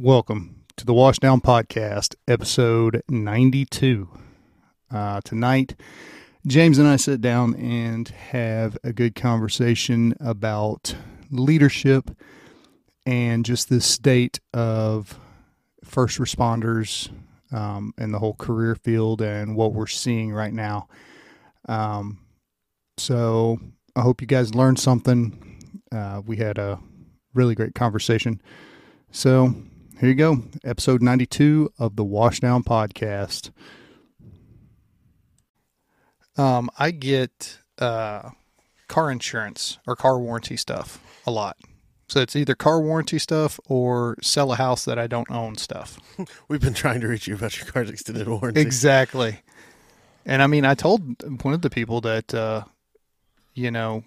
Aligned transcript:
Welcome 0.00 0.64
to 0.76 0.86
the 0.86 0.92
Washdown 0.92 1.42
Podcast, 1.42 2.14
episode 2.28 3.02
92. 3.08 4.08
Uh, 4.92 5.20
tonight, 5.24 5.74
James 6.46 6.78
and 6.78 6.86
I 6.86 6.94
sit 6.94 7.20
down 7.20 7.56
and 7.56 8.06
have 8.06 8.78
a 8.84 8.92
good 8.92 9.16
conversation 9.16 10.14
about 10.20 10.94
leadership 11.32 12.12
and 13.06 13.44
just 13.44 13.70
the 13.70 13.80
state 13.80 14.38
of 14.54 15.18
first 15.82 16.20
responders 16.20 17.10
um, 17.50 17.92
and 17.98 18.14
the 18.14 18.20
whole 18.20 18.34
career 18.34 18.76
field 18.76 19.20
and 19.20 19.56
what 19.56 19.72
we're 19.72 19.88
seeing 19.88 20.32
right 20.32 20.54
now. 20.54 20.86
Um, 21.68 22.20
so 22.98 23.58
I 23.96 24.02
hope 24.02 24.20
you 24.20 24.28
guys 24.28 24.54
learned 24.54 24.78
something. 24.78 25.58
Uh, 25.90 26.22
we 26.24 26.36
had 26.36 26.56
a 26.56 26.78
really 27.34 27.56
great 27.56 27.74
conversation. 27.74 28.40
So 29.10 29.54
here 29.98 30.08
you 30.10 30.14
go, 30.14 30.42
episode 30.64 31.02
92 31.02 31.72
of 31.76 31.96
the 31.96 32.04
Washdown 32.04 32.62
Podcast. 32.62 33.50
Um, 36.36 36.70
I 36.78 36.92
get 36.92 37.58
uh, 37.80 38.30
car 38.86 39.10
insurance 39.10 39.78
or 39.88 39.96
car 39.96 40.20
warranty 40.20 40.56
stuff 40.56 41.02
a 41.26 41.32
lot. 41.32 41.56
So 42.08 42.20
it's 42.20 42.36
either 42.36 42.54
car 42.54 42.80
warranty 42.80 43.18
stuff 43.18 43.58
or 43.66 44.16
sell 44.22 44.52
a 44.52 44.56
house 44.56 44.84
that 44.84 45.00
I 45.00 45.08
don't 45.08 45.30
own 45.32 45.56
stuff. 45.56 45.98
We've 46.48 46.60
been 46.60 46.74
trying 46.74 47.00
to 47.00 47.08
reach 47.08 47.26
you 47.26 47.34
about 47.34 47.58
your 47.58 47.66
car's 47.66 47.90
extended 47.90 48.28
warranty. 48.28 48.60
Exactly. 48.60 49.40
And 50.24 50.42
I 50.42 50.46
mean, 50.46 50.64
I 50.64 50.74
told 50.74 51.42
one 51.42 51.54
of 51.54 51.62
the 51.62 51.70
people 51.70 52.00
that, 52.02 52.32
uh, 52.32 52.64
you 53.52 53.72
know, 53.72 54.04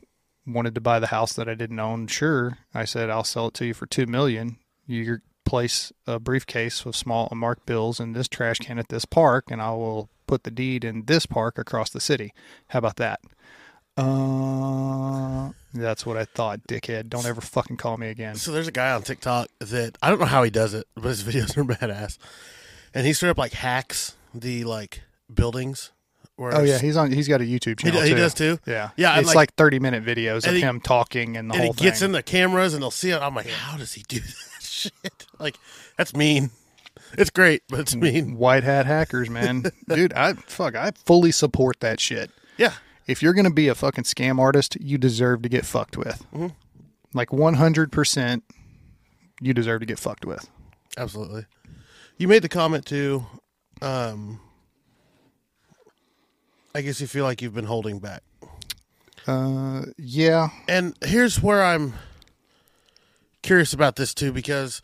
wanted 0.48 0.74
to 0.76 0.82
buy 0.82 1.00
the 1.00 1.08
house 1.08 1.34
that 1.34 1.50
I 1.50 1.54
didn't 1.54 1.80
own. 1.80 2.08
Sure, 2.08 2.58
I 2.74 2.86
said 2.86 3.10
I'll 3.10 3.26
sell 3.26 3.48
it 3.48 3.54
to 3.56 3.66
you 3.66 3.74
for 3.74 3.88
two 3.88 4.06
million. 4.06 4.58
You 4.88 5.20
place 5.46 5.92
a 6.08 6.20
briefcase 6.20 6.86
with 6.86 6.96
small 6.96 7.30
marked 7.36 7.66
bills 7.66 8.00
in 8.00 8.14
this 8.14 8.28
trash 8.28 8.60
can 8.60 8.78
at 8.80 8.90
this 8.90 9.06
park, 9.06 9.46
and 9.50 9.62
I 9.62 9.72
will 9.72 10.10
put 10.28 10.44
the 10.44 10.52
deed 10.52 10.84
in 10.86 11.06
this 11.06 11.26
park 11.26 11.58
across 11.58 11.90
the 11.90 12.00
city. 12.00 12.34
How 12.70 12.80
about 12.80 12.96
that? 12.98 13.20
Uh, 13.98 15.52
that's 15.74 16.06
what 16.06 16.18
I 16.18 16.26
thought, 16.26 16.62
dickhead. 16.68 17.10
Don't 17.10 17.26
ever 17.26 17.42
fucking 17.42 17.78
call 17.78 17.98
me 17.98 18.08
again. 18.10 18.36
So 18.36 18.52
there's 18.52 18.68
a 18.68 18.72
guy 18.72 18.92
on 18.92 19.02
TikTok 19.04 19.50
that 19.60 19.98
I 20.02 20.10
don't 20.10 20.20
know 20.20 20.26
how 20.26 20.44
he 20.44 20.50
does 20.50 20.74
it, 20.74 20.88
but 20.96 21.04
his 21.06 21.24
videos 21.26 21.58
are 21.58 21.64
badass. 21.64 22.18
And 22.94 23.06
he 23.06 23.14
straight 23.14 23.30
up 23.30 23.38
like 23.38 23.54
hacks 23.54 24.16
the 24.34 24.64
like 24.64 25.02
buildings. 25.34 25.92
Where 26.38 26.56
Oh 26.56 26.64
yeah, 26.64 26.80
he's 26.80 26.98
on. 26.98 27.12
He's 27.12 27.28
got 27.28 27.42
a 27.42 27.44
YouTube 27.44 27.80
channel. 27.80 28.02
he 28.02 28.10
too. 28.10 28.16
does 28.16 28.34
too. 28.34 28.58
Yeah, 28.66 28.90
Yeah, 28.98 29.18
It's 29.20 29.28
like- 29.28 29.36
like, 29.36 29.56
thirty 29.56 29.80
minute 29.80 30.04
videos 30.04 30.48
of 30.48 30.56
he- 30.56 30.62
him 30.62 30.80
talking 30.82 31.38
and 31.38 31.50
the 31.50 31.54
and 31.56 31.62
he 31.64 31.68
whole 31.68 31.74
gets 31.74 32.02
in 32.02 32.14
the 32.14 32.24
cameras 32.24 32.74
and 32.74 32.82
they'll 32.82 32.90
see 32.92 33.12
it. 33.12 33.22
I'm 33.22 33.36
like, 33.36 33.48
how 33.48 33.78
does 33.78 33.94
he 33.94 34.04
do 34.08 34.20
that 34.20 34.36
shit? 34.82 35.26
Like, 35.40 35.58
that's 35.98 36.16
mean. 36.16 36.52
It's 37.18 37.30
great, 37.30 37.64
but 37.70 37.80
it's 37.80 37.96
mean. 37.96 38.38
White 38.38 38.64
hat 38.64 38.86
hackers, 38.86 39.30
man, 39.30 39.64
dude. 39.88 40.14
I 40.14 40.34
fuck. 40.34 40.76
I 40.76 40.92
fully 41.06 41.32
support 41.32 41.80
that 41.80 42.00
shit. 42.00 42.30
Yeah. 42.58 42.74
if 43.08 43.22
you're 43.24 43.34
going 43.34 43.46
to 43.46 43.54
be 43.54 43.68
a 43.70 43.76
fucking 43.76 44.04
scam 44.04 44.40
artist, 44.40 44.78
you 44.80 44.98
deserve 44.98 45.42
to 45.42 45.50
get 45.50 45.66
fucked 45.66 45.98
with. 45.98 46.24
Mm-hmm. 46.34 46.48
Like 47.14 47.30
100%, 47.30 48.42
you 49.42 49.54
deserve 49.54 49.80
to 49.80 49.86
get 49.86 49.98
fucked 50.00 50.26
with. 50.26 50.48
Absolutely. 50.98 51.46
You 52.18 52.28
made 52.28 52.44
the 52.44 52.50
comment 52.50 52.86
too. 52.86 53.26
Um, 53.82 54.40
I 56.76 56.82
guess 56.82 57.02
you 57.02 57.08
feel 57.08 57.24
like 57.26 57.42
you've 57.42 57.54
been 57.56 57.66
holding 57.66 58.00
back. 58.00 58.22
Uh, 59.28 59.84
yeah. 59.98 60.50
And 60.68 60.96
here's 61.04 61.42
where 61.42 61.64
I'm 61.64 61.94
curious 63.42 63.74
about 63.74 63.96
this 63.96 64.14
too, 64.14 64.32
because 64.32 64.82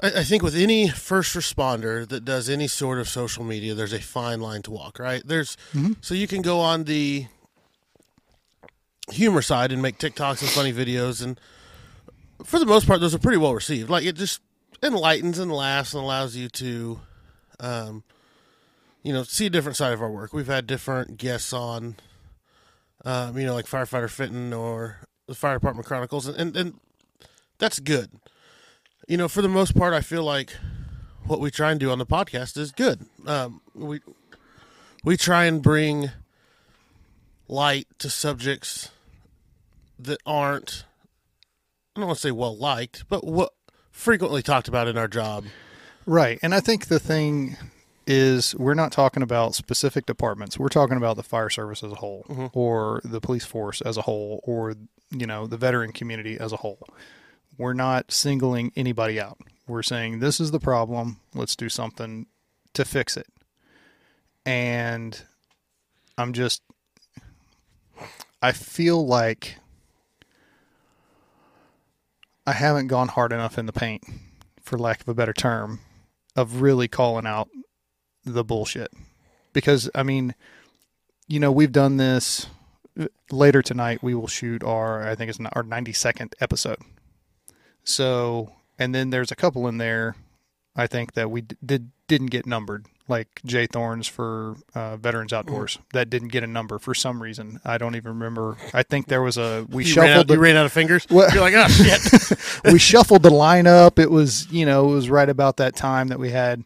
I, 0.00 0.20
I 0.20 0.24
think 0.24 0.42
with 0.42 0.54
any 0.54 0.88
first 0.88 1.34
responder 1.34 2.08
that 2.08 2.24
does 2.24 2.48
any 2.48 2.68
sort 2.68 2.98
of 2.98 3.08
social 3.08 3.44
media, 3.44 3.74
there's 3.74 3.92
a 3.92 4.00
fine 4.00 4.40
line 4.40 4.62
to 4.62 4.70
walk, 4.70 4.98
right? 4.98 5.22
There's 5.24 5.56
so 6.00 6.14
you 6.14 6.26
can 6.26 6.42
go 6.42 6.60
on 6.60 6.84
the 6.84 7.26
humor 9.10 9.42
side 9.42 9.72
and 9.72 9.82
make 9.82 9.98
TikToks 9.98 10.42
and 10.42 10.50
funny 10.50 10.72
videos, 10.72 11.22
and 11.22 11.38
for 12.44 12.58
the 12.58 12.66
most 12.66 12.86
part, 12.86 13.00
those 13.00 13.14
are 13.14 13.18
pretty 13.18 13.38
well 13.38 13.54
received. 13.54 13.90
Like 13.90 14.04
it 14.04 14.16
just 14.16 14.40
enlightens 14.82 15.38
and 15.38 15.52
laughs 15.52 15.94
and 15.94 16.02
allows 16.02 16.34
you 16.36 16.48
to, 16.48 17.00
um, 17.60 18.02
you 19.02 19.12
know, 19.12 19.22
see 19.22 19.46
a 19.46 19.50
different 19.50 19.76
side 19.76 19.92
of 19.92 20.02
our 20.02 20.10
work. 20.10 20.32
We've 20.32 20.46
had 20.46 20.66
different 20.66 21.18
guests 21.18 21.52
on 21.52 21.96
um, 23.04 23.36
you 23.38 23.44
know, 23.44 23.54
like 23.54 23.66
firefighter 23.66 24.08
Fenton 24.08 24.52
or 24.52 24.98
the 25.26 25.34
Fire 25.34 25.54
Department 25.54 25.86
Chronicles, 25.86 26.26
and, 26.26 26.36
and 26.36 26.56
and 26.56 26.80
that's 27.62 27.78
good. 27.78 28.10
You 29.06 29.16
know, 29.16 29.28
for 29.28 29.40
the 29.40 29.48
most 29.48 29.76
part, 29.76 29.94
I 29.94 30.00
feel 30.00 30.24
like 30.24 30.56
what 31.26 31.38
we 31.38 31.48
try 31.48 31.70
and 31.70 31.78
do 31.78 31.92
on 31.92 31.98
the 31.98 32.06
podcast 32.06 32.56
is 32.56 32.72
good. 32.72 33.06
Um, 33.24 33.60
we 33.72 34.00
we 35.04 35.16
try 35.16 35.44
and 35.44 35.62
bring 35.62 36.10
light 37.46 37.86
to 38.00 38.10
subjects 38.10 38.90
that 39.96 40.18
aren't 40.26 40.84
I 41.94 42.00
don't 42.00 42.08
want 42.08 42.18
to 42.18 42.22
say 42.22 42.32
well 42.32 42.56
liked, 42.56 43.04
but 43.08 43.24
what 43.24 43.52
frequently 43.92 44.42
talked 44.42 44.66
about 44.66 44.88
in 44.88 44.98
our 44.98 45.06
job. 45.06 45.44
Right. 46.04 46.40
And 46.42 46.52
I 46.56 46.58
think 46.58 46.86
the 46.86 46.98
thing 46.98 47.56
is 48.08 48.56
we're 48.56 48.74
not 48.74 48.90
talking 48.90 49.22
about 49.22 49.54
specific 49.54 50.04
departments. 50.06 50.58
We're 50.58 50.68
talking 50.68 50.96
about 50.96 51.14
the 51.14 51.22
fire 51.22 51.50
service 51.50 51.84
as 51.84 51.92
a 51.92 51.96
whole 51.96 52.50
or 52.54 53.00
the 53.04 53.20
police 53.20 53.44
force 53.44 53.80
as 53.82 53.96
a 53.96 54.02
whole 54.02 54.40
or, 54.42 54.74
you 55.12 55.26
know, 55.28 55.46
the 55.46 55.56
veteran 55.56 55.92
community 55.92 56.36
as 56.40 56.52
a 56.52 56.56
whole. 56.56 56.80
We're 57.58 57.74
not 57.74 58.12
singling 58.12 58.72
anybody 58.76 59.20
out. 59.20 59.38
We're 59.66 59.82
saying 59.82 60.18
this 60.18 60.40
is 60.40 60.50
the 60.50 60.60
problem. 60.60 61.20
Let's 61.34 61.56
do 61.56 61.68
something 61.68 62.26
to 62.74 62.84
fix 62.84 63.16
it. 63.16 63.26
And 64.44 65.20
I'm 66.18 66.32
just, 66.32 66.62
I 68.40 68.52
feel 68.52 69.06
like 69.06 69.56
I 72.46 72.52
haven't 72.52 72.88
gone 72.88 73.08
hard 73.08 73.32
enough 73.32 73.56
in 73.56 73.66
the 73.66 73.72
paint, 73.72 74.02
for 74.60 74.76
lack 74.76 75.00
of 75.00 75.08
a 75.08 75.14
better 75.14 75.32
term, 75.32 75.80
of 76.34 76.60
really 76.60 76.88
calling 76.88 77.26
out 77.26 77.48
the 78.24 78.42
bullshit. 78.42 78.92
Because, 79.52 79.88
I 79.94 80.02
mean, 80.02 80.34
you 81.28 81.38
know, 81.38 81.52
we've 81.52 81.70
done 81.70 81.98
this 81.98 82.46
later 83.30 83.62
tonight. 83.62 84.02
We 84.02 84.14
will 84.14 84.26
shoot 84.26 84.64
our, 84.64 85.06
I 85.08 85.14
think 85.14 85.30
it's 85.30 85.38
our 85.52 85.62
92nd 85.62 86.32
episode. 86.40 86.78
So, 87.84 88.52
and 88.78 88.94
then 88.94 89.10
there's 89.10 89.30
a 89.30 89.36
couple 89.36 89.66
in 89.68 89.78
there, 89.78 90.16
I 90.74 90.86
think 90.86 91.12
that 91.14 91.30
we 91.30 91.42
d- 91.42 91.56
did 91.64 91.90
didn't 92.08 92.26
get 92.26 92.46
numbered, 92.46 92.86
like 93.08 93.40
Jay 93.44 93.66
Thorns 93.66 94.06
for 94.06 94.56
uh, 94.74 94.96
Veterans 94.96 95.32
Outdoors. 95.32 95.78
That 95.94 96.10
didn't 96.10 96.28
get 96.28 96.42
a 96.44 96.46
number 96.46 96.78
for 96.78 96.94
some 96.94 97.22
reason. 97.22 97.58
I 97.64 97.78
don't 97.78 97.96
even 97.96 98.12
remember. 98.12 98.58
I 98.74 98.82
think 98.82 99.06
there 99.06 99.22
was 99.22 99.38
a 99.38 99.66
we 99.70 99.84
You 99.84 99.94
ran, 99.94 99.94
shuffled 99.94 100.18
out, 100.18 100.28
the, 100.28 100.34
you 100.34 100.40
ran 100.40 100.56
out 100.56 100.66
of 100.66 100.72
fingers. 100.72 101.06
You're 101.10 101.40
like, 101.40 101.54
oh 101.54 101.68
shit. 101.68 102.62
we 102.72 102.78
shuffled 102.78 103.22
the 103.22 103.30
lineup. 103.30 103.98
It 103.98 104.10
was, 104.10 104.50
you 104.50 104.66
know, 104.66 104.90
it 104.90 104.94
was 104.94 105.08
right 105.08 105.28
about 105.28 105.56
that 105.56 105.74
time 105.74 106.08
that 106.08 106.18
we 106.18 106.30
had 106.30 106.64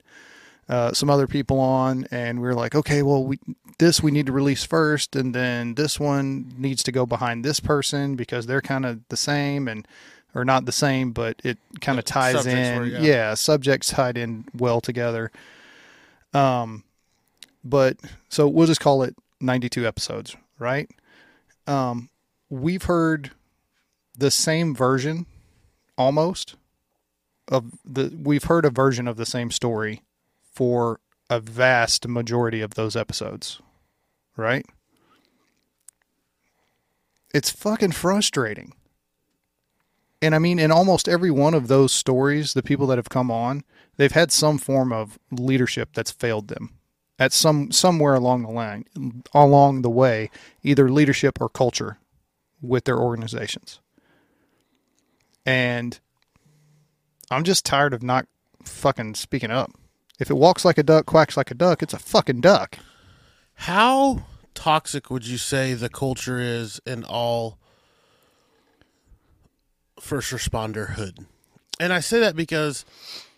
uh, 0.69 0.93
some 0.93 1.11
other 1.11 1.27
people 1.29 1.61
on, 1.61 2.07
and 2.11 2.41
we 2.41 2.47
were 2.47 2.55
like, 2.55 2.75
okay, 2.75 3.03
well, 3.03 3.25
we 3.25 3.39
this 3.79 4.03
we 4.03 4.11
need 4.11 4.27
to 4.27 4.33
release 4.33 4.65
first, 4.65 5.15
and 5.15 5.35
then 5.35 5.75
this 5.75 6.01
one 6.01 6.55
needs 6.57 6.83
to 6.85 6.93
go 6.93 7.07
behind 7.07 7.45
this 7.45 7.61
person 7.61 8.17
because 8.17 8.47
they're 8.47 8.63
kind 8.63 8.85
of 8.87 9.01
the 9.11 9.17
same, 9.17 9.69
and 9.69 9.87
or 10.37 10.45
not 10.45 10.67
the 10.67 10.73
same, 10.73 11.13
but 11.13 11.41
it 11.43 11.57
kind 11.81 11.99
of 11.99 12.05
ties 12.05 12.35
subjects 12.35 12.69
in. 12.69 12.79
were, 12.79 12.87
yeah. 12.87 13.01
yeah, 13.01 13.35
subjects 13.35 13.89
tied 13.89 14.19
in 14.19 14.45
well 14.55 14.83
together. 14.83 15.33
Um, 16.35 16.85
but 17.65 17.97
so 18.29 18.47
we'll 18.47 18.67
just 18.67 18.81
call 18.81 19.03
it 19.03 19.17
ninety-two 19.41 19.87
episodes, 19.87 20.37
right? 20.59 20.91
Um, 21.67 22.11
we've 22.51 22.83
heard 22.83 23.31
the 24.17 24.31
same 24.31 24.75
version 24.75 25.25
almost 25.97 26.57
of 27.49 27.73
the 27.85 28.15
we've 28.23 28.45
heard 28.45 28.67
a 28.67 28.71
version 28.71 29.09
of 29.09 29.17
the 29.17 29.27
same 29.27 29.51
story 29.51 30.03
for 30.53 31.01
a 31.31 31.41
vast 31.41 32.07
majority 32.07 32.61
of 32.61 32.75
those 32.75 32.97
episodes 32.97 33.61
right 34.37 34.67
it's 37.33 37.51
fucking 37.51 37.93
frustrating 37.93 38.73
and 40.27 40.35
i 40.35 40.39
mean 40.39 40.59
in 40.59 40.71
almost 40.71 41.09
every 41.09 41.31
one 41.31 41.55
of 41.55 41.69
those 41.69 41.93
stories 41.93 42.53
the 42.53 42.63
people 42.63 42.87
that 42.87 42.99
have 42.99 43.09
come 43.09 43.31
on 43.31 43.65
they've 43.97 44.13
had 44.13 44.31
some 44.31 44.59
form 44.59 44.93
of 44.93 45.19
leadership 45.31 45.91
that's 45.95 46.11
failed 46.11 46.49
them 46.49 46.75
at 47.19 47.33
some 47.33 47.71
somewhere 47.73 48.15
along 48.15 48.43
the 48.43 48.51
line 48.51 48.85
along 49.33 49.83
the 49.83 49.91
way 49.91 50.31
either 50.63 50.91
leadership 50.91 51.41
or 51.41 51.49
culture 51.49 51.99
with 52.61 52.85
their 52.85 52.99
organizations 52.99 53.81
and 55.47 56.01
I'm 57.31 57.45
just 57.45 57.65
tired 57.65 57.95
of 57.95 58.03
not 58.03 58.27
fucking 58.65 59.15
speaking 59.15 59.51
up. 59.51 59.71
If 60.19 60.31
it 60.31 60.35
walks 60.35 60.65
like 60.65 60.79
a 60.79 60.83
duck, 60.83 61.07
quacks 61.07 61.37
like 61.37 61.51
a 61.51 61.55
duck, 61.55 61.83
it's 61.83 61.95
a 61.95 61.99
fucking 61.99 62.41
duck. 62.41 62.79
How 63.55 64.25
toxic 64.55 65.11
would 65.11 65.27
you 65.27 65.39
say 65.39 65.75
the 65.75 65.89
culture 65.89 66.39
is 66.39 66.81
in 66.85 67.05
all 67.05 67.59
first 70.01 70.33
responder 70.33 70.95
hood? 70.95 71.27
And 71.79 71.93
I 71.93 72.01
say 72.01 72.21
that 72.21 72.37
because 72.37 72.85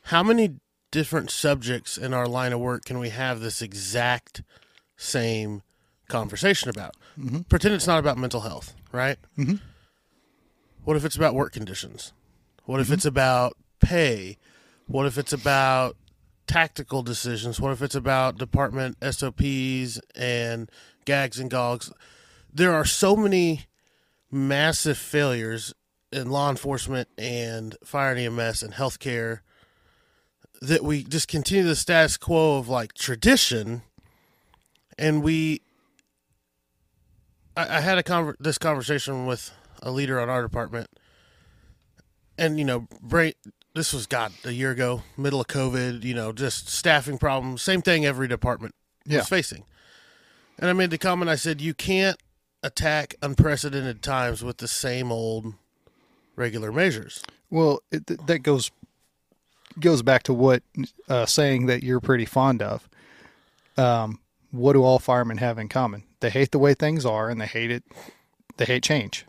how 0.05 0.23
many 0.23 0.57
different 0.91 1.31
subjects 1.31 1.99
in 1.99 2.15
our 2.15 2.27
line 2.27 2.53
of 2.53 2.61
work 2.61 2.85
can 2.85 2.99
we 2.99 3.11
have 3.11 3.41
this 3.41 3.61
exact 3.61 4.43
same 4.97 5.63
conversation 6.09 6.71
about? 6.71 6.97
Pretend 7.49 7.75
it's 7.75 7.87
not 7.87 7.99
about 7.99 8.17
mental 8.19 8.41
health, 8.41 8.75
right? 8.93 9.19
Mm-hmm. 9.37 9.57
What 10.85 10.97
if 10.97 11.05
it's 11.05 11.17
about 11.17 11.35
work 11.35 11.53
conditions? 11.53 12.13
What 12.65 12.81
if 12.81 12.91
it's 12.91 13.05
about 13.05 13.57
pay? 13.81 14.39
What 14.87 15.07
if 15.07 15.19
it's 15.19 15.33
about 15.33 15.97
tactical 16.47 17.03
decisions? 17.03 17.61
What 17.61 17.73
if 17.73 17.83
it's 17.83 17.95
about 17.95 18.39
department 18.39 18.97
SOPs 19.03 20.01
and 20.15 20.71
gags 21.05 21.39
and 21.39 21.51
gogs? 21.51 21.93
There 22.53 22.73
are 22.73 22.87
so 22.87 23.15
many 23.17 23.67
massive 24.31 24.97
failures 24.97 25.75
in 26.13 26.31
law 26.31 26.49
enforcement 26.51 27.09
and 27.19 27.77
fire 27.85 28.13
and 28.15 28.39
EMS 28.41 28.63
and 28.63 28.75
healthcare 28.75 29.41
that 30.61 30.83
we 30.83 31.05
just 31.05 31.29
continue 31.29 31.65
the 31.65 31.77
status 31.77 32.17
quo 32.17 32.59
of 32.59 32.69
like 32.69 32.95
tradition. 32.95 33.83
And 34.99 35.23
we 35.23 35.61
I, 37.57 37.77
I 37.79 37.81
had 37.81 37.99
a 37.99 38.03
conver- 38.03 38.37
this 38.41 38.59
conversation 38.59 39.27
with 39.27 39.53
a 39.83 39.91
leader 39.91 40.19
on 40.19 40.29
our 40.29 40.43
department. 40.43 40.89
And 42.37 42.59
you 42.59 42.65
know 42.65 42.87
this 43.75 43.93
was 43.93 44.07
god 44.07 44.33
a 44.45 44.51
year 44.53 44.71
ago 44.73 45.03
middle 45.17 45.41
of 45.41 45.47
covid 45.47 46.03
you 46.03 46.15
know 46.15 46.33
just 46.33 46.69
staffing 46.69 47.19
problems 47.19 47.63
same 47.63 47.81
thing 47.83 48.05
every 48.07 48.27
department 48.27 48.75
Yeah. 49.05 49.19
was 49.19 49.29
facing. 49.29 49.65
And 50.59 50.69
i 50.69 50.73
made 50.73 50.91
the 50.91 50.99
comment 50.99 51.29
i 51.31 51.35
said 51.37 51.61
you 51.61 51.75
can't 51.75 52.17
attack 52.63 53.15
unprecedented 53.23 54.03
times 54.03 54.43
with 54.43 54.57
the 54.59 54.67
same 54.69 55.13
old 55.13 55.55
regular 56.39 56.71
measures 56.73 57.23
Well, 57.51 57.81
it, 57.91 58.07
th- 58.07 58.21
that 58.27 58.39
goes 58.41 58.71
goes 59.81 60.03
back 60.03 60.23
to 60.25 60.33
what 60.35 60.63
uh, 61.09 61.27
saying 61.27 61.67
that 61.67 61.83
you're 61.85 62.01
pretty 62.01 62.25
fond 62.25 62.63
of. 62.63 62.89
Um, 63.77 64.19
what 64.51 64.73
do 64.73 64.83
all 64.83 64.99
firemen 64.99 65.39
have 65.39 65.57
in 65.59 65.69
common? 65.69 66.03
They 66.21 66.31
hate 66.31 66.51
the 66.51 66.59
way 66.59 66.75
things 66.75 67.07
are, 67.07 67.29
and 67.31 67.41
they 67.41 67.47
hate 67.47 67.71
it. 67.71 67.85
They 68.57 68.65
hate 68.65 68.83
change. 68.83 69.25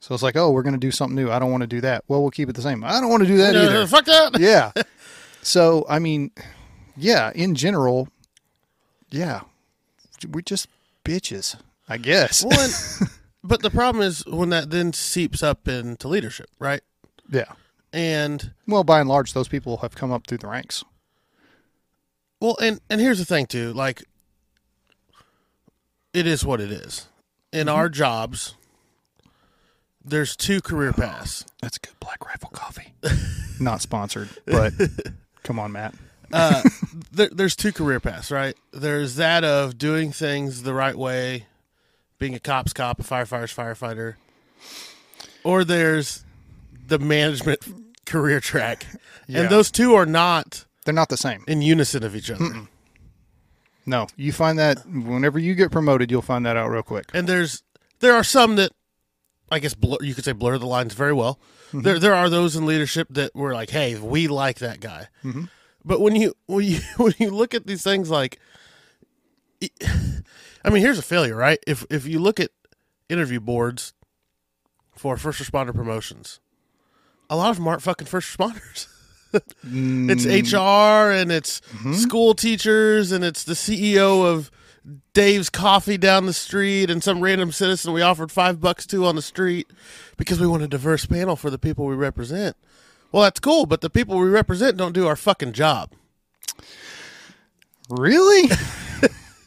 So 0.00 0.12
it's 0.14 0.24
like, 0.24 0.34
oh, 0.34 0.50
we're 0.50 0.62
going 0.64 0.72
to 0.74 0.78
do 0.80 0.90
something 0.90 1.14
new. 1.14 1.30
I 1.30 1.38
don't 1.38 1.50
want 1.52 1.60
to 1.60 1.66
do 1.68 1.80
that. 1.82 2.02
Well, 2.08 2.20
we'll 2.22 2.30
keep 2.32 2.48
it 2.48 2.54
the 2.56 2.62
same. 2.62 2.82
I 2.82 3.00
don't 3.00 3.10
want 3.10 3.22
to 3.22 3.28
do 3.28 3.36
that 3.36 3.54
Uh, 3.54 3.60
either. 3.60 3.86
fuck 3.86 4.06
that 4.06 4.40
yeah. 4.40 4.72
So 5.42 5.84
I 5.88 5.98
mean, 6.00 6.30
yeah. 6.96 7.30
In 7.34 7.54
general, 7.54 8.08
yeah, 9.10 9.42
we're 10.28 10.40
just 10.40 10.66
bitches, 11.04 11.56
I 11.88 11.96
guess. 11.98 12.44
Well, 12.44 12.70
but 13.42 13.62
the 13.62 13.70
problem 13.70 14.02
is 14.04 14.24
when 14.26 14.50
that 14.50 14.70
then 14.70 14.92
seeps 14.92 15.42
up 15.42 15.66
into 15.68 16.08
leadership 16.08 16.48
right 16.58 16.82
Yeah. 17.28 17.52
and 17.92 18.52
Well, 18.66 18.84
by 18.84 19.00
and 19.00 19.08
large, 19.08 19.32
those 19.32 19.48
people 19.48 19.78
have 19.78 19.94
come 19.94 20.12
up 20.12 20.26
through 20.26 20.38
the 20.38 20.46
ranks. 20.48 20.84
Well, 22.40 22.56
and 22.60 22.80
and 22.88 23.00
here's 23.00 23.18
the 23.18 23.24
thing 23.24 23.46
too, 23.46 23.72
like 23.72 24.04
it 26.12 26.26
is 26.26 26.44
what 26.44 26.60
it 26.60 26.70
is. 26.72 27.06
In 27.52 27.68
our 27.68 27.88
jobs, 27.88 28.54
there's 30.04 30.36
two 30.36 30.60
career 30.60 30.92
paths. 30.92 31.44
That's 31.60 31.78
good 31.78 31.98
Black 32.00 32.24
Rifle 32.26 32.50
coffee. 32.52 32.94
Not 33.60 33.82
sponsored, 33.82 34.28
but 34.46 34.72
come 35.42 35.58
on, 35.58 35.72
Matt. 35.72 35.94
Uh, 36.32 36.62
there, 37.10 37.28
there's 37.32 37.56
two 37.56 37.72
career 37.72 37.98
paths, 37.98 38.30
right? 38.30 38.54
There's 38.72 39.16
that 39.16 39.42
of 39.42 39.76
doing 39.76 40.12
things 40.12 40.62
the 40.62 40.72
right 40.72 40.94
way, 40.94 41.46
being 42.20 42.36
a 42.36 42.38
cop's 42.40 42.72
cop, 42.72 43.00
a 43.00 43.02
firefighter's 43.02 43.52
firefighter, 43.52 44.14
or 45.42 45.64
there's 45.64 46.24
the 46.86 47.00
management 47.00 47.60
career 48.06 48.38
track, 48.38 48.86
Yeah. 49.26 49.40
and 49.40 49.48
those 49.50 49.70
two 49.72 49.94
are 49.94 50.06
not 50.06 50.64
They're 50.84 50.94
not 50.94 51.08
the 51.08 51.16
same. 51.16 51.42
in 51.48 51.62
unison 51.62 52.04
of 52.04 52.14
each 52.14 52.30
other. 52.30 52.68
No, 53.86 54.06
you 54.16 54.30
find 54.32 54.58
that 54.58 54.86
whenever 54.86 55.38
you 55.38 55.54
get 55.56 55.72
promoted, 55.72 56.10
you'll 56.10 56.22
find 56.22 56.46
that 56.46 56.56
out 56.56 56.68
real 56.70 56.82
quick. 56.84 57.06
and 57.14 57.26
there's 57.28 57.62
there 57.98 58.14
are 58.14 58.22
some 58.24 58.54
that 58.56 58.70
I 59.50 59.58
guess 59.58 59.74
blur, 59.74 59.96
you 60.00 60.14
could 60.14 60.24
say 60.24 60.32
blur 60.32 60.58
the 60.58 60.66
lines 60.66 60.94
very 60.94 61.12
well. 61.12 61.40
Mm-hmm. 61.68 61.80
There 61.82 61.98
there 61.98 62.14
are 62.14 62.28
those 62.30 62.54
in 62.54 62.66
leadership 62.66 63.08
that 63.10 63.34
were 63.34 63.52
like, 63.54 63.70
hey, 63.70 63.96
we 63.98 64.28
like 64.28 64.58
that 64.60 64.80
guy. 64.80 65.08
Mm-hmm. 65.24 65.44
But 65.84 66.00
when 66.00 66.14
you 66.14 66.34
when 66.46 66.64
you 66.66 66.78
when 66.98 67.14
you 67.18 67.30
look 67.30 67.54
at 67.54 67.66
these 67.66 67.82
things 67.82 68.10
like, 68.10 68.38
I 70.64 70.70
mean, 70.70 70.82
here's 70.82 70.98
a 70.98 71.02
failure, 71.02 71.36
right? 71.36 71.58
If 71.66 71.86
if 71.90 72.06
you 72.06 72.18
look 72.18 72.40
at 72.40 72.50
interview 73.08 73.40
boards 73.40 73.94
for 74.96 75.16
first 75.16 75.42
responder 75.42 75.74
promotions, 75.74 76.40
a 77.28 77.36
lot 77.36 77.50
of 77.50 77.56
them 77.56 77.68
aren't 77.68 77.82
fucking 77.82 78.06
first 78.06 78.36
responders. 78.36 78.86
it's 79.32 80.26
mm. 80.26 80.52
HR 80.52 81.12
and 81.12 81.30
it's 81.30 81.60
mm-hmm. 81.60 81.92
school 81.94 82.34
teachers 82.34 83.12
and 83.12 83.24
it's 83.24 83.44
the 83.44 83.54
CEO 83.54 84.26
of 84.26 84.50
Dave's 85.14 85.50
Coffee 85.50 85.96
down 85.96 86.26
the 86.26 86.32
street 86.32 86.90
and 86.90 87.02
some 87.02 87.20
random 87.20 87.52
citizen 87.52 87.92
we 87.92 88.02
offered 88.02 88.32
five 88.32 88.60
bucks 88.60 88.86
to 88.88 89.04
on 89.04 89.14
the 89.14 89.22
street 89.22 89.70
because 90.16 90.40
we 90.40 90.46
want 90.46 90.62
a 90.62 90.68
diverse 90.68 91.06
panel 91.06 91.36
for 91.36 91.48
the 91.48 91.58
people 91.58 91.86
we 91.86 91.94
represent. 91.94 92.56
Well, 93.12 93.22
that's 93.22 93.40
cool, 93.40 93.66
but 93.66 93.80
the 93.80 93.90
people 93.90 94.18
we 94.18 94.28
represent 94.28 94.76
don't 94.76 94.92
do 94.92 95.06
our 95.06 95.16
fucking 95.16 95.52
job. 95.52 95.92
Really? 97.88 98.50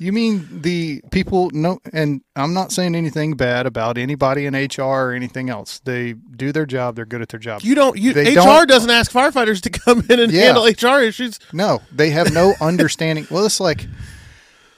you 0.04 0.12
mean 0.14 0.48
the 0.62 1.02
people? 1.12 1.50
No, 1.54 1.80
and 1.94 2.22
I'm 2.36 2.54
not 2.54 2.72
saying 2.72 2.96
anything 2.96 3.34
bad 3.36 3.66
about 3.66 3.98
anybody 3.98 4.46
in 4.46 4.54
HR 4.56 4.82
or 4.82 5.12
anything 5.14 5.50
else. 5.50 5.80
They 5.80 6.14
do 6.14 6.52
their 6.52 6.66
job. 6.66 6.96
They're 6.96 7.06
good 7.06 7.22
at 7.22 7.30
their 7.30 7.40
job. 7.40 7.62
You 7.62 7.76
don't. 7.76 7.98
You 7.98 8.12
HR 8.12 8.34
don't- 8.34 8.70
doesn't 8.70 8.90
ask 8.90 9.12
firefighters 9.12 9.62
to 9.62 9.70
come 9.70 10.04
in 10.10 10.20
and 10.20 10.32
Yeah. 10.32 10.54
handle 10.54 10.66
HR 10.66 11.02
issues. 11.02 11.40
No, 11.52 11.82
they 11.92 12.10
have 12.12 12.34
no 12.34 12.54
understanding. 12.62 13.28
Well, 13.30 13.46
it's 13.46 13.60
like, 13.60 13.88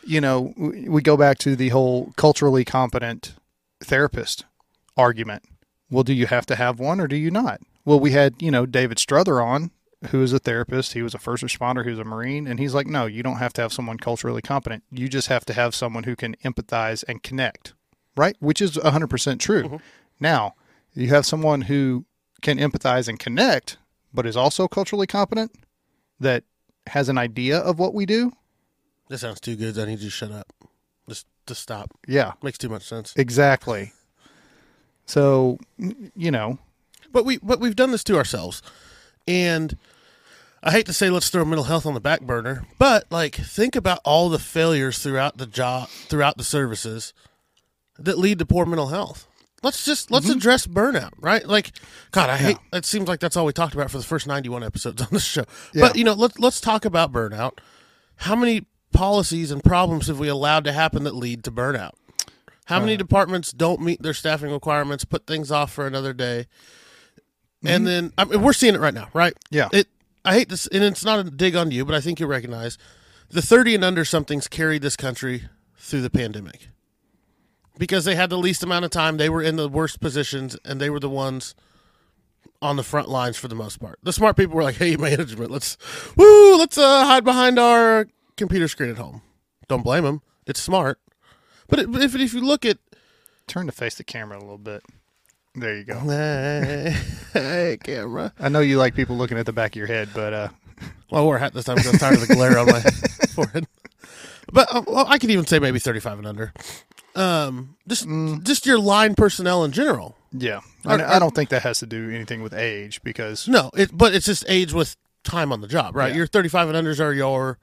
you 0.05 0.21
know, 0.21 0.53
we 0.57 0.87
we 0.89 1.01
go 1.01 1.17
back 1.17 1.37
to 1.39 1.55
the 1.55 1.69
whole 1.69 2.13
culturally 2.15 2.63
competent 2.65 3.33
therapist 3.83 4.45
argument. 4.97 5.43
Well, 5.89 6.03
do 6.03 6.13
you 6.13 6.27
have 6.27 6.45
to 6.47 6.55
have 6.55 6.79
one 6.79 6.99
or 6.99 7.07
do 7.07 7.15
you 7.15 7.31
not? 7.31 7.61
Well, 7.85 7.99
we 7.99 8.11
had, 8.11 8.41
you 8.41 8.49
know, 8.51 8.65
David 8.65 8.97
Struther 8.97 9.43
on, 9.45 9.69
who 10.09 10.21
is 10.21 10.33
a 10.33 10.39
therapist. 10.39 10.93
He 10.93 11.01
was 11.01 11.13
a 11.13 11.19
first 11.19 11.43
responder. 11.43 11.83
He 11.83 11.89
was 11.89 11.99
a 11.99 12.03
Marine. 12.03 12.47
And 12.47 12.59
he's 12.59 12.73
like, 12.73 12.87
no, 12.87 13.05
you 13.05 13.23
don't 13.23 13.37
have 13.37 13.53
to 13.53 13.61
have 13.61 13.73
someone 13.73 13.97
culturally 13.97 14.41
competent. 14.41 14.83
You 14.91 15.07
just 15.07 15.27
have 15.29 15.45
to 15.45 15.53
have 15.53 15.73
someone 15.73 16.03
who 16.03 16.15
can 16.15 16.35
empathize 16.43 17.03
and 17.07 17.23
connect, 17.23 17.73
right? 18.15 18.35
Which 18.39 18.61
is 18.61 18.73
100% 18.77 19.39
true. 19.39 19.63
Mm-hmm. 19.63 19.75
Now, 20.19 20.55
you 20.93 21.07
have 21.09 21.25
someone 21.25 21.61
who 21.61 22.05
can 22.41 22.57
empathize 22.59 23.07
and 23.07 23.17
connect, 23.19 23.77
but 24.13 24.25
is 24.25 24.37
also 24.37 24.67
culturally 24.67 25.07
competent 25.07 25.51
that 26.19 26.43
has 26.87 27.09
an 27.09 27.17
idea 27.17 27.57
of 27.57 27.79
what 27.79 27.93
we 27.93 28.05
do. 28.05 28.31
This 29.09 29.21
sounds 29.21 29.39
too 29.39 29.55
good. 29.55 29.77
I 29.77 29.85
need 29.85 29.99
you 29.99 30.05
to 30.05 30.09
shut 30.11 30.31
up. 30.31 30.51
Just 31.09 31.25
just 31.47 31.61
stop. 31.61 31.91
Yeah, 32.07 32.33
Makes 32.41 32.57
too 32.57 32.69
much 32.69 32.83
sense. 32.83 33.13
exactly. 33.15 33.91
So, 35.05 35.59
you 36.15 36.31
know, 36.31 36.57
But 37.11 37.25
we 37.25 37.37
but 37.37 37.59
we've 37.59 37.75
done 37.75 37.91
this 37.91 38.03
to 38.05 38.17
ourselves, 38.17 38.61
and 39.27 39.77
I 40.65 40.71
hate 40.71 40.87
to 40.87 40.93
say 40.93 41.11
let's 41.11 41.29
throw 41.29 41.45
mental 41.45 41.65
health 41.65 41.85
on 41.85 41.93
the 41.93 41.99
back 41.99 42.21
burner, 42.21 42.65
but 42.79 43.05
like 43.11 43.35
think 43.35 43.75
about 43.75 43.99
all 44.03 44.29
the 44.29 44.39
failures 44.39 44.97
throughout 44.97 45.37
the 45.37 45.45
job 45.45 45.89
throughout 45.89 46.37
the 46.37 46.43
services 46.43 47.13
that 47.99 48.17
lead 48.17 48.39
to 48.39 48.47
poor 48.47 48.65
mental 48.65 48.87
health. 48.87 49.27
Let's 49.61 49.85
just 49.85 50.09
let's 50.09 50.25
mm-hmm. 50.25 50.37
address 50.37 50.65
burnout, 50.65 51.11
right? 51.19 51.47
Like, 51.47 51.71
God, 52.11 52.31
I 52.31 52.37
hate. 52.37 52.57
It 52.73 52.85
seems 52.85 53.07
like 53.07 53.19
that's 53.19 53.37
all 53.37 53.45
we 53.45 53.53
talked 53.53 53.75
about 53.75 53.91
for 53.91 53.99
the 53.99 54.03
first 54.03 54.25
ninety-one 54.25 54.63
episodes 54.63 55.01
on 55.01 55.09
the 55.11 55.19
show. 55.19 55.45
But 55.73 55.95
you 55.95 56.03
know, 56.03 56.13
let's 56.13 56.39
let's 56.39 56.59
talk 56.59 56.83
about 56.83 57.11
burnout. 57.11 57.59
How 58.17 58.35
many 58.35 58.65
policies 58.91 59.51
and 59.51 59.63
problems 59.63 60.07
have 60.07 60.19
we 60.19 60.29
allowed 60.29 60.63
to 60.63 60.71
happen 60.71 61.03
that 61.03 61.15
lead 61.15 61.43
to 61.43 61.51
burnout? 61.51 61.91
How 62.65 62.79
many 62.79 62.95
uh. 62.95 62.97
departments 62.97 63.51
don't 63.51 63.81
meet 63.81 64.01
their 64.01 64.15
staffing 64.15 64.51
requirements, 64.51 65.05
put 65.05 65.27
things 65.27 65.51
off 65.51 65.71
for 65.71 65.85
another 65.85 66.13
day, 66.13 66.47
and 67.63 67.85
mm-hmm. 67.85 67.85
then 67.85 68.13
I 68.17 68.25
mean, 68.25 68.41
we're 68.41 68.53
seeing 68.53 68.73
it 68.73 68.81
right 68.81 68.93
now, 68.93 69.09
right? 69.13 69.33
Yeah. 69.51 69.69
It. 69.71 69.87
I 70.25 70.33
hate 70.33 70.49
this, 70.49 70.67
and 70.67 70.83
it's 70.83 71.05
not 71.05 71.19
a 71.19 71.23
dig 71.29 71.55
on 71.55 71.71
you, 71.71 71.85
but 71.85 71.95
I 71.95 72.01
think 72.01 72.19
you 72.19 72.25
recognize 72.25 72.77
the 73.29 73.41
thirty 73.41 73.75
and 73.75 73.83
under 73.83 74.03
somethings 74.03 74.47
carried 74.47 74.81
this 74.81 74.95
country 74.95 75.43
through 75.77 76.01
the 76.01 76.09
pandemic 76.09 76.69
because 77.77 78.05
they 78.05 78.15
had 78.15 78.29
the 78.29 78.37
least 78.37 78.63
amount 78.63 78.85
of 78.85 78.91
time. 78.91 79.17
They 79.17 79.29
were 79.29 79.41
in 79.41 79.55
the 79.55 79.69
worst 79.69 79.99
positions, 79.99 80.57
and 80.65 80.81
they 80.81 80.89
were 80.89 80.99
the 80.99 81.09
ones 81.09 81.53
on 82.61 82.75
the 82.75 82.83
front 82.83 83.07
lines 83.07 83.37
for 83.37 83.47
the 83.47 83.55
most 83.55 83.79
part. 83.79 83.99
The 84.01 84.13
smart 84.13 84.35
people 84.35 84.55
were 84.55 84.63
like, 84.63 84.77
"Hey, 84.77 84.95
management, 84.97 85.51
let's 85.51 85.77
woo, 86.15 86.57
let's 86.57 86.77
uh, 86.77 87.05
hide 87.05 87.23
behind 87.23 87.59
our 87.59 88.07
computer 88.35 88.67
screen 88.67 88.89
at 88.89 88.97
home." 88.97 89.21
Don't 89.67 89.83
blame 89.83 90.03
them. 90.03 90.21
It's 90.47 90.61
smart, 90.61 90.99
but 91.67 91.79
if 91.79 92.15
if 92.15 92.33
you 92.33 92.41
look 92.41 92.65
at 92.65 92.79
turn 93.47 93.67
to 93.67 93.71
face 93.71 93.95
the 93.95 94.03
camera 94.03 94.37
a 94.37 94.41
little 94.41 94.57
bit. 94.57 94.83
There 95.55 95.77
you 95.77 95.83
go. 95.83 95.99
hey, 97.33 97.77
camera. 97.83 98.33
I 98.39 98.49
know 98.49 98.59
you 98.59 98.77
like 98.77 98.95
people 98.95 99.15
looking 99.15 99.37
at 99.37 99.45
the 99.45 99.53
back 99.53 99.71
of 99.71 99.75
your 99.77 99.87
head, 99.87 100.09
but 100.13 100.33
uh, 100.33 100.49
Well, 101.09 101.21
I 101.21 101.23
wore 101.25 101.37
a 101.37 101.39
hat 101.39 101.53
this 101.53 101.65
time 101.65 101.75
because 101.75 101.93
I'm 101.93 101.99
tired 101.99 102.15
of 102.21 102.27
the 102.27 102.33
glare 102.35 102.57
on 102.59 102.67
my 102.67 102.79
forehead. 103.33 103.67
But 104.51 104.67
uh, 104.73 104.83
well, 104.85 105.05
I 105.07 105.17
could 105.17 105.31
even 105.31 105.45
say 105.45 105.59
maybe 105.59 105.79
thirty-five 105.79 106.17
and 106.17 106.27
under. 106.27 106.53
Um, 107.15 107.77
just 107.87 108.07
just 108.43 108.65
your 108.65 108.77
line 108.79 109.15
personnel 109.15 109.63
in 109.63 109.71
general. 109.71 110.17
Yeah, 110.33 110.59
I, 110.85 110.95
I 111.01 111.19
don't 111.19 111.33
think 111.33 111.49
that 111.49 111.61
has 111.63 111.79
to 111.79 111.85
do 111.85 112.09
anything 112.11 112.43
with 112.43 112.53
age 112.53 113.01
because 113.03 113.47
No, 113.47 113.71
it 113.75 113.89
but 113.93 114.13
it's 114.13 114.25
just 114.25 114.43
age 114.49 114.73
with 114.73 114.97
time 115.23 115.51
on 115.53 115.61
the 115.61 115.67
job, 115.67 115.95
right? 115.95 116.09
Yeah. 116.11 116.17
Your 116.17 116.27
35 116.27 116.69
and 116.69 116.85
unders 116.87 116.99
are 116.99 117.13
your 117.13 117.57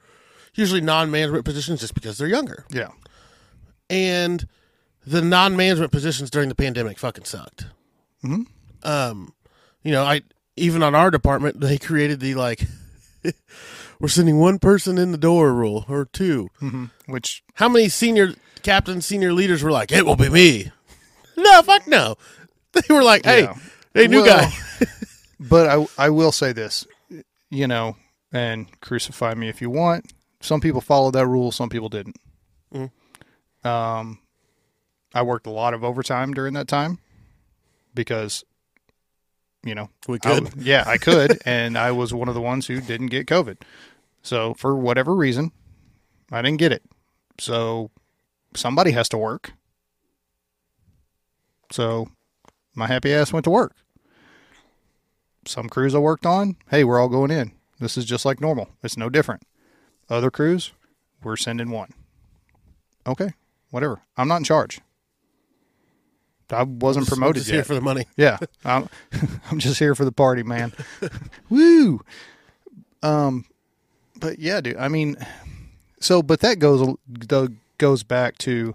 usually 0.54 0.80
non-management 0.80 1.44
positions 1.44 1.80
just 1.80 1.94
because 1.94 2.16
they're 2.18 2.28
younger. 2.28 2.64
yeah, 2.70 2.88
and 3.90 4.48
the 5.06 5.20
non-management 5.22 5.92
positions 5.92 6.30
during 6.30 6.48
the 6.48 6.54
pandemic 6.54 6.98
fucking 6.98 7.24
sucked. 7.24 7.66
Mhm. 8.24 8.46
Um, 8.82 9.32
you 9.82 9.92
know, 9.92 10.04
I 10.04 10.22
even 10.56 10.82
on 10.82 10.94
our 10.94 11.10
department 11.10 11.60
they 11.60 11.78
created 11.78 12.20
the 12.20 12.34
like 12.34 12.66
we're 14.00 14.08
sending 14.08 14.38
one 14.38 14.58
person 14.58 14.98
in 14.98 15.12
the 15.12 15.18
door 15.18 15.52
rule 15.52 15.84
or 15.88 16.04
two. 16.06 16.48
hmm 16.58 16.86
which 17.06 17.42
How 17.54 17.68
many 17.68 17.88
senior 17.88 18.34
captains, 18.62 19.06
senior 19.06 19.32
leaders 19.32 19.62
were 19.62 19.70
like, 19.72 19.92
"It 19.92 20.06
will 20.06 20.16
be 20.16 20.28
me"? 20.28 20.70
No, 21.36 21.62
fuck 21.62 21.86
no. 21.88 22.16
They 22.72 22.94
were 22.94 23.02
like, 23.02 23.24
"Hey, 23.24 23.42
Yeah. 23.42 23.54
hey, 23.94 24.06
new 24.06 24.22
Well, 24.22 24.26
guy." 24.26 24.52
But 25.40 25.66
I 25.68 25.86
I 26.06 26.10
will 26.10 26.30
say 26.32 26.52
this, 26.52 26.86
you 27.50 27.66
know, 27.66 27.96
and 28.32 28.66
crucify 28.80 29.34
me 29.34 29.48
if 29.48 29.60
you 29.60 29.68
want. 29.70 30.12
Some 30.40 30.60
people 30.60 30.80
followed 30.80 31.12
that 31.14 31.26
rule, 31.26 31.50
some 31.52 31.68
people 31.68 31.88
didn't. 31.88 32.16
Mhm. 32.74 32.90
Um, 33.64 34.18
I 35.14 35.22
worked 35.22 35.46
a 35.46 35.50
lot 35.50 35.74
of 35.74 35.82
overtime 35.84 36.32
during 36.34 36.54
that 36.54 36.68
time 36.68 36.98
because, 37.94 38.44
you 39.64 39.74
know, 39.74 39.88
We 40.08 40.18
could. 40.18 40.44
w- 40.44 40.64
yeah, 40.64 40.84
I 40.86 40.98
could, 40.98 41.38
and 41.46 41.76
I 41.78 41.92
was 41.92 42.12
one 42.14 42.28
of 42.28 42.34
the 42.34 42.40
ones 42.40 42.66
who 42.66 42.80
didn't 42.80 43.08
get 43.08 43.26
COVID. 43.26 43.58
So 44.22 44.54
for 44.54 44.76
whatever 44.76 45.14
reason, 45.14 45.52
I 46.30 46.42
didn't 46.42 46.58
get 46.58 46.72
it. 46.72 46.82
So 47.38 47.90
somebody 48.54 48.92
has 48.92 49.08
to 49.10 49.18
work. 49.18 49.52
So 51.70 52.08
my 52.74 52.86
happy 52.86 53.12
ass 53.12 53.32
went 53.32 53.44
to 53.44 53.50
work. 53.50 53.74
Some 55.46 55.68
crews 55.68 55.94
I 55.94 55.98
worked 55.98 56.24
on, 56.26 56.56
hey, 56.70 56.84
we're 56.84 57.00
all 57.00 57.08
going 57.08 57.30
in. 57.30 57.52
This 57.80 57.96
is 57.96 58.04
just 58.04 58.24
like 58.24 58.40
normal. 58.40 58.68
It's 58.82 58.96
no 58.96 59.08
different. 59.10 59.42
Other 60.08 60.30
crews, 60.30 60.72
we're 61.22 61.36
sending 61.36 61.70
one. 61.70 61.90
Okay, 63.06 63.30
whatever. 63.70 64.02
I'm 64.16 64.28
not 64.28 64.36
in 64.36 64.44
charge. 64.44 64.80
I 66.52 66.62
wasn't 66.64 67.06
I'm 67.06 67.10
promoted 67.10 67.36
just 67.40 67.48
yet. 67.48 67.54
here 67.54 67.64
for 67.64 67.74
the 67.74 67.80
money. 67.80 68.06
Yeah, 68.16 68.38
I'm, 68.64 68.88
I'm 69.50 69.58
just 69.58 69.78
here 69.78 69.94
for 69.94 70.04
the 70.04 70.12
party, 70.12 70.42
man. 70.42 70.72
Woo. 71.50 72.00
Um, 73.02 73.46
but 74.18 74.38
yeah, 74.38 74.60
dude. 74.60 74.76
I 74.76 74.88
mean, 74.88 75.16
so 76.00 76.22
but 76.22 76.40
that 76.40 76.58
goes 76.58 76.96
goes 77.78 78.02
back 78.02 78.38
to 78.38 78.74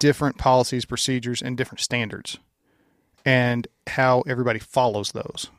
different 0.00 0.38
policies, 0.38 0.84
procedures, 0.84 1.42
and 1.42 1.56
different 1.56 1.80
standards, 1.80 2.38
and 3.24 3.68
how 3.86 4.22
everybody 4.26 4.58
follows 4.58 5.12
those. 5.12 5.50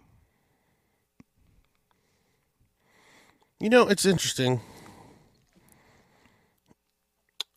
You 3.59 3.69
know, 3.69 3.87
it's 3.87 4.05
interesting. 4.05 4.61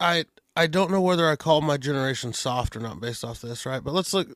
I 0.00 0.24
I 0.54 0.66
don't 0.66 0.90
know 0.90 1.00
whether 1.00 1.28
I 1.28 1.36
call 1.36 1.60
my 1.60 1.76
generation 1.76 2.32
soft 2.32 2.76
or 2.76 2.80
not 2.80 3.00
based 3.00 3.24
off 3.24 3.40
this, 3.40 3.64
right? 3.64 3.82
But 3.82 3.94
let's 3.94 4.12
look. 4.12 4.28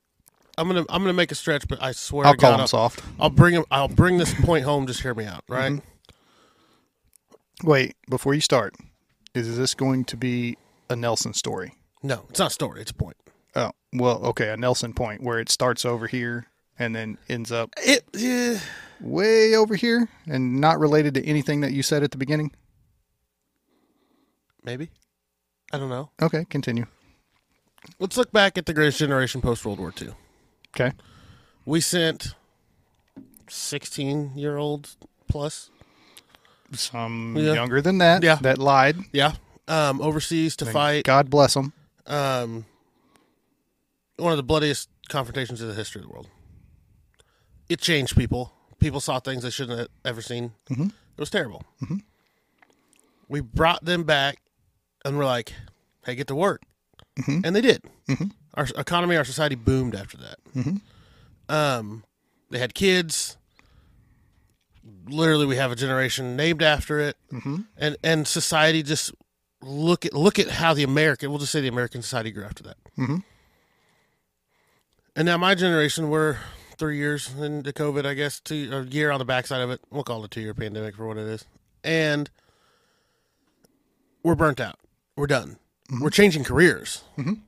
I'm 0.58 0.66
gonna 0.68 0.86
I'm 0.88 1.02
gonna 1.02 1.12
make 1.12 1.30
a 1.30 1.34
stretch, 1.34 1.68
but 1.68 1.82
I 1.82 1.92
swear 1.92 2.26
I'll 2.26 2.32
to 2.32 2.38
call 2.38 2.50
God, 2.52 2.56
them 2.56 2.60
I'll, 2.62 2.66
soft. 2.68 3.02
I'll 3.20 3.30
bring 3.30 3.54
him. 3.54 3.64
I'll 3.70 3.88
bring 3.88 4.16
this 4.16 4.32
point 4.42 4.64
home. 4.64 4.86
Just 4.86 5.02
hear 5.02 5.14
me 5.14 5.26
out, 5.26 5.44
right? 5.48 5.72
Mm-hmm. 5.72 7.68
Wait, 7.68 7.94
before 8.08 8.34
you 8.34 8.40
start, 8.40 8.74
is 9.34 9.56
this 9.56 9.74
going 9.74 10.04
to 10.06 10.16
be 10.16 10.56
a 10.90 10.96
Nelson 10.96 11.34
story? 11.34 11.74
No, 12.02 12.24
it's 12.30 12.38
not 12.38 12.50
a 12.50 12.54
story. 12.54 12.80
It's 12.80 12.90
a 12.90 12.94
point. 12.94 13.16
Oh, 13.54 13.72
well, 13.94 14.22
okay, 14.26 14.50
a 14.50 14.56
Nelson 14.56 14.92
point 14.92 15.22
where 15.22 15.38
it 15.38 15.48
starts 15.48 15.84
over 15.84 16.06
here 16.06 16.46
and 16.78 16.94
then 16.94 17.16
ends 17.28 17.50
up 17.50 17.70
It. 17.78 18.04
Yeah. 18.12 18.58
way 19.00 19.54
over 19.54 19.74
here 19.74 20.08
and 20.26 20.60
not 20.60 20.78
related 20.78 21.14
to 21.14 21.24
anything 21.24 21.60
that 21.62 21.72
you 21.72 21.82
said 21.82 22.02
at 22.02 22.10
the 22.10 22.18
beginning? 22.18 22.52
Maybe. 24.62 24.90
I 25.72 25.78
don't 25.78 25.88
know. 25.88 26.10
Okay, 26.22 26.44
continue. 26.48 26.86
Let's 27.98 28.16
look 28.16 28.32
back 28.32 28.56
at 28.58 28.66
the 28.66 28.74
greatest 28.74 28.98
generation 28.98 29.40
post 29.40 29.64
World 29.64 29.78
War 29.78 29.92
II. 30.00 30.10
Okay. 30.74 30.92
We 31.64 31.80
sent 31.80 32.34
16 33.48 34.36
year 34.36 34.56
olds 34.56 34.96
plus, 35.28 35.70
Some 36.72 37.36
Yeah. 37.36 37.54
younger 37.54 37.80
than 37.80 37.98
that 37.98 38.22
Yeah. 38.24 38.36
that 38.42 38.58
lied. 38.58 38.96
yeah, 39.12 39.34
um, 39.68 40.00
overseas 40.00 40.56
to 40.56 40.66
fight 40.66 41.04
God 41.04 41.30
bless 41.30 41.54
them. 41.54 41.72
um, 42.06 42.66
one 44.16 44.32
of 44.32 44.36
the 44.36 44.42
bloodiest 44.42 44.88
confrontations 45.08 45.60
in 45.62 45.68
the 45.68 45.74
history 45.74 46.00
of 46.00 46.06
the 46.08 46.12
world. 46.12 46.28
It 47.68 47.80
changed 47.80 48.16
people. 48.16 48.52
People 48.80 49.00
saw 49.00 49.20
things 49.20 49.42
they 49.44 49.50
shouldn't 49.50 49.78
have 49.78 49.88
ever 50.04 50.20
seen. 50.22 50.52
Mhm. 50.70 50.88
It 50.88 51.20
was 51.20 51.30
terrible. 51.30 51.64
Mm-hmm. 51.82 51.98
We 53.28 53.40
brought 53.40 53.84
them 53.84 54.04
back, 54.04 54.38
and 55.06 55.16
we're 55.18 55.24
like, 55.24 55.52
"Hey, 56.04 56.14
get 56.14 56.26
to 56.28 56.34
work," 56.34 56.62
Mhm. 57.18 57.44
and 57.44 57.54
they 57.56 57.60
did. 57.60 57.82
Mhm. 58.08 58.32
Our 58.54 58.66
economy, 58.76 59.16
our 59.16 59.24
society 59.24 59.54
boomed 59.54 59.94
after 59.94 60.16
that. 60.18 60.38
Mhm. 60.54 60.80
Um, 61.48 62.04
they 62.50 62.58
had 62.58 62.74
kids. 62.74 63.36
Literally, 65.06 65.46
we 65.46 65.56
have 65.56 65.70
a 65.72 65.76
generation 65.76 66.36
named 66.36 66.62
after 66.62 66.98
it, 67.00 67.16
Mhm. 67.32 67.66
and 67.76 67.96
and 68.02 68.26
society 68.26 68.82
just 68.82 69.12
look 69.62 70.04
at 70.04 70.12
look 70.14 70.38
at 70.38 70.48
how 70.50 70.74
the 70.74 70.82
American 70.82 71.30
we'll 71.30 71.38
just 71.38 71.52
say 71.52 71.60
the 71.60 71.68
American 71.68 72.02
society 72.02 72.30
grew 72.30 72.44
after 72.44 72.62
that. 72.64 72.76
Mhm. 72.98 73.22
And 75.14 75.26
now 75.26 75.38
my 75.38 75.54
generation, 75.54 76.10
we're 76.10 76.38
three 76.76 76.98
years 76.98 77.30
into 77.32 77.72
COVID, 77.72 78.04
I 78.04 78.12
guess, 78.14 78.38
two 78.38 78.68
a 78.72 78.82
year 78.84 79.10
on 79.10 79.18
the 79.18 79.24
backside 79.24 79.62
of 79.62 79.70
it. 79.70 79.80
We'll 79.90 80.04
call 80.04 80.22
it 80.22 80.26
a 80.26 80.28
two 80.28 80.40
year 80.42 80.54
pandemic 80.54 80.94
for 80.94 81.06
what 81.06 81.16
it 81.16 81.26
is, 81.26 81.44
and 81.82 82.28
we're 84.22 84.34
burnt 84.34 84.60
out. 84.60 84.78
We're 85.16 85.26
done. 85.26 85.58
We're 86.00 86.10
changing 86.10 86.44
careers. 86.44 87.02
Mhm. 87.16 87.40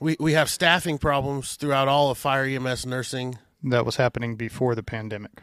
We 0.00 0.16
we 0.20 0.32
have 0.32 0.48
staffing 0.50 0.98
problems 0.98 1.54
throughout 1.56 1.88
all 1.88 2.10
of 2.10 2.18
fire, 2.18 2.44
EMS, 2.44 2.86
nursing, 2.86 3.38
That 3.62 3.84
was 3.86 3.96
happening 3.96 4.36
before 4.36 4.74
the 4.74 4.82
pandemic. 4.82 5.42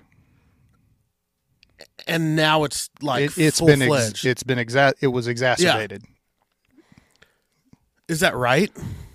and 2.08 2.36
now 2.36 2.64
it's 2.64 2.90
like 3.02 3.24
it, 3.24 3.38
it's 3.38 3.60
full 3.60 3.68
been 3.68 3.82
ex- 3.82 4.26
it's 4.26 4.44
been 4.44 4.58
exa- 4.60 4.94
it 5.02 5.08
was 5.08 5.28
exacerbated. 5.28 6.04
Is 8.08 8.20
that 8.20 8.36
right? 8.36 8.72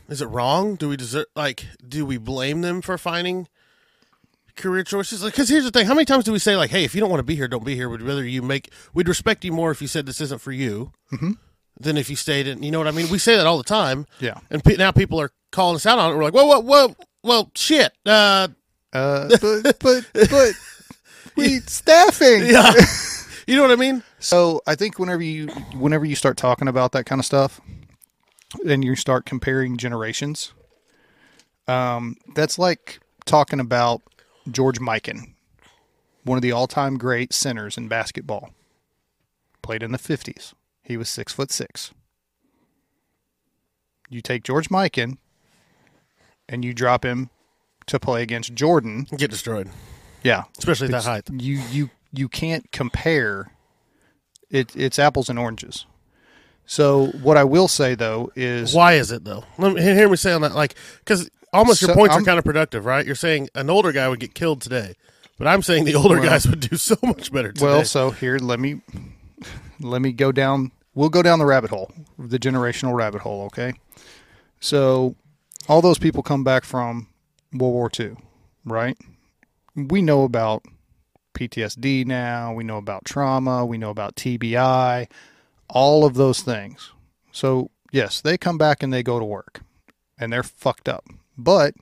Is 0.09 0.23
it 0.23 0.27
wrong? 0.27 0.77
Do 0.77 0.89
we 0.89 0.97
deserve 0.97 1.27
like 1.35 1.67
do 1.87 2.05
we 2.07 2.17
blame 2.19 2.63
them 2.63 2.81
for 2.83 2.97
finding 2.99 3.49
career 4.57 4.85
choices? 4.85 5.23
Like 5.23 5.35
cuz 5.35 5.49
here's 5.49 5.65
the 5.65 5.71
thing, 5.71 5.87
how 5.87 5.95
many 5.95 6.05
times 6.07 6.25
do 6.25 6.33
we 6.33 6.39
say 6.39 6.57
like, 6.57 6.71
"Hey, 6.71 6.85
if 6.85 6.95
you 6.95 7.01
don't 7.01 7.11
want 7.11 7.21
to 7.21 7.25
be 7.25 7.37
here, 7.37 7.49
don't 7.49 7.65
be 7.65 7.75
here. 7.75 7.89
We'd 7.89 8.03
rather 8.03 8.25
you 8.25 8.43
make 8.43 8.71
we'd 8.95 9.09
respect 9.09 9.45
you 9.45 9.53
more 9.53 9.71
if 9.71 9.81
you 9.83 9.89
said 9.89 10.07
this 10.07 10.21
isn't 10.21 10.41
for 10.41 10.53
you." 10.53 10.93
Mhm. 11.13 11.37
Than 11.79 11.97
if 11.99 12.09
you 12.09 12.17
stayed 12.17 12.47
in, 12.47 12.63
you 12.63 12.71
know 12.71 12.79
what 12.79 12.89
I 12.89 12.91
mean? 12.93 13.09
We 13.11 13.19
say 13.19 13.37
that 13.37 13.47
all 13.47 13.59
the 13.59 13.65
time, 13.65 14.07
Yeah. 14.19 14.39
and 14.51 14.65
pe- 14.65 14.77
now 14.77 14.93
people 14.93 15.21
are 15.21 15.31
calling 15.53 15.77
us 15.77 15.85
out 15.85 15.99
on 15.99 16.11
it. 16.13 16.17
We're 16.17 16.25
like, 16.25 16.33
"Whoa, 16.33 16.47
whoa, 16.47 16.61
whoa, 16.61 16.97
well, 17.23 17.51
shit." 17.55 17.93
Uh, 18.07 18.49
Uh, 18.95 19.29
but 19.41 19.79
but 19.81 20.07
but 20.31 20.53
we 21.37 21.61
staffing. 21.61 22.47
yeah, 22.47 22.73
you 23.47 23.57
know 23.57 23.63
what 23.63 23.71
I 23.73 23.77
mean? 23.77 24.03
So 24.21 24.63
I 24.67 24.75
think 24.75 24.99
whenever 24.99 25.23
you 25.23 25.49
whenever 25.77 26.07
you 26.07 26.17
start 26.17 26.39
talking 26.39 26.67
about 26.67 26.93
that 26.93 27.05
kind 27.05 27.19
of 27.19 27.27
stuff, 27.27 27.61
and 28.67 28.83
you 28.83 28.97
start 28.97 29.27
comparing 29.27 29.77
generations, 29.77 30.53
um, 31.69 32.17
that's 32.35 32.59
like 32.59 33.01
talking 33.27 33.61
about 33.61 34.01
George 34.51 34.79
Mikan, 34.79 35.35
one 36.25 36.39
of 36.39 36.43
the 36.43 36.53
all-time 36.53 36.97
great 36.97 37.35
centers 37.35 37.77
in 37.77 37.87
basketball. 37.89 38.51
Played 39.61 39.83
in 39.83 39.93
the 39.93 39.99
fifties. 39.99 40.55
He 40.87 40.97
was 40.97 41.09
six 41.09 41.33
foot 41.33 41.51
six. 41.51 41.93
You 44.09 44.21
take 44.21 44.45
George 44.45 44.69
Mikan, 44.69 45.19
and 46.49 46.65
you 46.65 46.73
drop 46.73 47.05
him 47.05 47.31
to 47.87 47.99
play 47.99 48.23
against 48.23 48.55
Jordan. 48.55 49.07
Get 49.17 49.31
destroyed, 49.31 49.69
Yeah, 50.23 50.45
especially 50.59 50.87
at 50.87 50.91
that 50.93 51.05
height. 51.05 51.25
You 51.31 51.61
you 51.71 51.91
you 52.13 52.29
can't 52.29 52.71
compare. 52.73 53.51
It 54.49 54.75
it's 54.77 54.99
apples 55.01 55.29
and 55.29 55.39
oranges. 55.41 55.87
So 56.67 57.07
what 57.23 57.37
I 57.37 57.43
will 57.45 57.67
say 57.69 57.95
though 57.97 58.31
is 58.37 58.73
Why 58.75 58.93
is 58.95 59.11
it 59.11 59.25
though? 59.25 59.45
Let 59.59 59.75
me 59.75 59.83
hear 59.83 60.09
me 60.09 60.17
say 60.17 60.33
on 60.33 60.43
that, 60.43 60.55
like, 60.55 60.75
because 61.01 61.29
almost 61.53 61.83
your 61.83 61.95
points 61.95 62.15
I'm- 62.15 62.29
are 62.39 62.43
productive, 62.43 62.85
right? 62.87 63.05
You're 63.05 63.15
saying 63.17 63.49
an 63.57 63.71
older 63.71 63.91
guy 63.91 64.09
would 64.09 64.21
get 64.21 64.35
killed 64.35 64.61
today, 64.61 64.95
but 65.37 65.49
I'm 65.49 65.63
saying 65.63 65.85
the 65.85 65.95
older 65.97 66.21
Well- 66.21 66.29
guys 66.29 66.47
would 66.47 66.61
do 66.61 66.77
so 66.77 66.97
much 67.03 67.33
better 67.33 67.51
today. 67.53 67.67
well. 67.67 67.85
So 67.85 68.11
here, 68.11 68.39
let 68.39 68.61
me 68.61 68.81
let 69.81 70.03
me 70.03 70.13
go 70.13 70.33
down. 70.33 70.73
We'll 70.95 71.09
go 71.09 71.23
down 71.23 71.39
the 71.39 71.47
rabbit 71.47 71.71
hole, 71.71 71.91
the 72.19 72.39
generational 72.39 72.95
rabbit 72.95 73.23
hole. 73.23 73.43
Okay. 73.47 73.75
So 74.61 75.15
all 75.69 75.83
those 75.83 75.99
people 75.99 76.23
come 76.23 76.45
back 76.45 76.65
from 76.65 77.09
World 77.53 77.75
War 77.75 77.91
II, 77.99 78.17
right? 78.65 78.97
We 79.75 80.01
know 80.01 80.25
about 80.25 80.65
PTSD 81.35 82.07
now. 82.07 82.55
We 82.55 82.65
know 82.65 82.79
about 82.79 83.05
trauma. 83.05 83.67
We 83.67 83.77
know 83.77 83.91
about 83.91 84.17
TBI. 84.17 85.07
All 85.69 86.05
of 86.05 86.15
those 86.15 86.41
things. 86.41 86.93
So 87.31 87.71
yes, 87.93 88.21
they 88.21 88.39
come 88.39 88.57
back 88.57 88.83
and 88.83 88.93
they 88.93 89.03
go 89.03 89.19
to 89.19 89.25
work, 89.25 89.61
and 90.19 90.33
they're 90.33 90.43
fucked 90.43 90.89
up. 90.89 91.05
but 91.37 91.75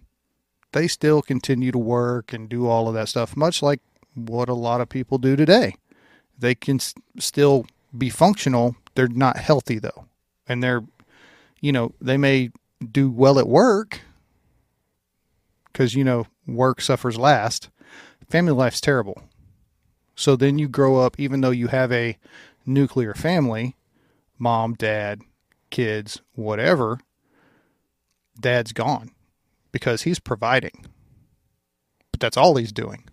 they 0.72 0.88
still 0.88 1.22
continue 1.22 1.70
to 1.70 1.78
work 1.78 2.32
and 2.32 2.48
do 2.48 2.66
all 2.66 2.88
of 2.88 2.94
that 2.94 3.08
stuff, 3.08 3.36
much 3.36 3.62
like 3.62 3.80
what 4.14 4.48
a 4.48 4.54
lot 4.54 4.80
of 4.80 4.88
people 4.88 5.18
do 5.18 5.36
today. 5.36 5.76
They 6.36 6.54
can 6.54 6.80
still 7.18 7.66
be 7.96 8.10
functional. 8.10 8.76
They're 8.94 9.08
not 9.08 9.36
healthy 9.36 9.78
though. 9.78 10.06
And 10.46 10.62
they're, 10.62 10.82
you 11.60 11.72
know, 11.72 11.92
they 12.00 12.16
may 12.16 12.50
do 12.90 13.10
well 13.10 13.38
at 13.38 13.48
work 13.48 14.00
because, 15.66 15.94
you 15.94 16.04
know, 16.04 16.26
work 16.46 16.80
suffers 16.80 17.18
last. 17.18 17.70
Family 18.28 18.52
life's 18.52 18.80
terrible. 18.80 19.22
So 20.16 20.36
then 20.36 20.58
you 20.58 20.68
grow 20.68 20.98
up, 20.98 21.18
even 21.18 21.40
though 21.40 21.50
you 21.50 21.68
have 21.68 21.90
a 21.92 22.18
nuclear 22.66 23.14
family 23.14 23.76
mom, 24.38 24.74
dad, 24.74 25.22
kids, 25.70 26.20
whatever 26.34 27.00
dad's 28.38 28.72
gone 28.72 29.10
because 29.72 30.02
he's 30.02 30.18
providing. 30.18 30.86
But 32.10 32.20
that's 32.20 32.36
all 32.36 32.56
he's 32.56 32.72
doing. 32.72 33.04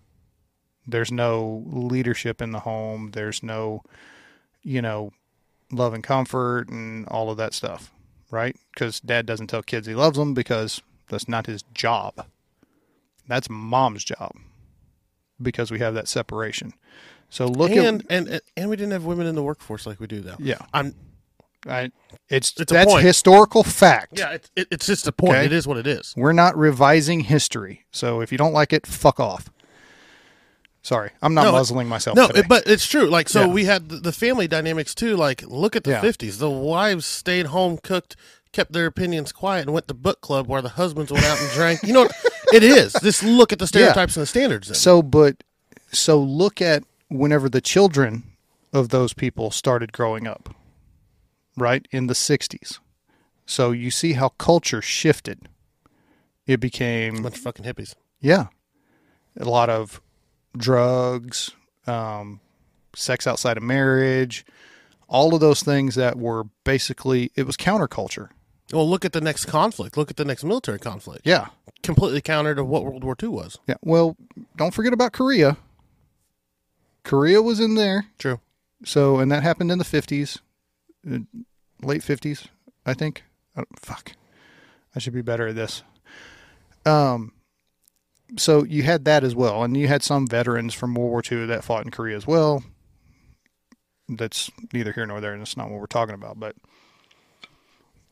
There's 0.86 1.12
no 1.12 1.62
leadership 1.66 2.42
in 2.42 2.50
the 2.50 2.60
home. 2.60 3.12
There's 3.12 3.42
no, 3.42 3.82
you 4.62 4.82
know, 4.82 5.12
love 5.70 5.94
and 5.94 6.04
comfort 6.04 6.68
and 6.68 7.06
all 7.08 7.30
of 7.30 7.36
that 7.38 7.54
stuff, 7.54 7.92
right? 8.30 8.56
Because 8.72 9.00
dad 9.00 9.26
doesn't 9.26 9.48
tell 9.48 9.62
kids 9.62 9.86
he 9.86 9.94
loves 9.94 10.18
them 10.18 10.34
because 10.34 10.82
that's 11.08 11.28
not 11.28 11.46
his 11.46 11.62
job. 11.74 12.26
That's 13.26 13.48
mom's 13.48 14.04
job 14.04 14.32
because 15.40 15.70
we 15.70 15.78
have 15.78 15.94
that 15.94 16.08
separation. 16.08 16.74
So 17.30 17.46
look 17.46 17.70
and, 17.70 18.02
at 18.02 18.06
and 18.10 18.40
and 18.56 18.68
we 18.68 18.76
didn't 18.76 18.92
have 18.92 19.04
women 19.04 19.26
in 19.26 19.34
the 19.34 19.42
workforce 19.42 19.86
like 19.86 20.00
we 20.00 20.06
do 20.06 20.20
now. 20.20 20.36
yeah, 20.38 20.58
I'm 20.74 20.94
I, 21.66 21.90
it's, 22.28 22.52
It's 22.60 22.72
a 22.72 22.74
that's 22.74 22.98
historical 22.98 23.62
fact. 23.62 24.18
yeah, 24.18 24.32
it, 24.32 24.50
it, 24.56 24.68
it's 24.70 24.86
just 24.86 25.06
a 25.06 25.12
point. 25.12 25.36
Okay. 25.36 25.46
It 25.46 25.52
is 25.52 25.66
what 25.66 25.76
it 25.76 25.86
is. 25.86 26.12
We're 26.16 26.32
not 26.32 26.56
revising 26.56 27.20
history. 27.20 27.84
So 27.92 28.20
if 28.20 28.32
you 28.32 28.38
don't 28.38 28.52
like 28.52 28.72
it, 28.72 28.86
fuck 28.86 29.20
off. 29.20 29.48
Sorry, 30.82 31.10
I'm 31.22 31.32
not 31.32 31.44
No, 31.44 31.52
muzzling 31.52 31.86
myself. 31.88 32.16
No, 32.16 32.26
it, 32.26 32.48
but 32.48 32.66
it's 32.66 32.86
true. 32.86 33.06
Like, 33.06 33.28
so 33.28 33.42
Yeah. 33.42 33.46
we 33.46 33.64
had 33.66 33.88
the, 33.88 34.12
family 34.12 34.48
dynamics 34.48 34.94
too. 34.96 35.16
Like, 35.16 35.42
look 35.46 35.76
at 35.76 35.84
the 35.84 35.92
Yeah. 35.92 36.00
fifties. 36.00 36.38
The 36.38 36.50
wives 36.50 37.06
stayed 37.06 37.46
home, 37.46 37.78
cooked, 37.78 38.16
kept 38.50 38.72
their 38.72 38.86
opinions 38.86 39.30
quiet, 39.30 39.62
and 39.62 39.72
went 39.72 39.86
to 39.88 39.94
book 39.94 40.20
club 40.20 40.48
where 40.48 40.60
the 40.60 40.70
husbands 40.70 41.12
went 41.12 41.24
out 41.24 41.40
and 41.40 41.50
drank. 41.52 41.82
You 41.84 41.92
know, 41.92 42.02
what? 42.02 42.16
it 42.52 42.64
is. 42.64 42.94
Just 43.00 43.22
look 43.22 43.52
at 43.52 43.60
the 43.60 43.66
stereotypes 43.68 44.16
and 44.16 44.22
the 44.22 44.26
standards. 44.26 44.68
Then. 44.68 44.74
so, 44.74 45.02
but 45.02 45.44
so 45.92 46.20
look 46.20 46.60
at 46.60 46.82
whenever 47.08 47.48
the 47.48 47.60
children 47.60 48.24
of 48.72 48.88
those 48.88 49.12
people 49.12 49.52
started 49.52 49.92
growing 49.92 50.26
up, 50.26 50.52
right 51.56 51.86
in 51.92 52.08
the 52.08 52.14
'60s. 52.14 52.80
So 53.46 53.70
you 53.70 53.92
see 53.92 54.14
how 54.14 54.30
culture 54.30 54.82
shifted. 54.82 55.48
It 56.44 56.58
became 56.58 57.18
a 57.18 57.22
bunch 57.22 57.36
of 57.36 57.42
fucking 57.42 57.64
hippies. 57.64 57.94
Yeah. 58.20 58.46
A 59.38 59.44
lot 59.44 59.70
of 59.70 60.00
drugs, 60.56 61.50
um, 61.86 62.40
sex 62.94 63.26
outside 63.26 63.56
of 63.56 63.62
marriage, 63.62 64.44
all 65.08 65.34
of 65.34 65.40
those 65.40 65.62
things 65.62 65.94
that 65.94 66.18
were 66.18 66.44
basically, 66.64 67.30
it 67.36 67.44
was 67.44 67.56
counterculture. 67.56 68.28
Well, 68.72 68.88
look 68.88 69.04
at 69.04 69.12
the 69.12 69.20
next 69.20 69.46
conflict. 69.46 69.96
Look 69.96 70.10
at 70.10 70.16
the 70.16 70.24
next 70.24 70.44
military 70.44 70.78
conflict. 70.78 71.26
Yeah. 71.26 71.48
Completely 71.82 72.22
counter 72.22 72.54
to 72.54 72.64
what 72.64 72.84
World 72.84 73.04
War 73.04 73.16
II 73.22 73.28
was. 73.28 73.58
Yeah. 73.66 73.74
Well, 73.82 74.16
don't 74.56 74.72
forget 74.72 74.92
about 74.92 75.12
Korea. 75.12 75.58
Korea 77.04 77.42
was 77.42 77.60
in 77.60 77.74
there. 77.74 78.06
True. 78.18 78.40
So, 78.84 79.18
and 79.18 79.30
that 79.30 79.42
happened 79.42 79.70
in 79.70 79.78
the 79.78 79.84
50s, 79.84 80.38
uh, 81.10 81.18
late 81.82 82.00
50s, 82.00 82.46
I 82.86 82.94
think. 82.94 83.24
Oh, 83.56 83.64
fuck. 83.76 84.12
I 84.94 84.98
should 84.98 85.12
be 85.12 85.22
better 85.22 85.48
at 85.48 85.54
this. 85.54 85.82
Um, 86.86 87.32
so 88.36 88.64
you 88.64 88.82
had 88.82 89.04
that 89.04 89.24
as 89.24 89.34
well, 89.34 89.62
and 89.62 89.76
you 89.76 89.88
had 89.88 90.02
some 90.02 90.26
veterans 90.26 90.74
from 90.74 90.94
World 90.94 91.10
War 91.10 91.22
II 91.30 91.46
that 91.46 91.64
fought 91.64 91.84
in 91.84 91.90
Korea 91.90 92.16
as 92.16 92.26
well. 92.26 92.64
That's 94.08 94.50
neither 94.72 94.92
here 94.92 95.06
nor 95.06 95.20
there, 95.20 95.32
and 95.32 95.40
that's 95.40 95.56
not 95.56 95.70
what 95.70 95.80
we're 95.80 95.86
talking 95.86 96.14
about. 96.14 96.38
But 96.38 96.56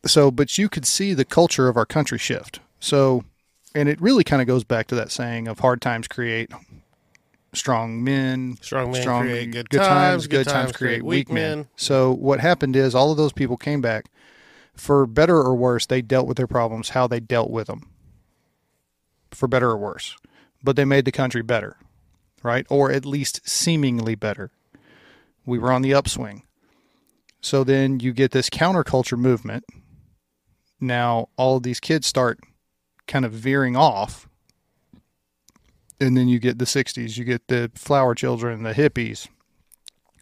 so, 0.07 0.31
but 0.31 0.57
you 0.57 0.69
could 0.69 0.87
see 0.87 1.15
the 1.15 1.25
culture 1.25 1.69
of 1.69 1.77
our 1.77 1.87
country 1.87 2.19
shift. 2.19 2.61
So, 2.79 3.25
and 3.75 3.89
it 3.89 4.01
really 4.01 4.25
kind 4.25 4.41
of 4.41 4.49
goes 4.49 4.65
back 4.65 4.87
to 4.89 4.95
that 4.95 5.11
saying 5.11 5.49
of 5.49 5.59
hard 5.59 5.81
times 5.81 6.09
create 6.09 6.51
strong 7.53 8.03
men, 8.03 8.57
Strong 8.61 8.93
men 8.93 9.03
create 9.03 9.51
good 9.51 9.71
times, 9.71 9.87
times, 9.87 10.27
good 10.27 10.31
good 10.31 10.45
times 10.47 10.53
times 10.53 10.77
create 10.77 10.91
create 10.91 11.03
weak 11.05 11.29
weak 11.29 11.35
men. 11.35 11.59
men. 11.59 11.69
So 11.77 12.13
what 12.13 12.41
happened 12.41 12.77
is 12.77 12.95
all 12.95 13.11
of 13.11 13.17
those 13.17 13.33
people 13.33 13.57
came 13.57 13.81
back 13.81 14.07
for 14.75 15.07
better 15.07 15.37
or 15.37 15.55
worse. 15.55 15.87
They 15.87 16.03
dealt 16.03 16.27
with 16.27 16.37
their 16.37 16.47
problems 16.47 16.91
how 16.91 17.07
they 17.07 17.21
dealt 17.21 17.51
with 17.51 17.67
them, 17.67 17.89
for 19.35 19.49
better 19.49 19.71
or 19.71 19.79
worse. 19.79 20.17
But 20.63 20.77
they 20.77 20.85
made 20.85 21.05
the 21.05 21.13
country 21.13 21.43
better, 21.43 21.77
right? 22.43 22.67
Or 22.69 22.91
at 22.91 23.07
least 23.07 23.49
seemingly 23.49 24.15
better. 24.15 24.51
We 25.47 25.59
were 25.59 25.73
on 25.73 25.83
the 25.83 25.95
upswing. 25.95 26.43
So 27.41 27.65
then 27.65 28.01
you 28.01 28.13
get 28.13 28.33
this 28.33 28.51
counterculture 28.51 29.19
movement. 29.19 29.65
Now 30.81 31.29
all 31.37 31.57
of 31.57 31.63
these 31.63 31.81
kids 31.81 32.07
start 32.07 32.41
kind 33.07 33.25
of 33.25 33.33
veering 33.33 33.77
off 33.77 34.29
and 36.01 36.17
then 36.17 36.29
you 36.29 36.39
get 36.39 36.59
the 36.59 36.65
60s 36.65 37.17
you 37.17 37.25
get 37.25 37.49
the 37.49 37.71
flower 37.75 38.15
children 38.15 38.63
the 38.63 38.73
hippies 38.73 39.29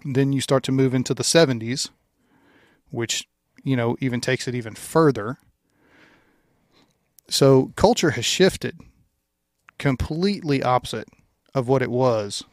then 0.04 0.32
you 0.32 0.40
start 0.40 0.62
to 0.64 0.72
move 0.72 0.94
into 0.94 1.14
the 1.14 1.22
70s 1.22 1.90
which 2.90 3.28
you 3.62 3.76
know 3.76 3.96
even 4.00 4.20
takes 4.20 4.48
it 4.48 4.54
even 4.54 4.74
further 4.74 5.38
so 7.28 7.72
culture 7.76 8.10
has 8.10 8.24
shifted 8.24 8.78
completely 9.78 10.62
opposite 10.62 11.08
of 11.54 11.68
what 11.68 11.82
it 11.82 11.90
was 11.90 12.44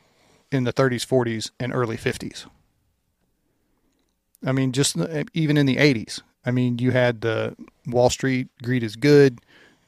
in 0.51 0.63
the 0.63 0.73
30s 0.73 1.05
40s 1.05 1.51
and 1.59 1.73
early 1.73 1.97
50s 1.97 2.45
i 4.45 4.51
mean 4.51 4.71
just 4.71 4.97
uh, 4.97 5.23
even 5.33 5.57
in 5.57 5.65
the 5.65 5.77
80s 5.77 6.21
i 6.45 6.51
mean 6.51 6.77
you 6.79 6.91
had 6.91 7.21
the 7.21 7.55
wall 7.87 8.09
street 8.09 8.47
greed 8.61 8.83
is 8.83 8.95
good 8.95 9.39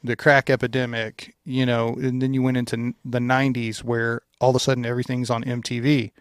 the 0.04 0.16
crack 0.16 0.50
epidemic, 0.50 1.36
you 1.46 1.66
know, 1.66 1.96
and 1.96 2.22
then 2.22 2.34
you 2.34 2.42
went 2.42 2.58
into 2.58 2.94
the 3.06 3.20
90s 3.20 3.84
where 3.84 4.22
all 4.40 4.52
of 4.52 4.56
a 4.56 4.60
sudden 4.60 4.86
everything's 4.86 5.30
on 5.30 5.44
MTV, 5.44 6.12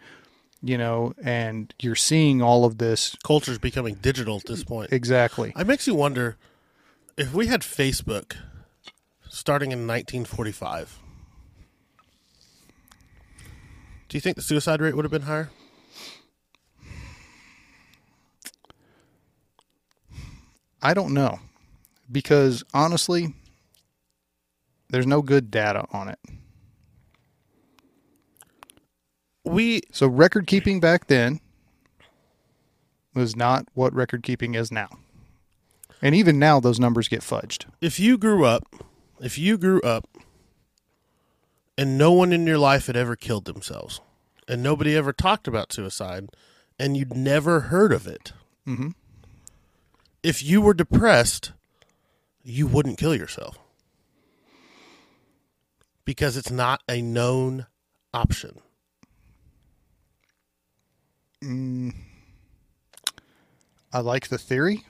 you 0.63 0.79
know, 0.79 1.15
and 1.23 1.75
you're 1.81 1.95
seeing 1.95 2.43
all 2.43 2.65
of 2.65 2.79
this 2.79 3.17
Culture's 3.25 3.59
becoming 3.59 3.95
digital 3.97 4.37
at 4.37 4.47
this 4.47 4.65
point. 4.65 4.93
exactly. 4.93 5.53
It 5.57 5.67
makes 5.67 5.87
you 5.87 5.95
wonder 5.95 6.37
if 7.17 7.33
we 7.33 7.47
had 7.47 7.63
Facebook 7.63 8.37
starting 9.29 9.73
in 9.73 9.87
1945. 9.87 10.99
Do 14.09 14.17
you 14.17 14.21
think 14.21 14.37
the 14.37 14.43
suicide 14.43 14.81
rate 14.81 14.95
would 14.95 15.05
have 15.05 15.13
been 15.13 15.23
higher? 15.23 15.51
I 20.83 20.95
don't 20.95 21.13
know 21.13 21.41
because 22.11 22.63
honestly, 22.73 23.35
there's 24.89 25.07
no 25.07 25.23
good 25.23 25.51
data 25.51 25.85
on 25.93 26.09
it. 26.09 26.19
We 29.45 29.83
So 29.91 30.07
record 30.07 30.47
keeping 30.47 30.81
back 30.81 31.07
then 31.07 31.41
was 33.15 33.35
not 33.35 33.67
what 33.75 33.95
record 33.95 34.23
keeping 34.23 34.55
is 34.55 34.71
now. 34.71 34.89
And 36.03 36.15
even 36.15 36.39
now 36.39 36.61
those 36.61 36.79
numbers 36.79 37.09
get 37.09 37.23
fudged. 37.23 37.65
if 37.81 37.99
you 37.99 38.19
grew 38.19 38.45
up, 38.45 38.65
if 39.21 39.39
you 39.39 39.57
grew 39.57 39.81
up 39.81 40.07
and 41.79 41.99
no 41.99 42.13
one 42.13 42.33
in 42.33 42.47
your 42.47 42.59
life 42.59 42.87
had 42.87 42.97
ever 42.97 43.17
killed 43.17 43.45
themselves 43.45 44.01
and 44.49 44.63
nobody 44.63 44.97
ever 44.97 45.13
talked 45.13 45.47
about 45.49 45.73
suicide 45.73 46.29
and 46.79 46.97
you'd 46.97 47.17
never 47.17 47.61
heard 47.61 47.93
of 47.93 48.07
it. 48.07 48.33
Mhm. 48.67 48.95
If 50.23 50.43
you 50.43 50.61
were 50.61 50.75
depressed, 50.75 51.53
you 52.43 52.67
wouldn't 52.67 52.99
kill 52.99 53.15
yourself. 53.15 53.59
Because 56.05 56.37
it's 56.37 56.51
not 56.51 56.83
a 56.89 57.03
known 57.03 57.67
option. 58.15 58.61
I 63.93 64.01
like 64.01 64.29
the 64.29 64.39
theory. 64.39 64.85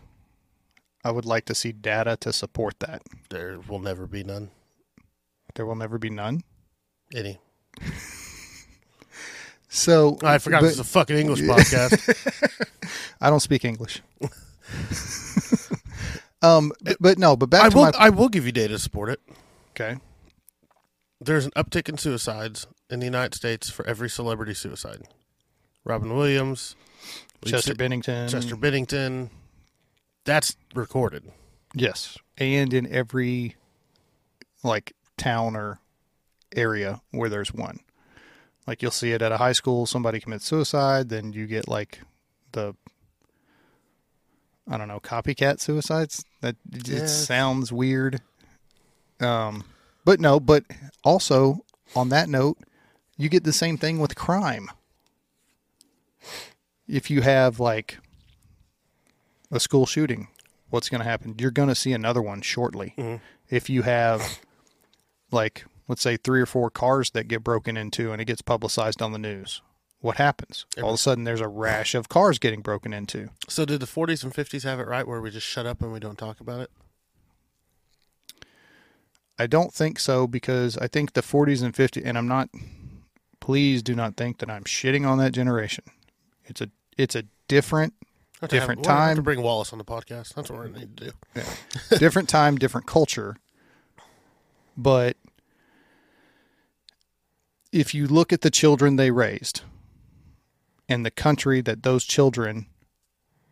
I 1.05 1.11
would 1.11 1.25
like 1.25 1.44
to 1.46 1.55
see 1.55 1.72
data 1.72 2.16
to 2.20 2.33
support 2.33 2.81
that. 2.81 3.03
There 3.31 3.61
will 3.61 3.79
never 3.79 4.07
be 4.07 4.25
none. 4.25 4.51
There 5.55 5.66
will 5.66 5.77
never 5.77 5.99
be 5.99 6.11
none. 6.11 6.42
Any. 7.14 7.38
So 9.69 10.16
I 10.23 10.38
forgot 10.38 10.62
but 10.62 10.69
this 10.69 10.75
is 10.75 10.81
a 10.81 10.85
fucking 10.85 11.16
English 11.16 11.42
podcast. 11.42 12.01
I 13.21 13.29
don't 13.29 13.40
speak 13.40 13.62
English. 13.62 14.01
um, 16.42 16.73
but, 16.81 16.97
but 16.99 17.19
no, 17.19 17.37
but 17.37 17.51
back 17.51 17.64
I 17.64 17.69
to 17.69 17.77
will 17.77 17.85
my 17.85 17.92
I 17.99 18.09
will 18.09 18.31
give 18.31 18.47
you 18.47 18.53
data 18.53 18.69
to 18.69 18.79
support 18.79 19.11
it. 19.11 19.21
okay. 19.73 19.99
There's 21.21 21.45
an 21.45 21.51
uptick 21.53 21.90
in 21.90 21.99
suicides 21.99 22.66
in 22.88 23.01
the 23.01 23.05
United 23.05 23.35
States 23.35 23.69
for 23.69 23.87
every 23.87 24.09
celebrity 24.09 24.55
suicide. 24.55 25.03
Robin 25.85 26.14
Williams, 26.16 26.75
Chester 27.45 27.73
si- 27.73 27.77
Bennington, 27.77 28.29
Chester 28.29 28.57
Bennington. 28.57 29.29
That's 30.25 30.57
recorded. 30.75 31.25
yes, 31.75 32.16
and 32.38 32.73
in 32.73 32.90
every 32.90 33.57
like 34.62 34.95
town 35.19 35.55
or 35.55 35.81
area 36.57 37.01
where 37.11 37.29
there's 37.29 37.53
one. 37.53 37.81
Like 38.66 38.83
you'll 38.83 38.90
see 38.90 39.12
it 39.12 39.23
at 39.23 39.31
a 39.31 39.37
high 39.37 39.53
school, 39.53 39.87
somebody 39.87 40.19
commits 40.19 40.47
suicide, 40.47 41.09
then 41.09 41.33
you 41.33 41.47
get 41.47 41.69
like 41.69 42.01
the 42.53 42.75
I 44.69 44.77
don't 44.77 44.88
know, 44.88 44.99
copycat 44.99 45.61
suicides. 45.61 46.25
That 46.40 46.57
it 46.75 47.09
sounds 47.09 47.73
weird. 47.73 48.21
Um 49.21 49.64
but 50.05 50.21
no, 50.21 50.40
but 50.40 50.64
also 51.05 51.64
on 51.95 52.09
that 52.09 52.29
note, 52.29 52.59
you 53.16 53.29
get 53.29 53.45
the 53.45 53.53
same 53.53 53.77
thing 53.79 53.99
with 53.99 54.14
crime. 54.16 54.69
If 56.88 57.11
you 57.11 57.23
have 57.23 57.59
like 57.61 57.99
a 59.51 59.61
school 59.61 59.87
shooting, 59.87 60.29
what's 60.71 60.88
going 60.88 61.01
to 61.01 61.09
happen? 61.09 61.37
You're 61.38 61.51
going 61.51 61.69
to 61.69 61.75
see 61.75 61.92
another 61.92 62.23
one 62.23 62.42
shortly. 62.42 62.95
If 63.49 63.71
you 63.71 63.83
have 63.83 64.40
like 65.31 65.64
let's 65.88 66.03
say 66.03 66.16
three 66.16 66.40
or 66.40 66.46
four 66.46 66.70
cars 66.70 67.11
that 67.11 67.29
get 67.29 67.42
broken 67.44 67.77
into 67.77 68.12
and 68.12 68.20
it 68.20 68.25
gets 68.27 68.42
publicized 68.42 69.01
on 69.03 69.12
the 69.12 69.18
news, 69.18 69.62
what 70.01 70.16
happens? 70.16 70.66
All 70.83 70.90
of 70.90 70.94
a 70.94 70.99
sudden 70.99 71.25
there's 71.25 71.40
a 71.40 71.49
rash 71.49 71.94
of 71.94 72.09
cars 72.09 72.38
getting 72.38 72.61
broken 72.61 72.92
into. 72.92 73.31
So 73.49 73.64
did 73.64 73.81
the 73.81 73.87
40s 73.87 74.22
and 74.25 74.33
50s 74.35 74.64
have 74.64 74.81
it 74.81 74.87
right 74.87 75.07
where 75.07 75.20
we 75.20 75.31
just 75.31 75.46
shut 75.46 75.66
up 75.66 75.83
and 75.83 75.92
we 75.92 76.01
don't 76.01 76.18
talk 76.18 76.40
about 76.40 76.61
it? 76.61 76.70
I 79.38 79.46
don't 79.46 79.72
think 79.72 79.99
so 79.99 80.27
because 80.27 80.79
I 80.79 80.87
think 80.88 81.12
the 81.12 81.20
40s 81.22 81.62
and 81.62 81.75
50s, 81.75 82.03
and 82.05 82.16
I'm 82.16 82.29
not. 82.29 82.49
Please 83.40 83.83
do 83.83 83.94
not 83.94 84.16
think 84.16 84.38
that 84.38 84.51
I'm 84.51 84.64
shitting 84.64 85.07
on 85.07 85.18
that 85.18 85.33
generation. 85.33 85.85
It's 86.46 86.61
a 86.61 86.70
it's 86.96 87.14
a 87.14 87.25
different 87.46 87.92
to 88.40 88.49
Different 88.49 88.85
have 88.87 88.96
time. 88.96 89.16
to 89.16 89.22
bring 89.22 89.42
Wallace 89.42 89.72
on 89.72 89.79
the 89.79 89.85
podcast. 89.85 90.35
That's 90.35 90.51
what 90.51 90.59
we're 90.59 90.68
gonna 90.68 90.81
need 90.81 90.96
to 90.96 91.05
do. 91.35 91.42
different 91.99 92.29
time, 92.29 92.57
different 92.57 92.87
culture. 92.87 93.37
But 94.77 95.16
if 97.77 97.95
you 97.95 98.07
look 98.07 98.33
at 98.33 98.41
the 98.41 98.51
children 98.51 98.97
they 98.97 99.11
raised 99.11 99.61
and 100.89 101.05
the 101.05 101.11
country 101.11 101.61
that 101.61 101.83
those 101.83 102.05
children 102.05 102.67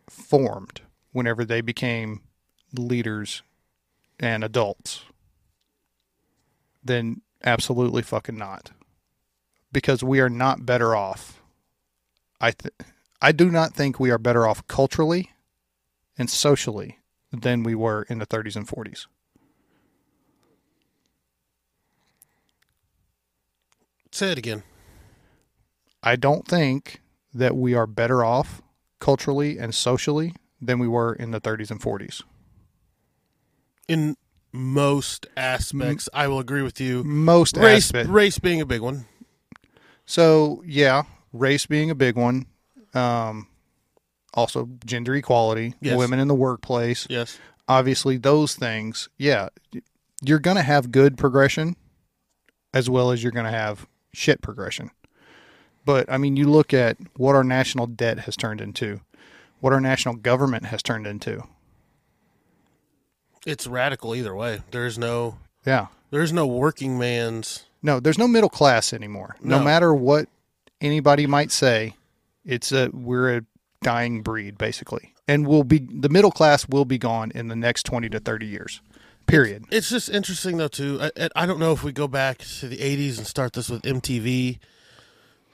formed 0.09 0.81
whenever 1.11 1.45
they 1.45 1.61
became 1.61 2.21
leaders 2.73 3.43
and 4.19 4.43
adults, 4.43 5.03
then 6.83 7.21
absolutely 7.43 8.01
fucking 8.01 8.37
not. 8.37 8.71
Because 9.71 10.03
we 10.03 10.19
are 10.19 10.29
not 10.29 10.65
better 10.65 10.95
off. 10.95 11.41
I 12.41 12.51
th- 12.51 12.73
I 13.21 13.31
do 13.31 13.51
not 13.51 13.73
think 13.73 13.99
we 13.99 14.11
are 14.11 14.17
better 14.17 14.47
off 14.47 14.65
culturally 14.67 15.31
and 16.17 16.29
socially 16.29 16.99
than 17.31 17.63
we 17.63 17.75
were 17.75 18.03
in 18.03 18.19
the 18.19 18.25
30s 18.25 18.55
and 18.55 18.67
40s. 18.67 19.07
Say 24.15 24.31
it 24.31 24.37
again. 24.37 24.63
I 26.01 26.15
don't 26.15 26.47
think 26.47 27.01
that 27.33 27.53
we 27.57 27.73
are 27.73 27.85
better 27.85 28.23
off 28.23 28.61
culturally 29.01 29.57
and 29.59 29.75
socially 29.75 30.33
than 30.61 30.79
we 30.79 30.87
were 30.87 31.13
in 31.13 31.31
the 31.31 31.41
30s 31.41 31.69
and 31.69 31.81
40s. 31.81 32.21
In 33.89 34.15
most 34.53 35.27
aspects, 35.35 36.07
I 36.13 36.29
will 36.29 36.39
agree 36.39 36.61
with 36.61 36.79
you. 36.79 37.03
Most 37.03 37.57
Race, 37.57 37.87
aspect- 37.87 38.07
race 38.09 38.39
being 38.39 38.61
a 38.61 38.65
big 38.65 38.79
one. 38.79 39.05
So 40.05 40.63
yeah, 40.65 41.03
race 41.33 41.65
being 41.65 41.89
a 41.89 41.95
big 41.95 42.15
one. 42.15 42.45
Um, 42.93 43.49
also 44.33 44.69
gender 44.85 45.13
equality, 45.13 45.73
Yes. 45.81 45.97
women 45.97 46.19
in 46.19 46.29
the 46.29 46.35
workplace. 46.35 47.05
Yes. 47.09 47.37
Obviously, 47.67 48.15
those 48.15 48.55
things. 48.55 49.09
Yeah, 49.17 49.49
you're 50.21 50.39
gonna 50.39 50.63
have 50.63 50.93
good 50.93 51.17
progression, 51.17 51.75
as 52.73 52.89
well 52.89 53.11
as 53.11 53.21
you're 53.21 53.33
gonna 53.33 53.51
have 53.51 53.87
shit 54.15 54.41
progression. 54.41 54.91
But 55.85 56.11
I 56.11 56.17
mean, 56.17 56.35
you 56.35 56.49
look 56.49 56.73
at 56.73 56.97
what 57.17 57.35
our 57.35 57.43
national 57.43 57.87
debt 57.87 58.19
has 58.21 58.35
turned 58.35 58.59
into, 58.61 59.01
what 59.59 59.73
our 59.73 59.81
national 59.81 60.15
government 60.15 60.65
has 60.67 60.81
turned 60.81 61.05
into. 61.05 61.43
It's 63.45 63.67
radical 63.67 64.15
either 64.15 64.33
way. 64.35 64.61
There's 64.71 64.97
no 64.97 65.37
Yeah. 65.65 65.87
there's 66.11 66.33
no 66.33 66.47
working 66.47 66.97
man's 66.97 67.65
No, 67.83 67.99
there's 67.99 68.17
no 68.17 68.27
middle 68.27 68.49
class 68.49 68.93
anymore. 68.93 69.35
No, 69.41 69.59
No. 69.59 69.63
matter 69.63 69.93
what 69.93 70.27
anybody 70.81 71.27
might 71.27 71.51
say, 71.51 71.95
it's 72.43 72.71
a 72.71 72.89
we're 72.91 73.37
a 73.37 73.41
dying 73.83 74.21
breed 74.23 74.57
basically. 74.57 75.13
And 75.27 75.45
we'll 75.47 75.63
be 75.63 75.79
the 75.79 76.09
middle 76.09 76.31
class 76.31 76.67
will 76.67 76.85
be 76.85 76.97
gone 76.97 77.31
in 77.35 77.47
the 77.47 77.55
next 77.55 77.83
20 77.83 78.09
to 78.09 78.19
30 78.19 78.47
years. 78.47 78.81
Period. 79.27 79.65
It's 79.71 79.89
just 79.89 80.09
interesting 80.09 80.57
though 80.57 80.67
too. 80.67 80.99
I, 81.01 81.11
I- 81.19 81.29
I 81.35 81.45
don't 81.45 81.59
know 81.59 81.71
if 81.71 81.83
we 81.83 81.91
go 81.91 82.07
back 82.07 82.39
to 82.59 82.67
the 82.67 82.77
'80s 82.77 83.17
and 83.17 83.25
start 83.27 83.53
this 83.53 83.69
with 83.69 83.81
MTV, 83.81 84.59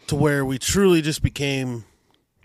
to 0.08 0.16
where 0.16 0.44
we 0.44 0.58
truly 0.60 1.02
just 1.02 1.22
became 1.24 1.86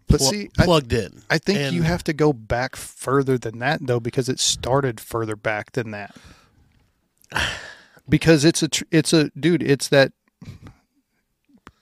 But 0.09 0.19
pl- 0.19 0.29
see, 0.31 0.51
I, 0.59 0.65
plugged 0.65 0.93
in. 0.93 1.23
I 1.29 1.39
think 1.39 1.59
And 1.59 1.75
you 1.75 1.83
have 1.83 2.05
to 2.05 2.13
go 2.13 2.33
back 2.33 2.77
further 2.77 3.37
than 3.39 3.59
that 3.59 3.81
though 3.85 3.99
because 4.01 4.29
it 4.29 4.39
started 4.39 5.01
further 5.01 5.35
back 5.35 5.73
than 5.73 5.91
that. 5.91 6.15
Because 8.09 8.45
it's 8.45 8.63
a 8.63 8.69
tr- 8.69 8.85
it's 8.93 9.13
a 9.13 9.31
dude, 9.31 9.65
it's 9.65 9.89
that 9.89 10.13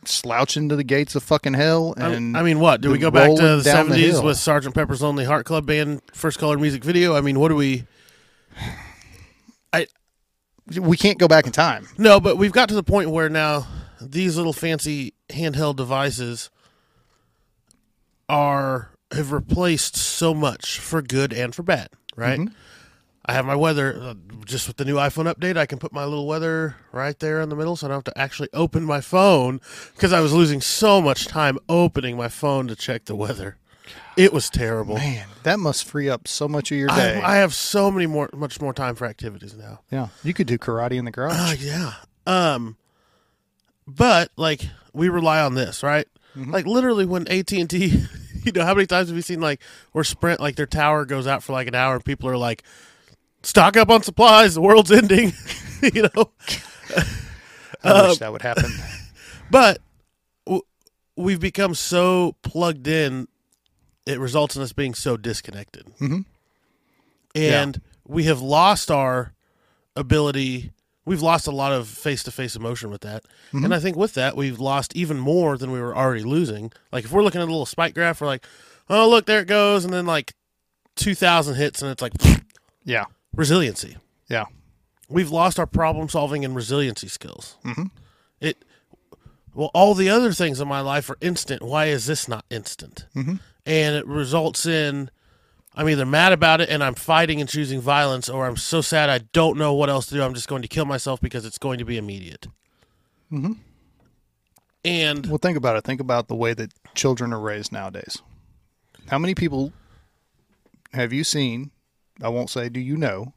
slouch 0.07 0.57
into 0.57 0.75
the 0.77 0.85
gates 0.85 1.15
of 1.15 1.23
fucking 1.23 1.55
hell 1.55 1.95
I- 1.99 2.09
and 2.11 2.35
I 2.37 2.43
mean, 2.43 2.61
what 2.61 2.81
do 2.81 2.91
we 2.91 2.97
go 2.99 3.11
back 3.11 3.29
to 3.37 3.43
the 3.59 3.63
'70s 3.63 4.25
with 4.25 4.39
Sergeant 4.39 4.75
Pepper's 4.75 5.03
Lonely 5.03 5.27
Heart 5.27 5.45
Club 5.45 5.67
Band 5.67 6.01
first 6.15 6.39
color 6.39 6.57
music 6.57 6.83
video? 6.83 7.15
I 7.15 7.21
mean, 7.21 7.39
what 7.39 7.49
do 7.51 7.57
we? 7.57 7.85
We 10.81 10.97
can't 10.97 11.19
go 11.19 11.29
back 11.29 11.47
in 11.47 11.53
time. 11.53 11.89
No, 11.99 12.21
but 12.21 12.37
we've 12.39 12.53
got 12.53 12.69
to 12.71 12.75
the 12.75 12.83
point 12.83 13.11
where 13.11 13.29
now 13.29 13.67
these 14.01 14.37
little 14.37 14.53
fancy 14.53 15.15
handheld 15.29 15.77
devices 15.77 16.51
are 18.29 18.91
have 19.13 19.33
replaced 19.33 19.97
so 19.97 20.35
much 20.35 20.79
for 20.79 21.03
good 21.03 21.33
and 21.33 21.55
for 21.55 21.63
bad, 21.63 21.91
right? 22.17 22.41
I 23.27 23.33
have 23.33 23.47
my 23.47 23.55
weather 23.55 23.99
uh, 24.01 24.15
just 24.45 24.67
with 24.69 24.77
the 24.77 24.85
new 24.85 24.97
iPhone 24.97 25.33
update. 25.33 25.57
I 25.57 25.65
can 25.67 25.79
put 25.79 25.93
my 25.93 26.05
little 26.05 26.27
weather 26.27 26.77
right 26.93 27.19
there 27.19 27.41
in 27.41 27.49
the 27.49 27.57
middle, 27.57 27.75
so 27.77 27.87
I 27.87 27.89
don't 27.89 27.97
have 27.97 28.15
to 28.15 28.19
actually 28.19 28.51
open 28.53 28.85
my 28.85 29.01
phone 29.01 29.61
because 29.95 30.13
I 30.13 30.21
was 30.21 30.33
losing 30.33 30.61
so 30.61 31.01
much 31.01 31.27
time 31.27 31.59
opening 31.69 32.17
my 32.17 32.29
phone 32.29 32.67
to 32.69 32.77
check 32.77 33.07
the 33.07 33.17
weather. 33.17 33.57
It 34.17 34.33
was 34.33 34.49
terrible. 34.49 34.97
Man, 34.97 35.27
that 35.43 35.59
must 35.59 35.85
free 35.85 36.09
up 36.09 36.29
so 36.29 36.47
much 36.49 36.71
of 36.71 36.79
your 36.79 36.89
day. 36.89 37.21
I 37.21 37.37
have 37.37 37.53
so 37.55 37.91
many 37.91 38.07
more, 38.07 38.31
much 38.33 38.61
more 38.61 38.73
time 38.73 38.95
for 38.95 39.07
activities 39.07 39.55
now. 39.55 39.81
yeah, 39.91 40.09
you 40.23 40.33
could 40.33 40.47
do 40.47 40.57
karate 40.59 40.93
in 40.93 41.05
the 41.05 41.11
garage. 41.11 41.37
Uh, 41.37 41.55
yeah. 41.59 41.93
Um, 42.27 42.77
but 43.87 44.31
like 44.37 44.63
we 44.93 45.09
rely 45.09 45.41
on 45.41 45.55
this, 45.55 45.83
right? 45.83 46.07
Like 46.37 46.67
literally, 46.67 47.07
when 47.07 47.29
AT 47.29 47.53
and 47.53 47.71
T, 47.71 47.87
you 48.45 48.53
know, 48.53 48.65
how 48.65 48.75
many 48.75 48.87
times 48.87 49.09
have 49.09 49.17
you 49.17 49.23
seen 49.23 49.41
like 49.41 49.63
where 49.93 50.05
Sprint, 50.05 50.41
like 50.41 50.57
their 50.57 50.67
tower 50.67 51.05
goes 51.05 51.27
out 51.27 51.43
for 51.43 51.53
like 51.53 51.69
an 51.69 51.75
hour, 51.75 51.95
and 51.95 52.05
people 52.05 52.29
are 52.29 52.37
like, 52.37 52.63
"Stock 53.43 53.77
up 53.77 53.89
on 53.91 54.03
supplies, 54.03 54.55
the 54.55 54.61
world's 54.61 54.91
ending," 54.91 55.33
you 55.83 56.03
know. 56.03 56.31
I 57.85 57.91
uh, 57.91 58.09
wish 58.09 58.19
that 58.19 58.33
would 58.33 58.43
happen. 58.43 58.71
But 59.51 59.79
w- 60.47 60.63
we've 61.17 61.39
become 61.39 61.75
so 61.75 62.35
plugged 62.43 62.89
in, 62.89 63.29
it 64.07 64.19
results 64.19 64.57
in 64.57 64.63
us 64.63 64.73
being 64.73 64.95
so 64.95 65.17
disconnected. 65.17 65.87
Mhm. 66.01 66.25
And 67.35 67.81
we 68.07 68.25
have 68.25 68.41
lost 68.41 68.91
our 68.91 69.33
ability. 69.97 70.73
We've 71.05 71.23
lost 71.23 71.47
a 71.47 71.51
lot 71.51 71.73
of 71.73 71.89
face 71.89 72.23
to 72.25 72.31
face 72.31 72.55
emotion 72.57 72.91
with 72.91 73.01
that. 73.03 73.25
And 73.53 73.75
I 73.75 73.79
think 73.81 73.97
with 73.97 74.15
that, 74.15 74.37
we've 74.37 74.59
lost 74.59 74.95
even 74.97 75.19
more 75.19 75.57
than 75.59 75.71
we 75.71 75.81
were 75.81 75.97
already 75.97 76.23
losing. 76.25 76.73
Like 76.93 77.05
if 77.05 77.13
we're 77.13 77.23
looking 77.23 77.41
at 77.41 77.45
a 77.45 77.51
little 77.51 77.67
spike 77.67 77.95
graph, 77.95 78.21
we're 78.21 78.27
like, 78.27 78.45
oh, 78.91 79.09
look, 79.09 79.27
there 79.27 79.41
it 79.41 79.47
goes. 79.49 79.85
And 79.85 79.93
then 79.93 80.07
like 80.07 80.35
2,000 80.97 81.55
hits, 81.57 81.83
and 81.83 81.91
it's 81.91 82.03
like 82.03 82.13
yeah, 82.85 83.05
resiliency 83.35 83.97
yeah. 84.29 84.45
we've 85.09 85.31
lost 85.31 85.59
our 85.59 85.67
problem 85.67 86.09
solving 86.09 86.45
and 86.45 86.55
resiliency 86.55 87.09
skills. 87.09 87.57
Mhm. 87.65 87.91
It 88.41 88.65
well, 89.55 89.71
all 89.75 89.95
the 89.95 90.09
other 90.11 90.33
things 90.33 90.61
in 90.61 90.67
my 90.69 90.81
life 90.81 91.09
are 91.11 91.17
instant. 91.21 91.63
Why 91.63 91.87
is 91.87 92.07
this 92.07 92.27
not 92.29 92.45
instant? 92.51 93.07
Mhm. 93.15 93.41
And 93.67 93.97
it 93.97 94.07
results 94.07 94.67
in 94.67 95.11
I'm 95.77 95.89
either 95.89 96.07
mad 96.07 96.33
about 96.33 96.61
it 96.61 96.69
and 96.69 96.85
I'm 96.85 96.95
fighting 96.95 97.41
and 97.41 97.49
choosing 97.49 97.81
violence, 97.81 98.29
or 98.29 98.47
I'm 98.47 98.57
so 98.57 98.81
sad 98.81 99.11
I 99.11 99.19
don't 99.33 99.59
know 99.59 99.75
what 99.75 99.91
else 99.91 100.07
to 100.07 100.15
do. 100.15 100.23
I'm 100.23 100.35
just 100.35 100.49
going 100.49 100.63
to 100.63 100.69
kill 100.69 100.85
myself 100.85 101.21
because 101.21 101.45
it's 101.45 101.59
going 101.59 101.79
to 101.79 101.85
be 101.85 101.97
immediate. 101.97 102.47
Mhm. 103.33 103.57
And 104.85 105.27
Well, 105.27 105.39
think 105.39 105.57
about 105.57 105.77
it. 105.77 105.85
Think 105.85 106.01
about 106.01 106.29
the 106.29 106.37
way 106.37 106.55
that 106.55 106.73
children 106.95 107.33
are 107.33 107.41
raised 107.41 107.73
nowadays. 107.73 108.19
How 109.09 109.19
many 109.19 109.35
people 109.35 109.73
have 110.93 111.13
you 111.13 111.25
seen? 111.25 111.71
I 112.23 112.29
won't 112.29 112.51
say, 112.51 112.69
do 112.69 112.79
you 112.79 112.97
know? 112.97 113.33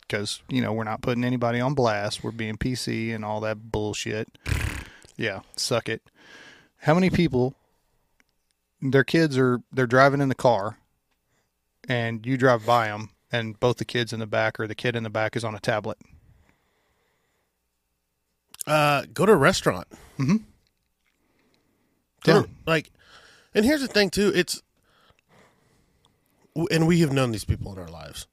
Because, 0.00 0.42
you 0.48 0.60
know, 0.60 0.72
we're 0.72 0.84
not 0.84 1.00
putting 1.00 1.24
anybody 1.24 1.60
on 1.60 1.74
blast. 1.74 2.24
We're 2.24 2.32
being 2.32 2.56
PC 2.56 3.14
and 3.14 3.24
all 3.24 3.40
that 3.40 3.70
bullshit. 3.70 4.28
Yeah, 5.16 5.40
suck 5.56 5.88
it. 5.88 6.02
How 6.78 6.94
many 6.94 7.08
people, 7.10 7.54
their 8.82 9.04
kids 9.04 9.38
are, 9.38 9.60
they're 9.72 9.86
driving 9.86 10.20
in 10.20 10.28
the 10.28 10.34
car 10.34 10.76
and 11.88 12.26
you 12.26 12.36
drive 12.36 12.66
by 12.66 12.88
them 12.88 13.10
and 13.30 13.58
both 13.60 13.76
the 13.78 13.84
kids 13.84 14.12
in 14.12 14.18
the 14.20 14.26
back 14.26 14.58
or 14.60 14.66
the 14.66 14.74
kid 14.74 14.96
in 14.96 15.02
the 15.04 15.10
back 15.10 15.36
is 15.36 15.44
on 15.44 15.54
a 15.54 15.60
tablet? 15.60 15.96
Uh, 18.66 19.02
go 19.12 19.26
to 19.26 19.32
a 19.32 19.36
restaurant. 19.36 19.88
Yeah. 20.18 20.36
Go 22.24 22.42
to- 22.42 22.48
like, 22.66 22.90
and 23.54 23.64
here's 23.64 23.80
the 23.80 23.88
thing 23.88 24.10
too. 24.10 24.30
It's, 24.34 24.62
and 26.70 26.86
we 26.86 27.00
have 27.00 27.12
known 27.12 27.32
these 27.32 27.44
people 27.44 27.72
in 27.72 27.78
our 27.78 27.88
lives. 27.88 28.26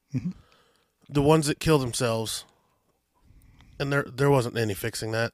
The 1.10 1.22
ones 1.22 1.48
that 1.48 1.60
kill 1.60 1.80
themselves, 1.80 2.44
and 3.80 3.92
there 3.92 4.04
there 4.04 4.30
wasn't 4.30 4.58
any 4.58 4.74
fixing 4.76 5.12
that. 5.14 5.32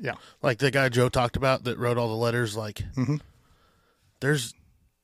Yeah. 0.00 0.14
Like 0.42 0.58
the 0.58 0.70
guy 0.70 0.88
Joe 0.90 1.08
talked 1.08 1.36
about 1.36 1.64
that 1.64 1.78
wrote 1.78 1.98
all 1.98 2.08
the 2.08 2.14
letters. 2.14 2.56
Like, 2.56 2.84
Mhm. 2.96 3.20
There's 4.20 4.54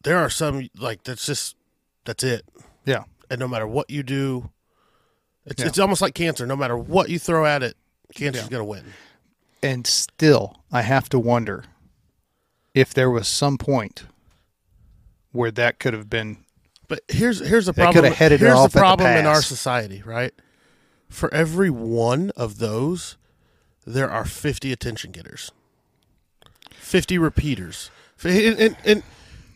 there 0.02 0.18
are 0.18 0.30
some 0.30 0.68
like 0.78 1.02
that's 1.04 1.26
just 1.26 1.56
that's 2.04 2.22
it. 2.24 2.44
Yeah. 2.84 3.04
And 3.30 3.40
no 3.40 3.48
matter 3.48 3.66
what 3.66 3.90
you 3.90 4.02
do, 4.02 4.50
it's 5.46 5.62
Yeah. 5.62 5.68
it's 5.68 5.78
almost 5.78 6.02
like 6.02 6.14
cancer. 6.14 6.46
No 6.46 6.56
matter 6.56 6.76
what 6.76 7.08
you 7.08 7.18
throw 7.18 7.46
at 7.46 7.62
it, 7.62 7.76
cancer's 8.14 8.44
Yeah. 8.44 8.48
gonna 8.50 8.64
win. 8.64 8.84
And 9.62 9.86
still, 9.86 10.62
I 10.70 10.82
have 10.82 11.08
to 11.10 11.18
wonder 11.18 11.64
if 12.74 12.92
there 12.92 13.10
was 13.10 13.26
some 13.28 13.56
point 13.56 14.04
where 15.32 15.50
that 15.50 15.78
could 15.78 15.94
have 15.94 16.10
been. 16.10 16.44
But 16.86 17.00
here's 17.08 17.40
here's 17.40 17.66
the 17.66 17.72
problem. 17.72 17.94
coulda 18.02 18.10
headed 18.14 18.42
it 18.42 18.44
here's 18.44 18.58
off 18.58 18.72
the 18.72 18.78
the 18.78 18.80
problem 18.80 19.16
in 19.16 19.26
our 19.26 19.40
society, 19.42 20.02
right? 20.04 20.34
For 21.08 21.32
every 21.32 21.70
one 21.70 22.30
of 22.36 22.58
those, 22.58 23.16
there 23.86 24.10
are 24.10 24.24
fifty 24.26 24.70
attention 24.72 25.12
getters, 25.12 25.50
fifty 26.72 27.16
repeaters, 27.18 27.90
and, 28.22 28.58
and, 28.58 28.76
and 28.84 29.02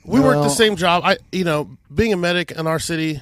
we 0.04 0.20
work 0.20 0.36
the 0.42 0.48
same 0.48 0.76
job. 0.76 1.02
I, 1.04 1.18
you 1.32 1.44
know, 1.44 1.76
being 1.94 2.12
a 2.12 2.16
medic 2.16 2.50
in 2.50 2.66
our 2.66 2.78
city 2.78 3.20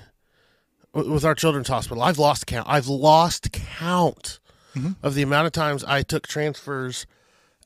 with 0.92 1.24
our 1.24 1.34
children's 1.34 1.68
hospital, 1.68 2.02
I've 2.02 2.18
lost 2.18 2.46
count. 2.46 2.66
I've 2.68 2.88
lost 2.88 3.52
count 3.52 4.38
Mm-hmm. 4.74 4.92
of 5.02 5.14
the 5.14 5.22
amount 5.22 5.46
of 5.46 5.52
times 5.54 5.82
I 5.84 6.02
took 6.02 6.26
transfers 6.28 7.06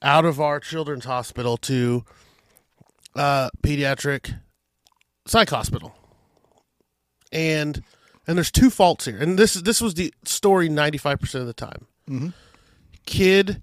out 0.00 0.24
of 0.24 0.40
our 0.40 0.60
children's 0.60 1.06
hospital 1.06 1.56
to 1.56 2.04
uh, 3.16 3.50
pediatric 3.64 4.38
psych 5.26 5.50
hospital 5.50 5.92
and 7.32 7.82
and 8.28 8.36
there's 8.38 8.52
two 8.52 8.70
faults 8.70 9.06
here 9.06 9.18
and 9.18 9.36
this 9.36 9.54
this 9.54 9.80
was 9.80 9.94
the 9.94 10.14
story 10.24 10.68
95% 10.68 11.34
of 11.40 11.46
the 11.48 11.52
time 11.52 11.86
kid 13.06 13.62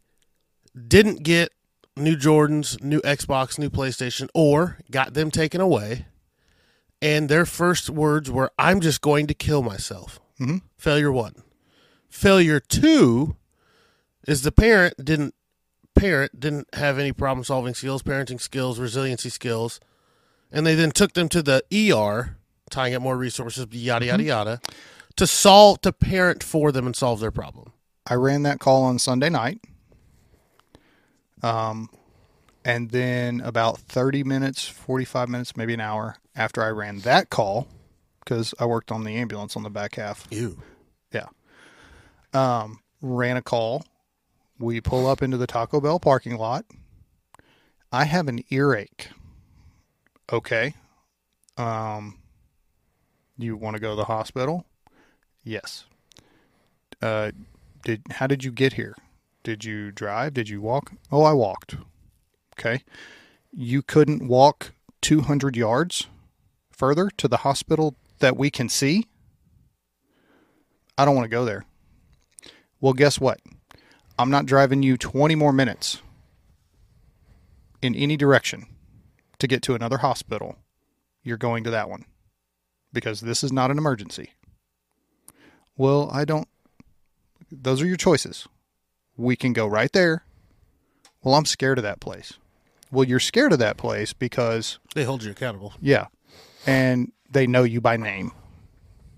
didn't 0.87 1.23
get 1.23 1.49
new 1.97 2.15
jordans 2.15 2.81
new 2.81 3.01
xbox 3.01 3.57
new 3.57 3.69
playstation 3.69 4.27
or 4.33 4.77
got 4.91 5.13
them 5.13 5.31
taken 5.31 5.59
away 5.61 6.05
and 7.01 7.29
their 7.29 7.45
first 7.45 7.89
words 7.89 8.29
were 8.31 8.51
i'm 8.57 8.79
just 8.79 9.01
going 9.01 9.27
to 9.27 9.33
kill 9.33 9.61
myself 9.61 10.19
failure 10.77 11.11
one 11.11 11.33
failure 12.09 12.59
two 12.59 13.35
is 14.27 14.41
the 14.43 14.51
parent 14.51 14.93
didn't 15.03 15.33
parent 15.95 16.39
didn't 16.39 16.67
have 16.73 16.99
any 16.99 17.11
problem 17.11 17.43
solving 17.43 17.73
skills 17.73 18.03
parenting 18.03 18.39
skills 18.39 18.79
resiliency 18.79 19.29
skills 19.29 19.79
and 20.51 20.65
they 20.65 20.75
then 20.75 20.91
took 20.91 21.13
them 21.13 21.29
to 21.29 21.41
the 21.41 21.63
ER, 21.73 22.37
tying 22.69 22.95
up 22.95 23.01
more 23.01 23.17
resources, 23.17 23.67
yada 23.71 24.05
yada 24.05 24.23
yada, 24.23 24.61
to 25.15 25.27
solve 25.27 25.81
to 25.81 25.91
parent 25.91 26.43
for 26.43 26.71
them 26.71 26.85
and 26.85 26.95
solve 26.95 27.19
their 27.19 27.31
problem. 27.31 27.73
I 28.05 28.15
ran 28.15 28.43
that 28.43 28.59
call 28.59 28.83
on 28.83 28.99
Sunday 28.99 29.29
night. 29.29 29.59
Um, 31.47 31.89
and 32.65 32.89
then 32.89 33.39
about 33.41 33.77
30 33.79 34.23
minutes, 34.23 34.67
45 34.67 35.29
minutes, 35.29 35.55
maybe 35.55 35.73
an 35.73 35.79
hour 35.79 36.17
after 36.35 36.61
I 36.61 36.69
ran 36.69 36.99
that 36.99 37.29
call, 37.29 37.67
because 38.19 38.53
I 38.59 38.65
worked 38.65 38.91
on 38.91 39.03
the 39.03 39.15
ambulance 39.15 39.55
on 39.55 39.63
the 39.63 39.69
back 39.69 39.95
half. 39.95 40.27
You 40.29 40.57
Yeah. 41.13 41.27
Um, 42.33 42.81
ran 43.01 43.37
a 43.37 43.41
call. 43.41 43.85
We 44.59 44.81
pull 44.81 45.07
up 45.07 45.21
into 45.21 45.37
the 45.37 45.47
Taco 45.47 45.79
Bell 45.79 45.99
parking 45.99 46.37
lot. 46.37 46.65
I 47.91 48.03
have 48.03 48.27
an 48.27 48.43
earache. 48.49 49.09
Okay. 50.31 50.73
Um, 51.55 52.19
you 53.37 53.55
want 53.55 53.75
to 53.75 53.79
go 53.79 53.91
to 53.91 53.95
the 53.95 54.05
hospital? 54.05 54.65
Yes. 55.43 55.85
Uh, 57.01 57.31
did 57.85 58.01
how 58.11 58.27
did 58.27 58.43
you 58.43 58.51
get 58.51 58.73
here? 58.73 58.95
Did 59.47 59.63
you 59.63 59.93
drive? 59.93 60.33
Did 60.33 60.49
you 60.49 60.59
walk? 60.59 60.91
Oh, 61.09 61.23
I 61.23 61.31
walked. 61.31 61.77
Okay. 62.59 62.83
You 63.49 63.81
couldn't 63.81 64.27
walk 64.27 64.73
200 65.01 65.55
yards 65.55 66.07
further 66.69 67.09
to 67.11 67.29
the 67.29 67.37
hospital 67.37 67.95
that 68.19 68.35
we 68.35 68.51
can 68.51 68.67
see? 68.67 69.07
I 70.97 71.05
don't 71.05 71.15
want 71.15 71.23
to 71.23 71.29
go 71.29 71.45
there. 71.45 71.63
Well, 72.81 72.91
guess 72.91 73.21
what? 73.21 73.39
I'm 74.19 74.29
not 74.29 74.47
driving 74.47 74.83
you 74.83 74.97
20 74.97 75.33
more 75.35 75.53
minutes 75.53 76.01
in 77.81 77.95
any 77.95 78.17
direction 78.17 78.65
to 79.39 79.47
get 79.47 79.61
to 79.61 79.75
another 79.75 79.99
hospital. 79.99 80.57
You're 81.23 81.37
going 81.37 81.63
to 81.63 81.69
that 81.69 81.89
one 81.89 82.03
because 82.91 83.21
this 83.21 83.45
is 83.45 83.53
not 83.53 83.71
an 83.71 83.77
emergency. 83.77 84.33
Well, 85.77 86.09
I 86.11 86.25
don't. 86.25 86.49
Those 87.49 87.81
are 87.81 87.87
your 87.87 87.95
choices. 87.95 88.45
We 89.17 89.35
can 89.35 89.51
go 89.53 89.67
right 89.67 89.91
there. 89.91 90.23
Well, 91.23 91.35
I'm 91.35 91.45
scared 91.45 91.77
of 91.79 91.83
that 91.83 91.99
place. 91.99 92.33
Well, 92.91 93.03
you're 93.03 93.19
scared 93.19 93.51
of 93.51 93.59
that 93.59 93.75
place 93.77 94.13
because 94.13 94.79
they 94.95 95.03
hold 95.03 95.23
you 95.23 95.31
accountable. 95.31 95.73
yeah. 95.81 96.05
And 96.65 97.11
they 97.29 97.47
know 97.47 97.63
you 97.63 97.81
by 97.81 97.97
name 97.97 98.31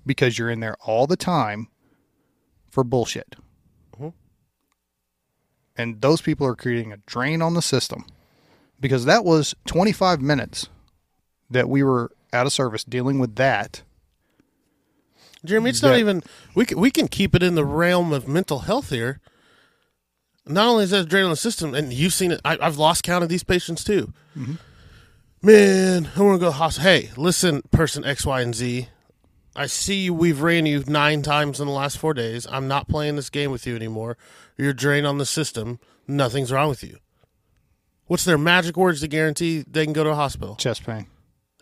because 0.06 0.38
you're 0.40 0.50
in 0.50 0.60
there 0.60 0.76
all 0.82 1.06
the 1.08 1.18
time 1.18 1.68
for 2.72 2.84
bullshit. 2.84 3.36
Mhm. 4.00 4.14
And 5.78 6.02
those 6.02 6.22
people 6.22 6.48
are 6.48 6.56
creating 6.56 6.92
a 6.92 6.98
drain 7.06 7.42
on 7.42 7.54
the 7.54 7.62
system 7.62 8.06
because 8.80 9.06
that 9.06 9.24
was 9.26 9.56
25 9.66 10.22
minutes 10.22 10.70
that 11.50 11.68
we 11.70 11.84
were 11.84 12.12
out 12.34 12.46
of 12.48 12.54
service 12.54 12.84
dealing 12.84 13.20
with 13.20 13.36
that. 13.36 13.82
Jeremy, 15.46 15.70
it's 15.70 15.82
not 15.82 15.98
even 15.98 16.22
we 16.54 16.66
can 16.66 16.80
we 16.80 16.92
can 16.92 17.08
keep 17.08 17.34
it 17.34 17.42
in 17.42 17.56
the 17.56 17.66
realm 17.66 18.12
of 18.14 18.28
mental 18.28 18.60
health 18.60 18.90
here. 18.90 19.20
Not 20.50 20.68
only 20.68 20.84
is 20.84 20.90
that 20.90 21.06
a 21.06 21.06
drain 21.06 21.26
on 21.26 21.30
the 21.30 21.36
system, 21.36 21.76
and 21.76 21.94
you've 21.94 22.14
seen 22.14 22.32
it. 22.32 22.42
I, 22.44 22.58
I've 22.60 22.78
lost 22.78 23.04
count 23.04 23.24
of 23.24 23.30
these 23.30 23.44
patients 23.44 23.84
too. 23.84 24.12
Man, 25.42 26.10
I 26.16 26.22
want 26.22 26.36
to 26.36 26.40
go 26.40 26.46
to 26.46 26.46
the 26.46 26.52
hospital. 26.54 26.90
Hey, 26.90 27.12
listen, 27.16 27.62
person 27.72 28.04
X, 28.04 28.26
Y, 28.26 28.42
and 28.42 28.54
Z. 28.56 28.90
I 29.56 29.68
see 29.68 30.10
we've 30.10 30.42
ran 30.42 30.66
you 30.66 30.84
nine 30.88 31.22
times 31.22 31.60
in 31.60 31.68
the 31.68 31.74
last 31.74 31.98
four 31.98 32.14
days. 32.14 32.48
I'm 32.50 32.68
not 32.68 32.88
playing 32.88 33.16
this 33.16 33.30
game 33.30 33.52
with 33.52 33.68
you 33.68 33.76
anymore. 33.76 34.18
You're 34.58 34.74
drained 34.74 35.06
on 35.08 35.18
the 35.18 35.26
system. 35.26 35.80
Nothing's 36.08 36.52
wrong 36.52 36.70
with 36.70 36.84
you. 36.84 36.98
What's 38.08 38.26
their 38.26 38.38
magic 38.38 38.76
words 38.76 39.02
to 39.02 39.08
guarantee 39.08 39.64
they 39.70 39.84
can 39.86 39.94
go 39.94 40.04
to 40.04 40.10
a 40.10 40.16
hospital? 40.16 40.56
Chest 40.56 40.84
pain, 40.84 41.08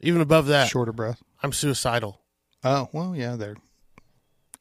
Even 0.02 0.22
above 0.22 0.48
that, 0.48 0.70
shorter 0.70 0.94
breath. 0.94 1.22
I'm 1.44 1.52
suicidal. 1.52 2.22
Oh, 2.64 2.88
well, 2.94 3.16
yeah, 3.16 3.36
there. 3.36 3.58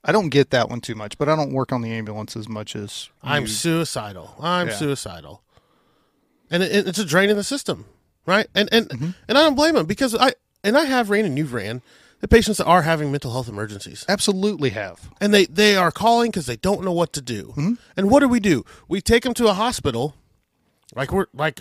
I 0.08 0.12
don't 0.12 0.28
get 0.28 0.50
that 0.50 0.70
one 0.70 0.80
too 0.80 0.94
much, 0.94 1.18
but 1.18 1.28
I 1.28 1.34
don't 1.36 1.52
work 1.52 1.72
on 1.72 1.82
the 1.82 1.90
ambulance 1.92 2.36
as 2.36 2.48
much 2.48 2.74
as 2.76 3.10
I'm 3.22 3.42
you- 3.42 3.48
suicidal. 3.48 4.36
I'm 4.40 4.68
Yeah. 4.68 4.74
suicidal, 4.76 5.42
and 6.50 6.62
it, 6.62 6.86
it's 6.88 6.98
a 6.98 7.04
drain 7.04 7.28
in 7.28 7.36
the 7.36 7.44
system, 7.44 7.86
right? 8.24 8.46
And 8.54 8.68
and 8.72 8.88
Mm-hmm. 8.88 9.10
and 9.28 9.36
I 9.38 9.42
don't 9.42 9.54
blame 9.56 9.74
them 9.74 9.86
because 9.86 10.14
I 10.14 10.34
and 10.62 10.78
I 10.78 10.84
have 10.84 11.10
ran 11.10 11.24
and 11.24 11.36
you've 11.36 11.52
ran 11.52 11.82
the 12.20 12.28
patients 12.28 12.56
that 12.58 12.64
are 12.64 12.82
having 12.82 13.12
mental 13.12 13.30
health 13.32 13.48
emergencies, 13.48 14.04
absolutely 14.08 14.70
have. 14.70 15.10
and 15.20 15.34
they 15.34 15.44
they 15.46 15.76
are 15.76 15.90
calling 15.90 16.30
because 16.30 16.46
they 16.46 16.56
don't 16.56 16.82
know 16.84 16.92
what 16.92 17.12
to 17.14 17.20
do. 17.20 17.48
Mm-hmm. 17.56 17.72
And 17.96 18.10
what 18.10 18.20
do 18.20 18.28
we 18.28 18.40
do? 18.40 18.64
We 18.88 19.00
take 19.00 19.22
them 19.24 19.34
to 19.34 19.48
a 19.48 19.52
hospital, 19.54 20.14
like 20.94 21.12
we're 21.12 21.26
like 21.34 21.60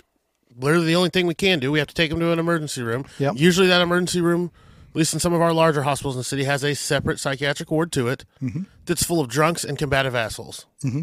literally 0.58 0.86
the 0.86 0.96
only 0.96 1.10
thing 1.10 1.26
we 1.26 1.34
can 1.34 1.58
do. 1.58 1.70
We 1.72 1.78
have 1.80 1.88
to 1.88 1.94
take 1.94 2.10
them 2.10 2.20
to 2.20 2.30
an 2.32 2.38
emergency 2.38 2.82
room. 2.82 3.04
Yep. 3.18 3.34
Usually, 3.36 3.66
that 3.66 3.82
emergency 3.82 4.20
room, 4.22 4.50
least 4.96 5.14
in 5.14 5.20
some 5.20 5.32
of 5.32 5.40
our 5.40 5.52
larger 5.52 5.82
hospitals 5.82 6.14
in 6.16 6.20
the 6.20 6.24
city, 6.24 6.44
has 6.44 6.64
a 6.64 6.74
separate 6.74 7.20
psychiatric 7.20 7.70
ward 7.70 7.92
to 7.92 8.08
it 8.08 8.24
Mm-hmm. 8.42 8.62
that's 8.86 9.02
full 9.04 9.20
of 9.20 9.28
drunks 9.28 9.62
and 9.64 9.78
combative 9.78 10.14
assholes. 10.14 10.66
Mm-hmm. 10.84 11.02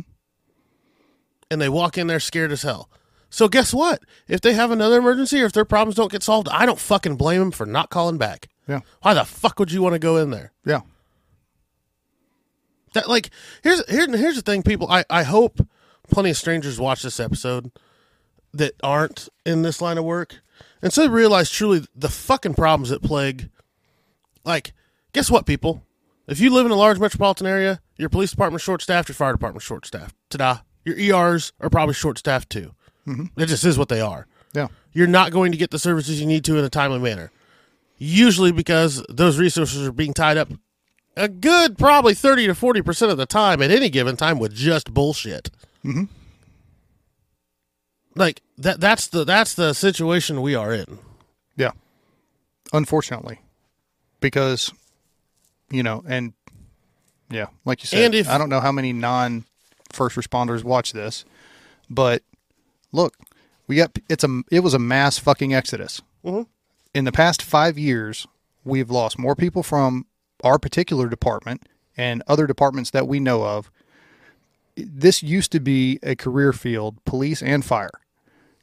And 1.52 1.62
they 1.62 1.70
walk 1.70 1.98
in 1.98 2.08
there 2.08 2.20
scared 2.20 2.52
as 2.52 2.64
hell. 2.64 2.90
So 3.30 3.48
guess 3.48 3.74
what? 3.74 4.02
If 4.28 4.42
they 4.42 4.54
have 4.54 4.72
another 4.72 4.98
emergency 5.00 5.42
or 5.42 5.46
if 5.46 5.54
their 5.54 5.66
problems 5.66 5.96
don't 5.96 6.12
get 6.12 6.24
solved, 6.24 6.48
I 6.50 6.66
don't 6.66 6.80
fucking 6.80 7.16
blame 7.16 7.40
them 7.40 7.52
for 7.52 7.66
not 7.66 7.90
calling 7.90 8.18
back. 8.18 8.48
Yeah, 8.68 8.80
Why 9.02 9.14
the 9.14 9.26
fuck 9.26 9.60
would 9.60 9.72
you 9.72 9.82
want 9.82 9.94
to 9.94 10.00
go 10.00 10.18
in 10.18 10.30
there? 10.32 10.52
yeah. 10.66 10.82
That 12.94 13.10
like 13.10 13.32
here's 13.64 13.84
here, 13.90 14.08
here's 14.16 14.36
the 14.36 14.44
thing, 14.44 14.62
people. 14.62 14.88
I 14.90 15.04
I 15.10 15.24
hope 15.24 15.66
plenty 16.12 16.30
of 16.30 16.38
strangers 16.38 16.80
watch 16.80 17.02
this 17.02 17.20
episode 17.20 17.72
that 18.54 18.74
aren't 18.84 19.30
in 19.48 19.64
this 19.64 19.82
line 19.82 19.98
of 19.98 20.06
work, 20.06 20.42
and 20.82 20.94
so 20.94 21.02
they 21.02 21.08
realize 21.10 21.50
truly 21.50 21.88
the 21.96 22.10
fucking 22.10 22.54
problems 22.54 22.90
that 22.90 23.02
plague. 23.02 23.50
Like, 24.46 24.74
guess 25.14 25.32
what, 25.32 25.46
people? 25.46 25.84
If 26.28 26.40
you 26.40 26.52
live 26.54 26.66
in 26.66 26.72
a 26.72 26.76
large 26.76 27.00
metropolitan 27.00 27.48
area, 27.48 27.82
your 27.98 28.10
police 28.10 28.32
department's 28.32 28.64
short 28.64 28.82
staffed, 28.82 29.10
your 29.10 29.16
fire 29.16 29.34
department's 29.34 29.66
short 29.66 29.86
staffed. 29.86 30.16
Ta-da! 30.30 30.60
Your 30.86 30.98
ERs 30.98 31.54
are 31.60 31.70
probably 31.70 31.94
short 31.94 32.18
staffed 32.18 32.50
too. 32.50 32.74
Mm-hmm. 33.08 33.40
It 33.40 33.48
just 33.48 33.66
is 33.66 33.78
what 33.78 33.90
they 33.90 34.02
are. 34.02 34.28
Yeah. 34.54 34.68
You're 34.94 35.08
not 35.08 35.32
going 35.32 35.52
to 35.52 35.58
get 35.58 35.72
the 35.72 35.80
services 35.80 36.20
you 36.20 36.28
need 36.28 36.46
to 36.46 36.58
in 36.58 36.64
a 36.64 36.70
timely 36.70 37.00
manner. 37.00 37.32
Usually 37.98 38.52
because 38.52 39.04
those 39.10 39.38
resources 39.38 39.86
are 39.86 39.92
being 39.92 40.14
tied 40.14 40.38
up 40.38 40.50
a 41.16 41.28
good 41.28 41.78
probably 41.78 42.14
30 42.14 42.48
to 42.48 42.54
40% 42.54 43.12
of 43.12 43.18
the 43.18 43.26
time 43.26 43.62
at 43.62 43.72
any 43.72 43.90
given 43.90 44.18
time 44.18 44.40
with 44.40 44.54
just 44.54 44.94
bullshit. 44.94 45.50
Mm-hmm. 45.86 46.06
Like 48.16 48.42
that 48.58 48.80
that's 48.80 49.08
the 49.08 49.24
that's 49.24 49.56
the 49.56 49.74
situation 49.74 50.42
we 50.42 50.56
are 50.56 50.74
in. 50.74 51.00
Yeah. 51.56 51.72
Unfortunately. 52.72 53.40
Because 54.24 54.72
you 55.70 55.84
know, 55.84 56.04
and 56.08 56.34
yeah, 57.30 57.48
like 57.66 57.84
you 57.84 57.88
said, 57.88 58.16
if- 58.16 58.30
I 58.30 58.38
don't 58.40 58.50
know 58.50 58.62
how 58.62 58.72
many 58.72 58.94
non 58.94 59.44
first 59.92 60.16
responders 60.16 60.64
watch 60.64 60.94
this, 60.94 61.26
but 61.90 62.24
look, 62.92 63.16
we 63.68 63.76
got 63.76 63.92
it's 64.10 64.24
a 64.24 64.42
it 64.50 64.62
was 64.62 64.74
a 64.74 64.80
mass 64.80 65.20
fucking 65.20 65.54
exodus. 65.54 66.02
Mhm. 66.26 66.48
In 66.96 67.04
the 67.06 67.12
past 67.12 67.42
5 67.42 67.78
years, 67.78 68.26
we've 68.64 68.90
lost 68.90 69.20
more 69.20 69.36
people 69.36 69.62
from 69.62 70.06
our 70.44 70.58
particular 70.58 71.10
department 71.10 71.68
and 71.98 72.24
other 72.28 72.48
departments 72.48 72.92
that 72.92 73.08
we 73.08 73.20
know 73.20 73.44
of. 73.44 73.70
This 74.76 75.22
used 75.22 75.52
to 75.52 75.60
be 75.60 76.00
a 76.02 76.16
career 76.16 76.54
field, 76.54 77.04
police 77.06 77.44
and 77.44 77.64
fire 77.66 77.92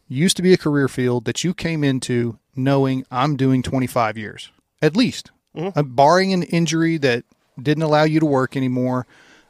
used 0.08 0.36
to 0.36 0.42
be 0.42 0.52
a 0.52 0.56
career 0.58 0.88
field 0.88 1.24
that 1.24 1.44
you 1.44 1.54
came 1.54 1.84
into 1.84 2.38
knowing 2.56 3.04
I'm 3.12 3.36
doing 3.36 3.62
25 3.62 4.18
years, 4.18 4.50
at 4.82 4.96
least. 4.96 5.30
Uh, 5.56 5.82
barring 5.82 6.32
an 6.32 6.42
injury 6.44 6.96
that 6.98 7.24
didn't 7.60 7.82
allow 7.82 8.04
you 8.04 8.20
to 8.20 8.26
work 8.26 8.56
anymore, 8.56 9.06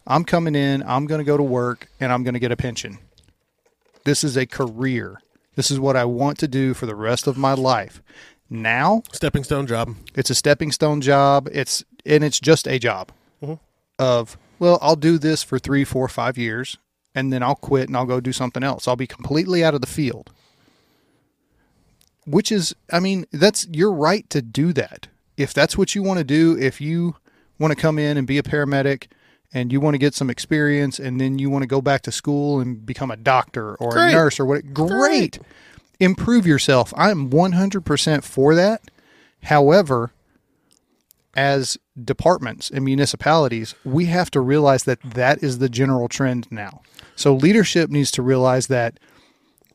I'm 0.06 0.24
coming 0.24 0.54
in, 0.54 0.82
I'm 0.82 1.06
going 1.06 1.18
to 1.20 1.24
go 1.24 1.36
to 1.36 1.42
work, 1.42 1.88
and 2.00 2.12
I'm 2.12 2.22
going 2.24 2.34
to 2.34 2.40
get 2.40 2.50
a 2.52 2.56
pension. 2.56 2.98
This 4.04 4.24
is 4.24 4.36
a 4.36 4.46
career. 4.46 5.20
This 5.56 5.70
is 5.70 5.78
what 5.78 5.96
I 5.96 6.04
want 6.04 6.38
to 6.38 6.48
do 6.48 6.74
for 6.74 6.86
the 6.86 6.94
rest 6.94 7.26
of 7.26 7.36
my 7.36 7.52
life. 7.52 8.02
Now, 8.48 9.02
Stepping 9.12 9.44
stone 9.44 9.66
job. 9.66 9.94
it's 10.14 10.30
a 10.30 10.34
stepping 10.34 10.72
stone 10.72 11.00
job. 11.00 11.48
It's 11.52 11.84
and 12.04 12.24
it's 12.24 12.40
just 12.40 12.66
a 12.66 12.78
job 12.78 13.12
of 13.98 14.36
well, 14.58 14.78
I'll 14.82 14.96
do 14.96 15.18
this 15.18 15.42
for 15.42 15.58
three, 15.58 15.84
four, 15.84 16.08
five 16.08 16.36
years, 16.36 16.76
and 17.14 17.32
then 17.32 17.42
I'll 17.42 17.54
quit 17.54 17.88
and 17.88 17.96
I'll 17.96 18.06
go 18.06 18.20
do 18.20 18.32
something 18.32 18.62
else. 18.62 18.88
I'll 18.88 18.96
be 18.96 19.06
completely 19.06 19.62
out 19.62 19.74
of 19.74 19.80
the 19.80 19.86
field. 19.86 20.32
Which 22.26 22.50
is, 22.52 22.74
I 22.92 23.00
mean, 23.00 23.26
that's 23.32 23.66
your 23.68 23.92
right 23.92 24.28
to 24.30 24.42
do 24.42 24.72
that. 24.74 25.08
If 25.40 25.54
that's 25.54 25.78
what 25.78 25.94
you 25.94 26.02
want 26.02 26.18
to 26.18 26.24
do, 26.24 26.56
if 26.58 26.80
you 26.80 27.16
want 27.58 27.72
to 27.72 27.76
come 27.76 27.98
in 27.98 28.16
and 28.16 28.26
be 28.26 28.36
a 28.36 28.42
paramedic 28.42 29.06
and 29.54 29.72
you 29.72 29.80
want 29.80 29.94
to 29.94 29.98
get 29.98 30.14
some 30.14 30.28
experience 30.28 30.98
and 30.98 31.20
then 31.20 31.38
you 31.38 31.48
want 31.48 31.62
to 31.62 31.66
go 31.66 31.80
back 31.80 32.02
to 32.02 32.12
school 32.12 32.60
and 32.60 32.84
become 32.84 33.10
a 33.10 33.16
doctor 33.16 33.74
or 33.76 33.92
Great. 33.92 34.10
a 34.10 34.12
nurse 34.12 34.38
or 34.38 34.44
what, 34.44 34.74
great. 34.74 35.38
Improve 35.98 36.46
yourself. 36.46 36.92
I'm 36.96 37.30
100% 37.30 38.22
for 38.22 38.54
that. 38.54 38.82
However, 39.44 40.12
as 41.34 41.78
departments 42.02 42.70
and 42.70 42.84
municipalities, 42.84 43.74
we 43.84 44.06
have 44.06 44.30
to 44.32 44.40
realize 44.40 44.84
that 44.84 45.00
that 45.02 45.42
is 45.42 45.58
the 45.58 45.68
general 45.68 46.08
trend 46.08 46.46
now. 46.50 46.82
So 47.16 47.34
leadership 47.34 47.88
needs 47.88 48.10
to 48.12 48.22
realize 48.22 48.66
that 48.66 48.98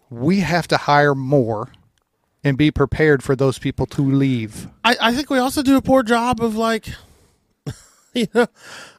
we 0.10 0.42
have 0.42 0.68
to 0.68 0.78
hire 0.78 1.16
more 1.16 1.72
and 2.46 2.60
be 2.60 2.70
prepared 2.70 3.24
for 3.24 3.36
those 3.36 3.58
people 3.58 3.88
to 3.88 4.04
leave. 4.04 4.70
I, 4.84 4.96
I 5.02 5.14
think 5.14 5.32
we 5.32 5.40
also 5.40 5.64
do 5.64 5.76
a 5.76 5.82
poor 5.82 6.04
job 6.04 6.42
of 6.42 6.56
like 6.56 6.90
you 8.14 8.28
know 8.34 8.46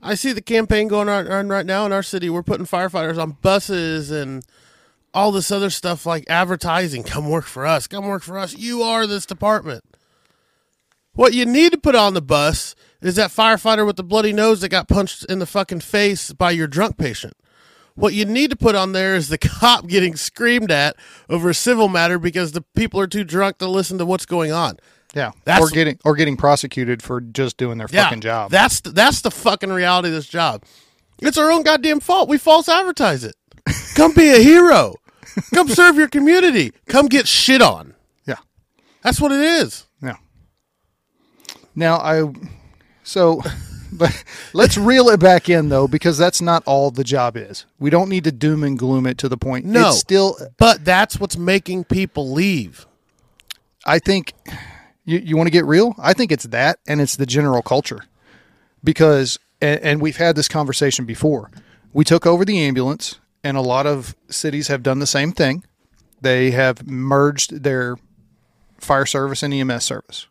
I 0.03 0.17
see 0.17 0.33
the 0.33 0.43
campaign 0.43 0.89
going 0.89 1.09
on, 1.09 1.29
on 1.29 1.49
right 1.49 1.65
now 1.65 1.87
in 1.87 1.93
our 1.93 2.03
city. 2.03 2.29
We're 2.29 2.43
putting 2.43 2.67
firefighters 2.67 3.23
on 3.23 3.39
buses 3.43 4.11
and 4.11 4.45
all 5.15 5.31
this 5.31 5.53
other 5.53 5.71
stuff 5.71 6.05
like 6.05 6.25
advertising. 6.29 7.05
Come 7.05 7.31
work 7.31 7.45
for 7.45 7.65
us. 7.65 7.87
Come 7.87 8.07
work 8.07 8.25
for 8.25 8.37
us. 8.37 8.55
You 8.57 8.83
are 8.83 9.07
this 9.07 9.25
department. 9.25 9.85
What 11.13 11.33
you 11.33 11.47
need 11.47 11.73
to 11.73 11.79
put 11.79 11.95
on 11.95 12.13
the 12.13 12.21
bus 12.21 12.75
is 13.01 13.15
that 13.15 13.31
firefighter 13.31 13.87
with 13.87 13.97
the 13.97 14.03
bloody 14.03 14.33
nose 14.33 14.61
that 14.61 14.69
got 14.69 14.89
punched 14.89 15.25
in 15.27 15.39
the 15.39 15.47
fucking 15.47 15.81
face 15.81 16.33
by 16.33 16.51
your 16.51 16.67
drunk 16.67 16.99
patient. 16.99 17.35
What 17.97 18.15
you 18.15 18.25
need 18.25 18.51
to 18.51 18.57
put 18.57 18.75
on 18.75 18.93
there 18.93 19.15
is 19.17 19.29
the 19.29 19.39
cop 19.61 19.87
getting 19.89 20.15
screamed 20.17 20.71
at 20.71 20.97
over 21.29 21.51
a 21.51 21.55
civil 21.55 21.89
matter 21.89 22.19
because 22.19 22.53
the 22.53 22.63
people 22.63 23.01
are 23.01 23.07
too 23.07 23.25
drunk 23.25 23.59
to 23.59 23.69
listen 23.69 23.99
to 23.99 24.07
what's 24.07 24.27
going 24.27 24.53
on. 24.53 24.79
Yeah, 25.15 25.33
That's- 25.45 25.63
or 25.67 25.73
getting 25.73 25.99
or 26.05 26.15
getting 26.15 26.37
prosecuted 26.37 27.03
for 27.03 27.21
just 27.21 27.57
doing 27.57 27.79
their 27.79 27.89
fucking 27.89 28.21
job. 28.21 28.51
That's 28.51 28.81
the, 28.81 28.91
that's 28.91 29.23
the 29.23 29.31
fucking 29.31 29.71
reality 29.71 30.09
of 30.09 30.15
this 30.15 30.29
job. 30.29 30.63
It's 31.21 31.39
our 31.39 31.51
own 31.51 31.63
goddamn 31.63 32.01
fault. 32.01 32.29
We 32.29 32.37
false 32.37 32.69
advertise 32.69 33.25
it. 33.25 33.35
Come 33.95 34.13
be 34.13 34.29
a 34.35 34.39
hero. 34.39 34.95
Come 35.55 35.69
serve 35.69 35.97
your 35.97 36.09
community. 36.09 36.73
Come 36.87 37.07
get 37.07 37.27
shit 37.27 37.63
on. 37.63 37.95
yeah, 38.27 38.37
That's 39.03 39.19
what 39.21 39.33
it 39.33 39.41
is. 39.41 39.87
yeah. 40.03 40.17
Now 41.75 41.97
I, 41.97 42.31
so, 43.03 43.41
but 43.97 44.25
let's 44.53 44.77
reel 44.79 45.09
it 45.09 45.21
back 45.21 45.49
in 45.49 45.69
though, 45.69 45.89
because 45.89 46.19
that's 46.19 46.41
not 46.41 46.63
all 46.67 46.91
the 46.91 47.05
job 47.05 47.37
is. 47.37 47.67
We 47.79 47.91
don't 47.91 48.09
need 48.09 48.25
to 48.25 48.33
doom 48.33 48.63
and 48.63 48.79
gloom 48.79 49.07
it 49.07 49.19
to 49.19 49.29
the 49.29 49.37
point. 49.37 49.65
No. 49.65 49.89
it's 49.89 49.99
still. 49.99 50.37
But 50.59 50.85
that's 50.85 51.19
what's 51.19 51.37
making 51.37 51.85
people 51.85 52.31
leave. 52.31 52.87
I 53.85 53.99
think 53.99 54.33
you, 55.05 55.19
you 55.19 55.37
want 55.37 55.47
to 55.47 55.53
get 55.53 55.65
real. 55.65 55.95
I 55.99 56.13
think 56.13 56.33
it's 56.33 56.45
that, 56.45 56.79
and 56.87 57.01
it's 57.01 57.17
the 57.17 57.27
general 57.27 57.63
culture, 57.63 58.05
because 58.83 59.39
and, 59.61 59.81
and 59.81 60.01
we've 60.01 60.17
had 60.17 60.37
this 60.37 60.49
conversation 60.49 61.05
before. 61.05 61.51
We 61.93 62.05
took 62.05 62.27
over 62.27 62.45
the 62.45 62.59
ambulance, 62.59 63.19
and 63.43 63.57
a 63.57 63.63
lot 63.63 63.87
of 63.87 64.15
cities 64.29 64.69
have 64.69 64.83
done 64.83 64.99
the 64.99 65.07
same 65.07 65.33
thing. 65.33 65.65
They 66.21 66.51
have 66.51 66.87
merged 66.87 67.63
their 67.63 67.97
fire 68.79 69.07
service 69.07 69.43
and 69.43 69.55
EMS 69.55 69.85
service, 69.85 70.27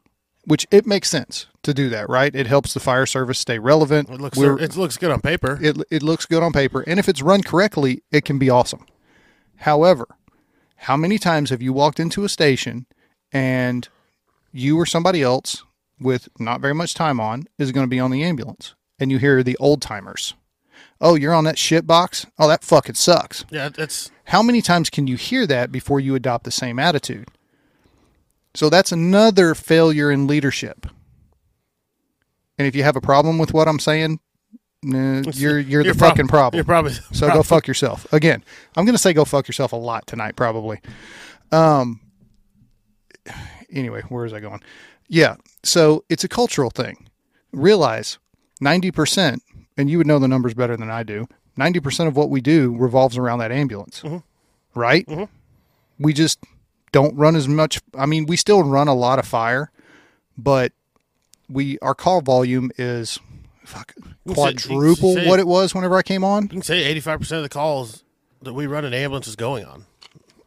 which 0.46 0.68
it 0.72 0.86
makes 0.86 1.10
sense 1.10 1.48
to 1.64 1.74
do 1.74 1.90
that, 1.90 2.08
right? 2.10 2.34
It 2.36 2.48
helps 2.48 2.74
the 2.74 2.80
fire 2.80 3.06
service 3.06 3.40
stay 3.40 3.60
relevant. 3.60 4.10
It 4.10 4.22
looks 4.22 4.38
We're- 4.38 4.62
it 4.64 4.76
looks 4.76 4.98
good 4.98 5.12
on 5.12 5.22
paper. 5.22 5.58
it, 5.62 5.78
it 5.92 6.04
looks 6.04 6.26
good 6.26 6.44
on 6.44 6.54
paper 6.54 6.84
and 6.88 7.00
if 7.00 7.10
it's 7.10 7.22
run 7.22 7.42
correctly 7.44 8.04
it 8.12 8.24
can 8.26 8.38
be 8.40 8.50
awesome 8.50 8.86
however 9.58 10.06
how 10.78 10.98
many 10.98 11.18
times 11.18 11.50
have 11.50 11.62
you 11.62 11.74
walked 11.74 12.00
into 12.00 12.24
a 12.24 12.30
station 12.30 12.86
and 13.32 13.88
you 14.52 14.78
or 14.78 14.86
somebody 14.86 15.22
else 15.22 15.64
with 16.00 16.28
not 16.40 16.62
very 16.62 16.74
much 16.74 16.94
time 16.94 17.20
on 17.20 17.46
is 17.58 17.72
going 17.72 17.86
to 17.86 17.90
be 17.90 18.00
on 18.00 18.12
the 18.12 18.24
ambulance 18.24 18.76
and 19.00 19.12
you 19.12 19.18
hear 19.18 19.42
the 19.44 19.58
old 19.58 19.82
timers 19.82 20.34
oh 21.02 21.16
you're 21.16 21.34
on 21.34 21.46
that 21.46 21.58
shit 21.58 21.88
box 21.88 22.26
oh 22.38 22.48
that 22.48 22.64
fucking 22.64 22.96
sucks 22.96 23.46
yeah, 23.50 23.70
that's. 23.70 24.12
how 24.26 24.44
many 24.44 24.62
times 24.62 24.90
can 24.90 25.08
you 25.08 25.16
hear 25.16 25.48
that 25.48 25.72
before 25.72 26.00
you 26.00 26.16
adopt 26.16 26.44
the 26.44 26.52
same 26.52 26.78
attitude 26.80 27.28
so 28.56 28.70
that's 28.70 28.92
another 28.92 29.54
failure 29.56 30.12
in 30.12 30.28
leadership 30.28 30.88
and 32.58 32.68
if 32.68 32.76
you 32.76 32.84
have 32.84 32.96
a 32.96 33.02
problem 33.02 33.38
with 33.38 33.54
what 33.54 33.68
i'm 33.68 33.80
saying 33.80 34.20
nah, 34.84 35.22
you're 35.34 35.60
you're 35.60 35.84
the 35.84 35.94
prob- 35.94 36.12
fucking 36.12 36.28
problem 36.28 36.58
You're 36.58 36.66
probably 36.66 36.94
so 37.12 37.32
go 37.32 37.44
fuck 37.44 37.68
yourself. 37.68 38.12
Again, 38.14 38.44
I'm 38.76 38.86
going 38.86 38.96
to 38.96 39.02
say 39.02 39.14
go 39.14 39.26
fuck 39.26 39.48
yourself 39.48 39.74
a 39.74 39.78
lot 39.78 40.06
tonight, 40.08 40.36
probably. 40.36 40.80
Um. 41.52 42.02
Anyway, 43.72 44.02
where 44.10 44.26
is 44.26 44.34
I 44.34 44.40
going? 44.40 44.62
Yeah. 45.08 45.36
So 45.64 46.06
it's 46.08 46.24
a 46.24 46.28
cultural 46.28 46.70
thing. 46.70 47.08
Realize 47.52 48.20
90%, 48.64 49.40
and 49.76 49.90
you 49.90 49.98
would 49.98 50.08
know 50.08 50.20
the 50.20 50.28
numbers 50.28 50.54
better 50.54 50.78
than 50.78 50.90
I 50.92 51.04
do, 51.04 51.28
90% 51.60 52.08
of 52.08 52.16
what 52.16 52.30
we 52.30 52.42
do 52.42 52.76
revolves 52.78 53.18
around 53.18 53.40
that 53.40 53.52
ambulance, 53.52 54.04
right? 54.76 55.08
We 56.00 56.14
just 56.14 56.40
don't 56.96 57.14
run 57.18 57.36
as 57.36 57.46
much. 57.46 57.82
I 57.94 58.06
mean, 58.06 58.26
we 58.26 58.38
still 58.38 58.64
run 58.64 58.88
a 58.88 58.94
lot 58.94 59.20
of 59.20 59.28
fire, 59.28 59.70
but 60.38 60.72
we 61.50 61.78
our 61.80 61.94
call 61.94 62.22
volume 62.22 62.72
is 62.78 63.20
fuck, 63.66 63.94
You 63.98 64.04
say- 64.04 64.12
you 64.26 64.34
quadruple 64.34 65.16
say- 65.16 65.28
what 65.28 65.40
it 65.42 65.46
was 65.48 65.76
whenever 65.76 65.98
I 65.98 66.04
came 66.04 66.24
on. 66.24 66.44
you 66.44 66.50
can 66.50 66.62
say 66.62 66.84
eighty 66.86 67.02
five 67.02 67.20
percent 67.20 67.38
of 67.40 67.44
the 67.44 67.50
calls 67.50 68.04
that 68.42 68.54
we 68.54 68.66
run 68.66 68.86
an 68.86 68.94
ambulance 68.94 69.28
is 69.28 69.36
going 69.36 69.66
on. 69.66 69.86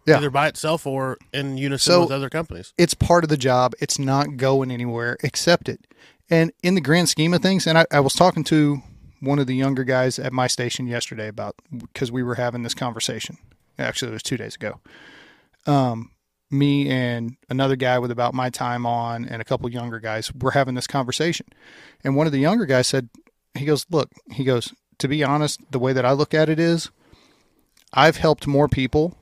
Yeah. 0.06 0.16
Either 0.16 0.30
by 0.30 0.48
itself 0.48 0.86
or 0.86 1.18
in 1.34 1.58
unison 1.58 1.92
So- 1.92 2.00
with 2.00 2.10
other 2.12 2.30
companies. 2.30 2.72
it's 2.78 2.94
part 2.94 3.24
of 3.24 3.28
the 3.30 3.36
job. 3.36 3.74
It's 3.78 3.98
not 3.98 4.38
going 4.38 4.70
anywhere. 4.70 5.18
Accept 5.22 5.68
it. 5.68 5.86
And 6.30 6.50
in 6.62 6.74
the 6.74 6.80
grand 6.80 7.10
scheme 7.10 7.34
of 7.34 7.42
things, 7.42 7.66
and 7.66 7.76
I, 7.76 7.84
I 7.90 8.00
was 8.00 8.14
talking 8.14 8.42
to 8.44 8.80
one 9.20 9.38
of 9.38 9.46
the 9.46 9.54
younger 9.54 9.84
guys 9.84 10.18
at 10.18 10.32
my 10.32 10.46
station 10.46 10.86
yesterday 10.86 11.28
about 11.28 11.56
because 11.92 12.10
we 12.10 12.22
were 12.22 12.36
having 12.36 12.62
this 12.62 12.74
conversation. 12.74 13.36
Actually, 13.78 14.10
it 14.12 14.14
was 14.14 14.22
two 14.22 14.36
days 14.38 14.54
ago. 14.54 14.80
Um, 15.66 16.10
me 16.50 16.88
and 16.90 17.36
another 17.48 17.76
guy 17.76 17.98
with 17.98 18.10
about 18.10 18.34
my 18.34 18.50
time 18.50 18.86
on, 18.86 19.24
and 19.24 19.42
a 19.42 19.44
couple 19.44 19.68
younger 19.70 20.00
guys 20.00 20.32
were 20.32 20.52
having 20.52 20.74
this 20.74 20.86
conversation. 20.86 21.46
And 22.02 22.16
one 22.16 22.26
of 22.26 22.32
the 22.32 22.38
younger 22.38 22.66
guys 22.66 22.86
said, 22.86 23.08
he 23.54 23.64
goes, 23.64 23.84
Look, 23.90 24.10
he 24.32 24.44
goes, 24.44 24.72
to 24.98 25.08
be 25.08 25.22
honest, 25.22 25.60
the 25.70 25.78
way 25.78 25.92
that 25.92 26.04
I 26.04 26.12
look 26.12 26.34
at 26.34 26.48
it 26.48 26.58
is 26.58 26.90
I've 27.92 28.16
helped 28.16 28.46
more 28.46 28.68
people 28.68 29.16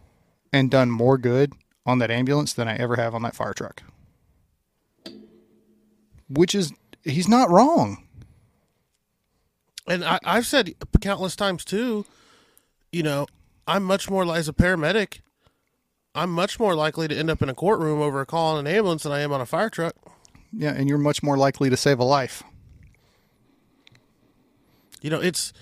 and 0.52 0.70
done 0.70 0.90
more 0.90 1.18
good 1.18 1.52
on 1.84 1.98
that 1.98 2.10
ambulance 2.10 2.52
than 2.52 2.68
I 2.68 2.76
ever 2.76 2.96
have 2.96 3.14
on 3.14 3.22
that 3.22 3.36
fire 3.36 3.52
truck. 3.52 3.82
Which 6.28 6.54
is, 6.54 6.72
he's 7.04 7.28
not 7.28 7.50
wrong. 7.50 8.04
And 9.86 10.04
I, 10.04 10.18
I've 10.24 10.46
said 10.46 10.74
countless 11.00 11.36
times 11.36 11.64
too, 11.64 12.04
you 12.90 13.02
know, 13.02 13.26
I'm 13.68 13.84
much 13.84 14.10
more 14.10 14.24
as 14.34 14.48
a 14.48 14.52
paramedic. 14.52 15.20
I'm 16.16 16.30
much 16.30 16.58
more 16.58 16.74
likely 16.74 17.06
to 17.08 17.16
end 17.16 17.30
up 17.30 17.42
in 17.42 17.48
a 17.48 17.54
courtroom 17.54 18.00
over 18.00 18.20
a 18.20 18.26
call 18.26 18.56
on 18.56 18.66
an 18.66 18.72
ambulance 18.72 19.02
than 19.02 19.12
I 19.12 19.20
am 19.20 19.32
on 19.32 19.40
a 19.40 19.46
fire 19.46 19.70
truck. 19.70 19.94
Yeah, 20.52 20.72
and 20.72 20.88
you're 20.88 20.98
much 20.98 21.22
more 21.22 21.36
likely 21.36 21.68
to 21.70 21.76
save 21.76 21.98
a 21.98 22.04
life. 22.04 22.42
You 25.02 25.10
know, 25.10 25.20
it's 25.20 25.52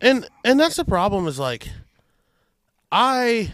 and 0.00 0.28
and 0.44 0.60
that's 0.60 0.76
the 0.76 0.84
problem 0.84 1.26
is 1.26 1.38
like 1.38 1.68
I 2.92 3.52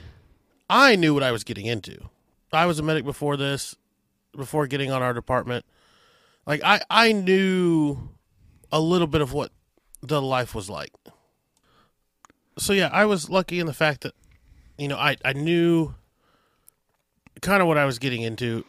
I 0.69 0.97
knew 0.97 1.15
what 1.15 1.23
I 1.23 1.33
was 1.33 1.43
getting 1.43 1.67
into. 1.67 2.11
I 2.53 2.67
was 2.67 2.79
a 2.79 2.83
medic 2.83 3.05
before 3.05 3.37
this, 3.39 3.75
before 4.37 4.67
getting 4.67 4.91
on 4.91 5.03
our 5.03 5.15
department. 5.15 5.65
Like 6.47 6.63
I, 6.63 6.83
I 6.91 7.13
knew 7.13 8.11
a 8.71 8.81
little 8.81 9.07
bit 9.07 9.23
of 9.23 9.33
what 9.33 9.53
the 10.03 10.21
life 10.21 10.55
was 10.55 10.69
like. 10.69 10.93
So 12.59 12.73
yeah, 12.75 12.91
I 12.93 13.07
was 13.07 13.31
lucky 13.31 13.59
in 13.59 13.67
the 13.67 13.73
fact 13.73 14.03
that, 14.03 14.13
you 14.77 14.89
know, 14.89 14.97
I, 14.97 15.17
I 15.25 15.33
knew 15.33 15.95
kind 17.41 17.63
of 17.63 17.69
what 17.69 17.79
I 17.79 17.85
was 17.85 17.99
getting 17.99 18.23
into, 18.23 18.65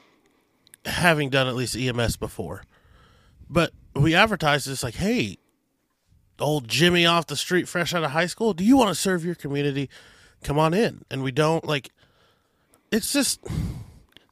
having 0.85 1.29
done 1.29 1.47
at 1.47 1.55
least 1.55 1.75
EMS 1.75 2.17
before. 2.17 2.63
But 3.49 3.71
we 3.95 4.15
advertised 4.15 4.67
this 4.67 4.83
like, 4.83 4.95
hey, 4.95 5.37
old 6.39 6.67
Jimmy 6.67 7.05
off 7.05 7.27
the 7.27 7.35
street, 7.35 7.67
fresh 7.67 7.93
out 7.93 8.03
of 8.03 8.11
high 8.11 8.25
school, 8.25 8.53
do 8.53 8.63
you 8.63 8.77
want 8.77 8.89
to 8.89 8.95
serve 8.95 9.23
your 9.25 9.35
community? 9.35 9.89
Come 10.43 10.57
on 10.57 10.73
in. 10.73 11.05
And 11.11 11.23
we 11.23 11.31
don't 11.31 11.65
like. 11.65 11.89
It's 12.91 13.13
just 13.13 13.39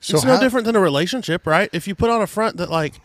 So 0.01 0.15
it's 0.15 0.25
no 0.25 0.39
different 0.39 0.65
than 0.65 0.75
a 0.75 0.79
relationship, 0.79 1.45
right? 1.45 1.69
If 1.73 1.87
you 1.87 1.95
put 1.95 2.09
on 2.09 2.21
a 2.21 2.27
front 2.27 2.57
that 2.57 2.69
like, 2.69 2.99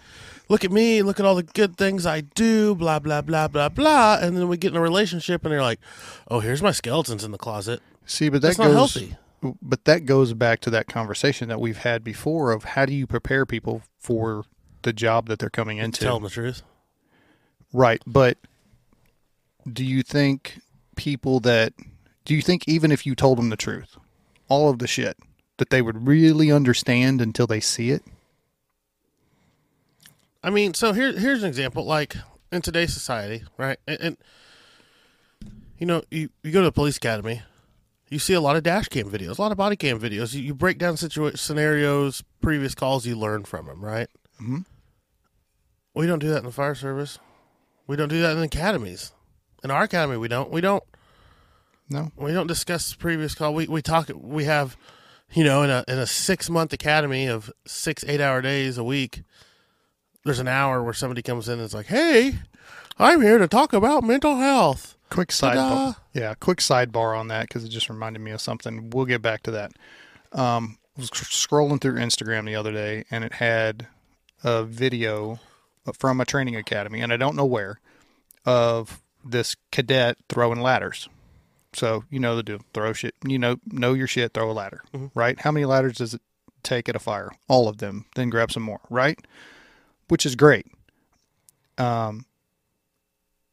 look 0.49 0.65
at 0.65 0.73
me, 0.73 1.03
look 1.03 1.21
at 1.21 1.27
all 1.27 1.35
the 1.35 1.43
good 1.43 1.77
things 1.77 2.07
I 2.07 2.23
do, 2.23 2.75
blah 2.75 2.99
blah 2.99 3.21
blah 3.21 3.49
blah 3.49 3.69
blah, 3.69 4.19
and 4.21 4.37
then 4.37 4.49
we 4.49 4.57
get 4.57 4.73
in 4.73 4.77
a 4.77 4.81
relationship 4.81 5.45
and 5.45 5.53
you're 5.53 5.63
like, 5.63 5.79
oh, 6.29 6.41
here's 6.41 6.63
my 6.63 6.73
skeletons 6.73 7.23
in 7.23 7.33
the 7.33 7.39
closet. 7.39 7.81
See, 8.07 8.29
but 8.29 8.41
that 8.41 8.49
That's 8.49 8.59
not 8.59 8.71
healthy. 8.71 9.17
But 9.41 9.85
that 9.85 10.07
goes 10.07 10.33
back 10.33 10.61
to 10.61 10.71
that 10.71 10.87
conversation 10.87 11.49
that 11.49 11.61
we've 11.61 11.79
had 11.79 12.03
before 12.03 12.53
of 12.53 12.65
how 12.65 12.87
do 12.87 12.95
you 12.95 13.07
prepare 13.07 13.47
people 13.47 13.83
for 13.99 14.45
the 14.83 14.93
job 14.93 15.29
that 15.29 15.39
they're 15.39 15.51
coming 15.51 15.79
into. 15.79 16.01
Tell 16.01 16.15
them 16.15 16.25
the 16.25 16.31
truth. 16.31 16.63
Right, 17.73 18.01
but 18.07 18.39
do 19.71 19.85
you 19.85 20.03
think 20.03 20.61
people 20.97 21.41
that 21.41 21.75
do 22.25 22.35
you 22.35 22.43
think 22.43 22.67
even 22.67 22.91
if 22.91 23.05
you 23.05 23.15
told 23.15 23.39
them 23.39 23.51
the 23.51 23.57
truth, 23.57 23.97
all 24.49 24.71
of 24.71 24.79
the 24.79 24.87
shit, 24.87 25.17
that 25.59 25.71
they 25.71 25.83
would 25.83 26.07
really 26.07 26.51
understand 26.51 27.21
until 27.21 27.47
they 27.47 27.61
see 27.61 27.91
it? 27.91 28.03
I 30.43 30.51
mean, 30.51 30.75
so 30.75 30.93
here 30.93 31.13
here's 31.13 31.43
an 31.43 31.49
example. 31.49 31.85
Like 31.85 32.17
in 32.53 32.63
today's 32.63 32.93
society, 32.93 33.45
right? 33.57 33.79
And, 33.87 34.01
and 34.01 34.17
you 35.79 35.87
know, 35.87 36.03
you, 36.11 36.31
you 36.43 36.53
go 36.53 36.61
to 36.61 36.67
the 36.67 36.73
police 36.73 36.97
academy, 36.97 37.43
you 38.09 38.19
see 38.19 38.35
a 38.35 38.41
lot 38.41 38.57
of 38.57 38.63
dash 38.63 38.89
cam 38.89 39.11
videos, 39.11 39.39
a 39.39 39.43
lot 39.43 39.53
of 39.53 39.59
body 39.59 39.77
cam 39.77 39.99
videos. 39.99 40.35
You, 40.35 40.43
you 40.43 40.55
break 40.55 40.79
down 40.79 40.95
situa- 40.95 41.39
scenarios, 41.39 42.23
previous 42.41 42.75
calls, 42.75 43.07
you 43.07 43.17
learn 43.17 43.45
from 43.45 43.67
them, 43.67 43.85
right? 43.85 44.09
Mhm. 44.41 44.65
We 45.95 46.07
don't 46.07 46.19
do 46.19 46.29
that 46.29 46.39
in 46.39 46.45
the 46.45 46.53
fire 46.53 46.75
service. 46.75 47.19
We 47.87 47.97
don't 47.97 48.09
do 48.09 48.21
that 48.23 48.37
in 48.37 48.43
academies. 48.43 49.13
In 49.65 49.71
our 49.71 49.85
academy, 49.85 50.17
we 50.19 50.29
don't. 50.29 50.51
We 50.51 50.61
don't. 50.61 50.83
No. 51.89 52.11
We 52.17 52.33
don't 52.33 52.47
discuss 52.49 52.95
previous 52.95 53.35
call. 53.35 53.55
We 53.55 53.67
we 53.67 53.81
talk. 53.81 54.11
We 54.15 54.45
have, 54.45 54.77
you 55.33 55.45
know, 55.45 55.63
in 55.63 55.71
a 55.71 55.85
in 55.89 55.99
a 55.99 56.07
six 56.07 56.51
month 56.51 56.73
academy 56.73 57.27
of 57.27 57.51
six 57.67 58.05
eight 58.07 58.21
hour 58.21 58.43
days 58.43 58.77
a 58.77 58.85
week. 58.85 59.23
There's 60.25 60.41
an 60.41 60.49
hour 60.49 60.83
where 60.83 60.93
somebody 60.93 61.23
comes 61.23 61.49
in 61.49 61.55
and 61.55 61.63
is 61.63 61.75
like, 61.75 61.87
"Hey, 61.87 62.39
I'm 62.99 63.23
here 63.23 63.39
to 63.39 63.47
talk 63.49 63.73
about 63.73 64.03
mental 64.05 64.37
health." 64.37 64.96
Quick 65.11 65.29
sidebar. 65.29 65.97
Yeah, 66.13 66.35
quick 66.35 66.59
sidebar 66.59 67.19
on 67.19 67.29
that 67.29 67.49
because 67.49 67.65
it 67.65 67.69
just 67.69 67.89
reminded 67.89 68.21
me 68.21 68.33
of 68.33 68.41
something. 68.41 68.91
We'll 68.91 69.07
get 69.07 69.23
back 69.23 69.43
to 69.45 69.51
that. 69.53 69.73
Um, 70.33 70.79
I 70.97 71.03
was 71.03 71.11
scrolling 71.11 71.81
through 71.81 71.95
Instagram 71.95 72.47
the 72.47 72.57
other 72.57 72.73
day 72.73 73.05
and 73.11 73.23
it 73.23 73.35
had 73.35 73.87
a 74.43 74.65
video 74.65 75.41
from 75.95 76.21
a 76.21 76.25
training 76.25 76.57
academy, 76.57 77.01
and 77.01 77.13
I 77.13 77.17
don't 77.17 77.37
know 77.37 77.45
where, 77.45 77.81
of 78.45 79.03
this 79.25 79.57
cadet 79.71 80.17
throwing 80.29 80.61
ladders. 80.61 81.09
So 81.73 82.05
you 82.11 82.19
know 82.19 82.37
the 82.37 82.43
deal. 82.43 82.61
Throw 82.73 82.93
shit. 82.93 83.15
You 83.25 83.39
know 83.39 83.57
know 83.67 83.93
your 83.93 84.07
shit. 84.07 84.33
Throw 84.33 84.51
a 84.51 84.53
ladder. 84.53 84.83
Right? 85.15 85.39
How 85.39 85.53
many 85.53 85.67
ladders 85.67 85.99
does 85.99 86.15
it 86.15 86.23
take 86.63 86.89
at 86.89 86.97
a 86.97 87.01
fire? 87.01 87.31
All 87.49 87.69
of 87.69 87.79
them. 87.79 88.07
Then 88.15 88.31
grab 88.31 88.51
some 88.51 88.63
more. 88.63 88.81
Right? 88.89 89.19
Which 90.09 90.25
is 90.25 90.37
great. 90.37 90.67
Um, 91.77 92.25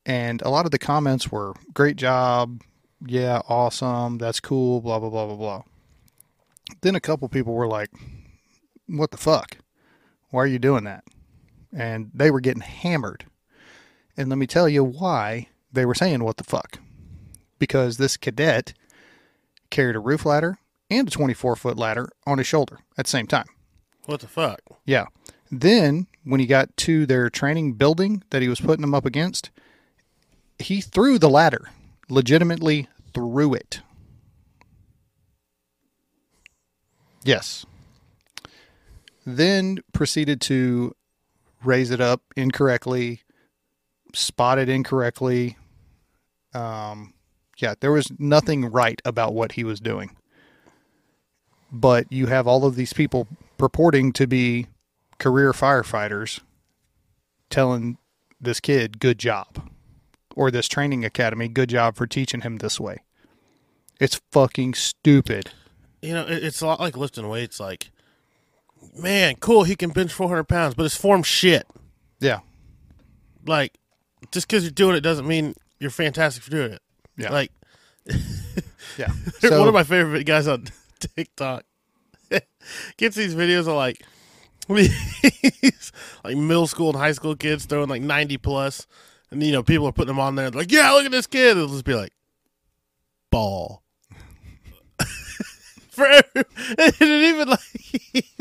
and 0.06 0.41
a 0.41 0.49
lot 0.49 0.66
of 0.66 0.72
the 0.72 0.80
comments 0.80 1.32
were 1.32 1.54
great 1.74 1.95
job. 1.95 2.62
Yeah 3.06 3.41
awesome. 3.47 4.18
That's 4.18 4.39
cool 4.39 4.82
blah 4.82 4.99
blah 4.99 5.10
blah 5.10 5.28
blah 5.28 5.36
blah. 5.36 5.64
Then 6.82 6.95
a 6.95 6.99
couple 7.01 7.28
people 7.30 7.54
were 7.54 7.68
like 7.68 7.89
what 8.88 9.12
the 9.12 9.18
fuck? 9.18 9.58
Why 10.30 10.43
are 10.43 10.47
you 10.47 10.60
doing 10.60 10.84
that? 10.84 11.04
And 11.72 12.12
they 12.14 12.32
were 12.32 12.41
getting 12.41 12.62
hammered. 12.62 13.26
And 14.16 14.30
let 14.30 14.38
me 14.38 14.47
tell 14.47 14.70
you 14.70 14.84
why 14.84 15.47
they 15.72 15.86
were 15.86 15.95
saying 15.95 16.24
what 16.24 16.38
the 16.38 16.43
fuck? 16.43 16.80
Because 17.60 17.97
this 17.97 18.18
cadet 18.18 18.74
carried 19.70 19.95
a 19.95 19.99
roof 19.99 20.26
ladder 20.26 20.60
and 20.89 21.08
a 21.08 21.12
24 21.12 21.56
foot 21.56 21.78
ladder 21.78 22.10
on 22.28 22.38
his 22.38 22.47
shoulder 22.47 22.80
at 22.97 23.06
the 23.06 23.10
same 23.12 23.28
time. 23.28 23.47
What 24.06 24.20
the 24.20 24.28
fuck? 24.28 24.62
yeah. 24.86 25.06
Then 25.51 26.08
when 26.24 26.39
he 26.39 26.47
got 26.47 26.76
to 26.78 27.06
their 27.06 27.30
training 27.30 27.74
building 27.74 28.24
that 28.32 28.41
he 28.41 28.47
was 28.47 28.60
putting 28.60 28.82
them 28.82 28.95
up 28.95 29.06
against, 29.06 29.51
he 30.60 30.82
threw 30.82 31.18
the 31.18 31.30
ladder. 31.30 31.70
Legitimately 32.10 32.88
threw 33.14 33.54
it. 33.54 33.82
Yes. 37.24 37.66
Then 39.26 39.80
proceeded 39.93 40.41
to 40.41 40.95
raise 41.64 41.91
it 41.91 42.01
up 42.01 42.22
incorrectly, 42.36 43.22
spot 44.14 44.60
it 44.60 44.68
incorrectly. 44.68 45.58
Um, 46.54 47.14
yeah, 47.58 47.76
there 47.80 47.91
was 47.91 48.12
nothing 48.20 48.66
right 48.66 49.01
about 49.06 49.34
what 49.34 49.54
he 49.54 49.64
was 49.64 49.80
doing. 49.80 50.16
But 51.72 52.12
you 52.12 52.28
have 52.28 52.47
all 52.47 52.66
of 52.66 52.76
these 52.76 52.93
people 52.93 53.28
purporting 53.58 54.12
to 54.14 54.28
be 54.28 54.68
career 55.18 55.54
firefighters 55.54 56.41
telling 57.49 57.97
this 58.41 58.60
kid, 58.60 58.99
good 58.99 59.18
job. 59.18 59.70
Or 60.36 60.49
this 60.49 60.67
training 60.67 61.05
academy, 61.05 61.47
good 61.47 61.69
job 61.69 61.95
for 61.95 62.07
teaching 62.07 62.41
him 62.41 62.57
this 62.57 62.79
way. 62.79 63.03
It's 63.99 64.19
fucking 64.31 64.73
stupid. 64.73 65.51
You 66.01 66.13
know, 66.13 66.25
it's 66.27 66.61
a 66.61 66.65
lot 66.65 66.79
like 66.79 66.97
lifting 66.97 67.29
weights. 67.29 67.59
Like, 67.59 67.91
man, 68.97 69.36
cool, 69.39 69.63
he 69.63 69.75
can 69.75 69.91
bench 69.91 70.11
400 70.11 70.45
pounds, 70.45 70.73
but 70.73 70.84
his 70.84 70.97
form 70.97 71.23
shit. 71.23 71.67
Yeah. 72.19 72.39
Like, 73.45 73.77
just 74.31 74.47
because 74.47 74.63
you're 74.63 74.71
doing 74.71 74.95
it 74.95 75.01
doesn't 75.01 75.27
mean 75.27 75.53
you're 75.79 75.91
fantastic 75.91 76.43
for 76.43 76.51
doing 76.51 76.73
it. 76.73 76.81
Yeah. 77.15 77.31
Like, 77.31 77.51
Yeah. 78.97 79.11
one 79.41 79.67
of 79.67 79.73
my 79.73 79.84
favorite 79.84 80.25
guys 80.25 80.47
on 80.47 80.65
TikTok 80.99 81.63
gets 82.97 83.15
these 83.15 83.36
videos 83.36 83.61
of 83.61 83.75
like 83.75 84.03
like 86.23 86.38
middle 86.38 86.67
school 86.67 86.89
and 86.89 86.97
high 86.97 87.11
school 87.11 87.36
kids 87.36 87.65
throwing 87.65 87.89
like 87.89 88.01
90 88.01 88.38
plus 88.38 88.88
and 89.34 89.43
you 89.43 89.51
know 89.51 89.63
people 89.63 89.88
are 89.88 89.91
putting 89.91 90.07
them 90.07 90.19
on 90.19 90.36
there 90.36 90.49
like 90.49 90.71
yeah 90.71 90.91
look 90.91 91.05
at 91.05 91.11
this 91.11 91.27
kid. 91.27 91.57
It'll 91.57 91.67
just 91.67 91.86
be 91.86 91.93
like 91.95 92.13
ball. 93.31 93.84
For 95.89 96.05
and 96.05 97.01
even 97.01 97.49
like 97.49 97.59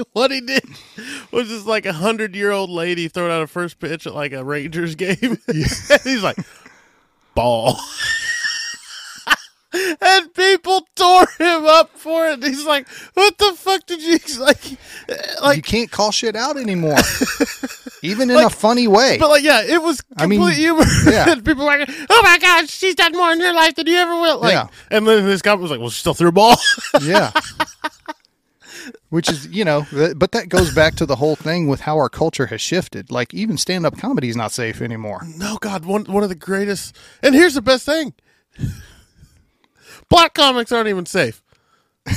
what 0.13 0.31
he 0.31 0.41
did 0.41 0.65
was 1.31 1.49
just 1.49 1.67
like 1.67 1.85
a 1.85 1.93
hundred 1.93 2.35
year 2.35 2.51
old 2.51 2.71
lady 2.71 3.09
throwing 3.09 3.33
out 3.33 3.43
a 3.43 3.47
first 3.47 3.79
pitch 3.79 4.07
at 4.07 4.15
like 4.15 4.33
a 4.33 4.45
Rangers 4.45 4.95
game. 4.95 5.39
And 5.49 6.01
he's 6.05 6.23
like 6.23 6.39
ball 7.35 7.79
and 9.73 10.35
people 10.35 10.87
tore 10.95 11.27
him 11.39 11.65
up 11.67 11.91
for 11.97 12.29
it. 12.29 12.43
He's 12.43 12.65
like, 12.67 12.87
"What 13.15 13.39
the 13.39 13.53
fuck 13.57 13.87
did 13.87 14.03
you 14.03 14.19
like?" 14.41 14.73
Eh, 15.09 15.17
like 15.43 15.57
you 15.57 15.63
can't 15.63 15.91
call 15.91 16.11
shit 16.11 16.37
out 16.37 16.57
anymore. 16.57 16.99
Even 18.03 18.31
in 18.31 18.37
a 18.37 18.51
funny 18.51 18.89
way. 18.89 19.17
but 19.19 19.29
like, 19.31 19.45
yeah, 19.45 19.63
it 19.65 19.81
was 19.83 20.03
I 20.17 20.27
mean, 20.27 20.41
humor. 20.53 20.85
yeah. 21.07 21.35
people 21.45 21.65
were 21.65 21.79
like, 21.79 21.89
"Oh 22.11 22.21
my 22.25 22.39
god, 22.39 22.69
she's 22.69 22.95
done 22.95 23.13
more 23.13 23.31
in 23.33 23.41
your 23.41 23.55
life 23.55 23.75
than 23.77 23.87
you 23.87 23.97
ever 23.97 24.15
will." 24.21 24.41
Like, 24.41 24.53
Yeah. 24.53 24.69
and 24.91 25.07
then 25.07 25.25
this 25.25 25.43
guy 25.43 25.55
was 25.55 25.71
like, 25.71 25.81
"Well, 25.81 25.91
she 25.91 26.01
still 26.01 26.15
threw 26.15 26.29
a 26.29 26.33
ball." 26.33 26.57
yeah. 27.03 27.31
Which 29.11 29.29
is, 29.29 29.47
you 29.49 29.65
know, 29.65 29.87
but 30.17 30.33
that 30.33 30.49
goes 30.49 30.75
back 30.75 30.95
to 30.97 31.07
the 31.07 31.15
whole 31.17 31.37
thing 31.37 31.69
with 31.69 31.81
how 31.83 31.97
our 31.99 32.09
culture 32.09 32.47
has 32.47 32.61
shifted. 32.61 33.11
Like 33.13 33.33
even 33.35 33.57
stand-up 33.59 33.97
comedy 33.99 34.29
is 34.29 34.37
not 34.37 34.51
safe 34.53 34.81
anymore. 34.81 35.23
no, 35.37 35.59
God, 35.59 35.85
one 35.85 36.05
one 36.07 36.23
of 36.25 36.31
the 36.31 36.35
greatest. 36.35 36.97
And 37.23 37.35
here's 37.35 37.55
the 37.55 37.63
best 37.63 37.85
thing: 37.87 38.15
black 40.13 40.35
comics 40.35 40.71
aren't 40.73 40.89
even 40.89 41.07
safe. 41.07 41.43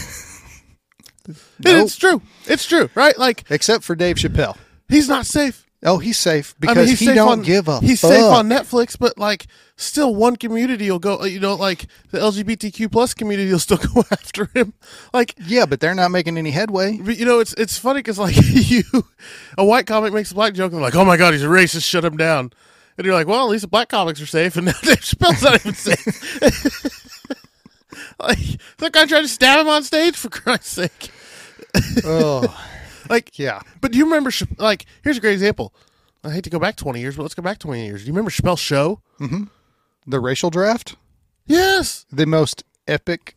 Nope. 1.58 1.86
It's 1.86 1.96
true. 1.98 2.22
It's 2.46 2.66
true, 2.68 2.90
right? 2.94 3.18
Like 3.18 3.46
Except 3.50 3.84
for 3.84 3.96
Dave 3.96 4.18
Chappelle. 4.18 4.58
he's 4.90 5.10
not 5.10 5.26
safe. 5.26 5.66
Oh, 5.84 5.98
he's 6.00 6.18
safe 6.18 6.54
because 6.60 6.78
I 6.78 6.80
mean, 6.82 6.90
he's 6.90 7.00
he 7.00 7.06
safe 7.08 7.16
don't 7.16 7.30
on, 7.30 7.42
give 7.44 7.68
a 7.68 7.80
He's 7.80 8.02
fuck. 8.02 8.12
safe 8.12 8.24
on 8.24 8.48
Netflix, 8.50 8.98
but 8.98 9.18
like, 9.18 9.48
still 9.76 10.14
one 10.16 10.36
community 10.36 10.90
will 10.92 11.00
go. 11.00 11.22
Uh, 11.22 11.26
you 11.26 11.40
know, 11.40 11.56
like 11.56 11.86
the 12.12 12.20
LGBTQ 12.20 12.92
plus 12.92 13.14
community 13.14 13.52
will 13.52 13.60
still 13.60 13.78
go 13.94 14.04
after 14.12 14.50
him. 14.54 14.74
Like, 15.14 15.34
Yeah, 15.46 15.66
but 15.66 15.80
they're 15.80 15.96
not 15.96 16.12
making 16.12 16.38
any 16.38 16.52
headway. 16.52 16.98
but, 16.98 17.18
you 17.18 17.26
know, 17.26 17.40
it's 17.40 17.54
it's 17.54 17.78
funny 17.78 18.00
because 18.00 18.20
like 18.20 18.36
you, 18.40 18.84
a 19.58 19.66
white 19.66 19.88
comic 19.88 20.12
makes 20.14 20.32
a 20.32 20.36
black 20.36 20.54
joke 20.54 20.72
and 20.74 20.78
they're 20.82 20.86
like, 20.90 20.96
oh 20.96 21.06
my 21.06 21.18
god, 21.18 21.34
he's 21.34 21.44
a 21.44 21.48
racist, 21.48 21.86
shut 21.86 22.04
him 22.06 22.18
down. 22.18 22.52
And 22.98 23.06
you're 23.06 23.16
like, 23.16 23.28
well, 23.28 23.46
at 23.46 23.50
least 23.52 23.64
the 23.64 23.68
black 23.68 23.90
comics 23.90 24.22
are 24.22 24.26
safe, 24.28 24.58
and 24.58 24.66
now 24.68 24.74
Dave 24.84 24.98
Chappelle's 25.00 25.42
not 25.44 25.56
even 25.56 25.74
safe. 25.74 27.45
Like 28.20 28.38
that 28.78 28.92
guy 28.92 29.06
tried 29.06 29.22
to 29.22 29.28
stab 29.28 29.60
him 29.60 29.68
on 29.70 29.84
stage 29.84 30.16
for 30.16 30.30
Christ's 30.30 30.70
sake. 30.70 31.12
oh, 32.06 32.44
Like, 33.10 33.38
yeah. 33.38 33.62
but 33.82 33.92
do 33.92 33.98
you 34.00 34.06
remember? 34.06 34.32
Like, 34.58 34.86
here's 35.04 35.18
a 35.18 35.22
great 35.22 35.34
example. 35.34 35.74
I 36.24 36.32
hate 36.32 36.44
to 36.46 36.50
go 36.50 36.58
back 36.60 36.76
twenty 36.76 37.02
years, 37.02 37.16
but 37.16 37.22
let's 37.22 37.36
go 37.36 37.44
back 37.44 37.60
twenty 37.60 37.86
years. 37.86 38.02
Do 38.02 38.08
you 38.08 38.14
remember 38.14 38.32
Chappelle's 38.32 38.60
show? 38.60 39.00
Mm-hmm. 39.20 39.44
The 40.08 40.20
racial 40.20 40.50
draft, 40.50 40.96
Yes. 41.46 42.06
the 42.12 42.26
most 42.26 42.64
epic, 42.88 43.36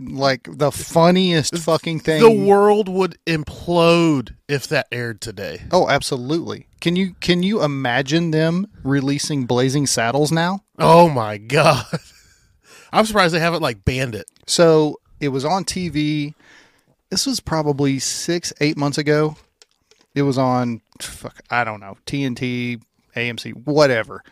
like 0.00 0.48
the 0.50 0.72
funniest 0.72 1.56
fucking 1.58 2.00
thing. 2.00 2.20
The 2.22 2.30
world 2.46 2.88
would 2.88 3.18
implode 3.26 4.34
if 4.48 4.66
that 4.68 4.88
aired 4.90 5.20
today. 5.20 5.62
oh, 5.70 5.88
absolutely. 5.88 6.66
Can 6.80 6.96
you 6.96 7.14
can 7.20 7.42
you 7.44 7.62
imagine 7.62 8.32
them 8.32 8.66
releasing 8.82 9.46
Blazing 9.46 9.86
Saddles 9.86 10.32
now? 10.32 10.64
Oh 10.78 11.08
my 11.08 11.38
god. 11.38 11.86
I'm 12.92 13.04
surprised 13.06 13.34
they 13.34 13.40
haven't 13.40 13.62
like 13.62 13.84
banned 13.84 14.14
it. 14.14 14.26
So 14.46 15.00
it 15.20 15.28
was 15.28 15.44
on 15.44 15.64
TV. 15.64 16.34
This 17.10 17.26
was 17.26 17.40
probably 17.40 17.98
six, 17.98 18.52
eight 18.60 18.76
months 18.76 18.98
ago. 18.98 19.36
It 20.14 20.22
was 20.22 20.38
on, 20.38 20.80
fuck, 21.00 21.40
I 21.50 21.64
don't 21.64 21.80
know, 21.80 21.96
TNT, 22.06 22.80
AMC, 23.14 23.66
whatever. 23.66 24.22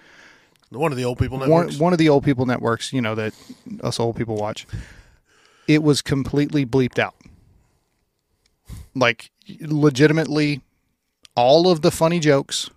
One 0.70 0.90
of 0.90 0.98
the 0.98 1.04
old 1.04 1.18
people 1.18 1.38
One, 1.38 1.48
networks. 1.48 1.78
one 1.78 1.92
of 1.92 1.98
the 1.98 2.08
old 2.08 2.24
people 2.24 2.44
networks, 2.44 2.92
you 2.92 3.00
know, 3.00 3.14
that 3.14 3.34
us 3.82 4.00
old 4.00 4.16
people 4.16 4.34
watch. 4.36 4.66
It 5.68 5.82
was 5.82 6.02
completely 6.02 6.66
bleeped 6.66 6.98
out. 6.98 7.14
Like, 8.94 9.30
legitimately, 9.60 10.62
all 11.36 11.70
of 11.70 11.82
the 11.82 11.90
funny 11.90 12.18
jokes, 12.18 12.70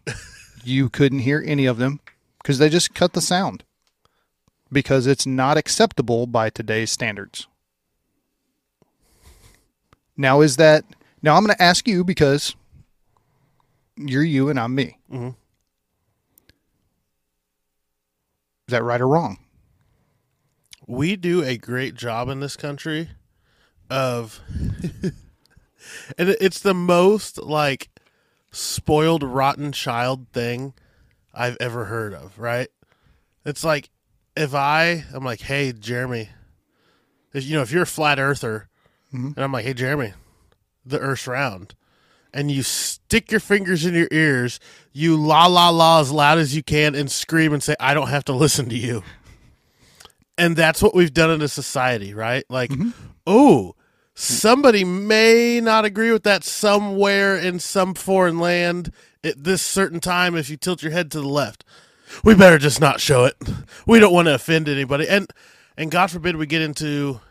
you 0.64 0.90
couldn't 0.90 1.20
hear 1.20 1.44
any 1.46 1.66
of 1.66 1.78
them 1.78 2.00
because 2.42 2.60
they 2.60 2.70
just 2.70 2.94
cut 2.94 3.14
the 3.14 3.22
sound 3.22 3.64
because 4.72 5.08
it's 5.08 5.26
not 5.26 5.58
acceptable 5.58 6.28
by 6.28 6.50
today's 6.50 6.92
standards. 6.92 7.48
Now, 10.18 10.42
is 10.42 10.58
that 10.58 10.86
now? 11.22 11.36
I'm 11.36 11.46
going 11.46 11.56
to 11.56 11.62
ask 11.62 11.88
you 11.88 12.04
because 12.04 12.56
you're 13.96 14.24
you 14.24 14.50
and 14.50 14.60
I'm 14.60 14.76
me. 14.76 14.98
Mhm. 15.12 15.30
Is 18.68 18.72
that 18.72 18.84
right 18.84 19.02
or 19.02 19.08
wrong? 19.08 19.38
we 20.88 21.16
do 21.16 21.44
a 21.44 21.56
great 21.56 21.94
job 21.94 22.30
in 22.30 22.40
this 22.40 22.56
country 22.56 23.10
of 23.92 24.40
and 26.18 26.30
it's 26.42 26.60
the 26.62 26.74
most 26.74 27.38
like 27.44 27.90
spoiled 28.52 29.22
rotten 29.22 29.72
child 29.72 30.26
thing 30.34 30.74
I've 31.32 31.58
ever 31.60 31.86
heard 31.86 32.16
of, 32.16 32.40
right? 32.40 32.70
It's 33.46 33.64
like 33.64 33.92
if 34.40 34.56
I 34.56 35.06
I'm 35.14 35.24
like, 35.24 35.42
"Hey, 35.42 35.72
Jeremy, 35.72 36.30
if- 37.34 37.44
you 37.44 37.56
know, 37.56 37.62
if 37.62 37.72
you're 37.72 37.84
a 37.84 37.88
flat 37.88 38.20
earther 38.20 38.70
mm-hmm. 39.14 39.28
and 39.28 39.40
I'm 39.40 39.52
like, 39.52 39.66
"Hey, 39.66 39.74
Jeremy, 39.74 40.14
the 40.86 41.00
earth's 41.00 41.28
round." 41.28 41.76
And 42.32 42.52
you 42.52 42.62
stick 42.62 43.32
your 43.32 43.40
fingers 43.40 43.86
in 43.86 43.96
your 43.96 44.08
ears, 44.12 44.60
you 44.94 45.18
la 45.18 45.48
la 45.48 45.70
la 45.70 46.00
as 46.00 46.12
loud 46.12 46.38
as 46.38 46.56
you 46.56 46.62
can 46.62 46.94
and 46.94 47.12
scream 47.12 47.54
and 47.54 47.62
say, 47.62 47.76
"I 47.80 47.94
don't 47.94 48.10
have 48.10 48.26
to 48.26 48.34
listen 48.34 48.70
to 48.70 48.78
you." 48.78 49.04
and 50.40 50.56
that's 50.56 50.82
what 50.82 50.96
we've 50.96 51.14
done 51.14 51.30
in 51.30 51.42
a 51.42 51.48
society, 51.50 52.14
right? 52.14 52.46
Like, 52.50 52.72
oh, 53.28 53.76
somebody 54.16 54.86
may 54.86 55.60
not 55.60 55.84
agree 55.84 56.12
with 56.12 56.24
that 56.24 56.46
somewhere 56.46 57.36
in 57.36 57.60
some 57.60 57.94
foreign 57.94 58.40
land 58.40 58.92
at 59.22 59.44
this 59.44 59.62
certain 59.62 60.00
time 60.00 60.36
if 60.36 60.50
you 60.50 60.56
tilt 60.56 60.82
your 60.82 60.94
head 60.94 61.12
to 61.12 61.20
the 61.20 61.28
left. 61.28 61.66
We 62.24 62.36
better 62.36 62.58
just 62.58 62.82
not 62.82 63.00
show 63.00 63.26
it. 63.26 63.36
We 63.86 64.00
don't 64.00 64.14
want 64.14 64.28
to 64.28 64.36
offend 64.36 64.70
anybody. 64.70 65.08
And 65.08 65.28
and 65.78 65.90
God 65.92 66.12
forbid 66.12 66.36
we 66.36 66.46
get 66.46 66.62
into 66.62 67.22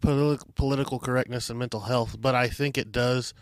politi- 0.00 0.54
political 0.54 0.98
correctness 0.98 1.50
and 1.50 1.58
mental 1.58 1.80
health, 1.80 2.16
but 2.20 2.34
I 2.34 2.48
think 2.48 2.76
it 2.76 2.92
does 2.92 3.34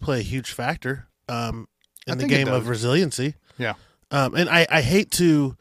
play 0.00 0.20
a 0.20 0.22
huge 0.22 0.52
factor 0.52 1.08
um, 1.28 1.68
I 2.08 2.12
in 2.12 2.18
the 2.18 2.26
game 2.26 2.48
of 2.48 2.68
resiliency. 2.68 3.34
Yeah. 3.58 3.74
Um, 4.10 4.34
and 4.34 4.50
I, 4.50 4.66
I 4.70 4.82
hate 4.82 5.10
to 5.12 5.56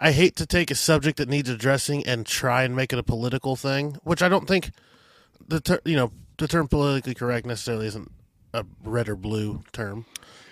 I 0.00 0.12
hate 0.12 0.36
to 0.36 0.46
take 0.46 0.70
a 0.70 0.74
subject 0.74 1.18
that 1.18 1.28
needs 1.28 1.48
addressing 1.48 2.06
and 2.06 2.24
try 2.26 2.62
and 2.62 2.74
make 2.74 2.92
it 2.92 2.98
a 2.98 3.02
political 3.02 3.56
thing, 3.56 3.96
which 4.02 4.22
I 4.22 4.28
don't 4.28 4.46
think 4.46 4.70
the 5.46 5.60
ter- 5.60 5.80
you 5.84 5.96
know 5.96 6.12
the 6.38 6.48
term 6.48 6.68
politically 6.68 7.14
correct 7.14 7.46
necessarily 7.46 7.86
isn't 7.86 8.10
a 8.52 8.64
red 8.82 9.08
or 9.08 9.16
blue 9.16 9.62
term. 9.72 10.06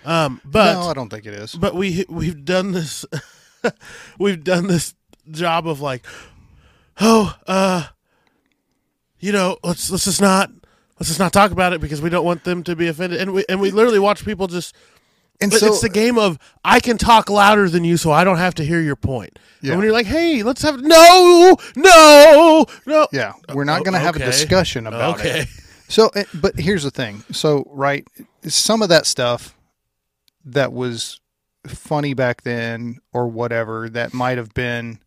Um, 0.07 0.39
but 0.45 0.73
no, 0.73 0.81
I 0.83 0.93
don't 0.93 1.09
think 1.09 1.25
it 1.25 1.33
is. 1.33 1.53
but 1.53 1.75
we 1.75 2.05
we've 2.07 2.45
done 2.45 2.71
this 2.71 3.05
we've 4.19 4.41
done 4.41 4.67
this 4.67 4.93
job 5.29 5.67
of 5.67 5.81
like 5.81 6.05
oh 7.01 7.35
uh 7.45 7.87
you 9.19 9.33
know 9.33 9.57
let's 9.65 9.91
let's 9.91 10.05
just 10.05 10.21
not 10.21 10.49
let's 10.97 11.09
just 11.09 11.19
not 11.19 11.33
talk 11.33 11.51
about 11.51 11.73
it 11.73 11.81
because 11.81 12.01
we 12.01 12.09
don't 12.09 12.23
want 12.23 12.45
them 12.45 12.63
to 12.63 12.73
be 12.73 12.87
offended 12.87 13.19
and 13.19 13.33
we 13.33 13.43
and 13.49 13.59
we 13.59 13.69
literally 13.69 13.99
watch 13.99 14.23
people 14.23 14.47
just 14.47 14.73
And 15.41 15.51
so, 15.51 15.67
it's 15.67 15.81
the 15.81 15.89
game 15.89 16.17
of 16.17 16.39
I 16.63 16.79
can 16.79 16.97
talk 16.97 17.29
louder 17.29 17.67
than 17.67 17.83
you, 17.83 17.97
so 17.97 18.09
I 18.09 18.23
don't 18.23 18.37
have 18.37 18.55
to 18.55 18.63
hear 18.63 18.79
your 18.79 18.95
point. 18.95 19.37
Yeah. 19.61 19.71
And 19.71 19.79
when 19.79 19.85
you're 19.85 19.93
like, 19.93 20.07
"Hey, 20.07 20.41
let's 20.41 20.61
have 20.61 20.81
no, 20.81 21.57
no, 21.75 22.65
no," 22.85 23.07
yeah, 23.11 23.33
we're 23.53 23.65
not 23.65 23.83
going 23.83 23.93
to 23.93 23.99
have 23.99 24.15
a 24.15 24.19
discussion 24.19 24.87
about 24.87 25.19
okay, 25.19 25.41
it. 25.41 25.47
So, 25.89 26.09
eh, 26.15 26.23
but 26.33 26.57
here's 26.57 26.83
the 26.83 26.91
thing. 26.91 27.23
So, 27.31 27.65
right, 27.69 28.07
some 28.47 28.81
of 28.81 28.89
that 28.89 29.05
stuff 29.05 29.56
that 30.47 30.73
was 30.73 31.19
funny 31.67 32.13
back 32.13 32.43
then 32.43 32.99
or 33.13 33.27
whatever 33.27 33.89
that 33.89 34.13
might 34.13 34.37
have 34.37 34.53
been. 34.53 34.99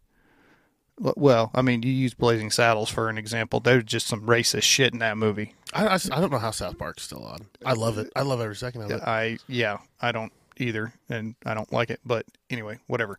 Well, 0.99 1.51
I 1.55 1.63
mean, 1.63 1.83
you 1.83 1.91
use 1.91 2.13
Blazing 2.13 2.51
Saddles 2.51 2.91
for 2.91 3.09
an 3.09 3.17
example. 3.17 3.59
There's 3.61 3.85
just 3.85 4.07
some 4.07 4.27
racist 4.27 4.65
shit 4.65 4.93
in 4.93 4.99
that 4.99 5.17
movie. 5.17 5.55
I, 5.73 5.87
I, 5.87 5.95
I 5.95 6.21
don't 6.21 6.31
know 6.31 6.39
how 6.39 6.51
South 6.51 6.77
Park's 6.77 7.03
still 7.05 7.25
on. 7.25 7.47
I 7.65 7.73
love 7.73 7.97
it. 7.97 8.13
I 8.15 8.21
love 8.21 8.41
every 8.41 8.57
second 8.57 8.83
of 8.83 8.91
it. 8.91 9.01
I 9.03 9.39
yeah, 9.49 9.79
I 10.01 10.13
don't 10.13 10.33
either, 10.59 10.93
and 11.09 11.37
I 11.47 11.55
don't 11.55 11.73
like 11.73 11.89
it. 11.89 12.01
But 12.05 12.27
anyway, 12.51 12.79
whatever. 12.87 13.17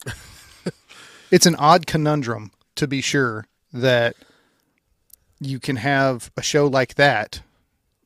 it's 1.31 1.47
an 1.47 1.55
odd 1.55 1.87
conundrum 1.87 2.51
to 2.75 2.87
be 2.87 3.01
sure 3.01 3.47
that 3.73 4.15
you 5.39 5.59
can 5.59 5.77
have 5.77 6.31
a 6.37 6.43
show 6.43 6.67
like 6.67 6.95
that 6.95 7.41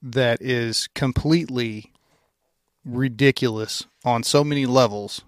that 0.01 0.41
is 0.41 0.88
completely 0.95 1.91
ridiculous 2.86 3.86
on 4.05 4.23
so 4.23 4.43
many 4.43 4.65
levels, 4.65 5.23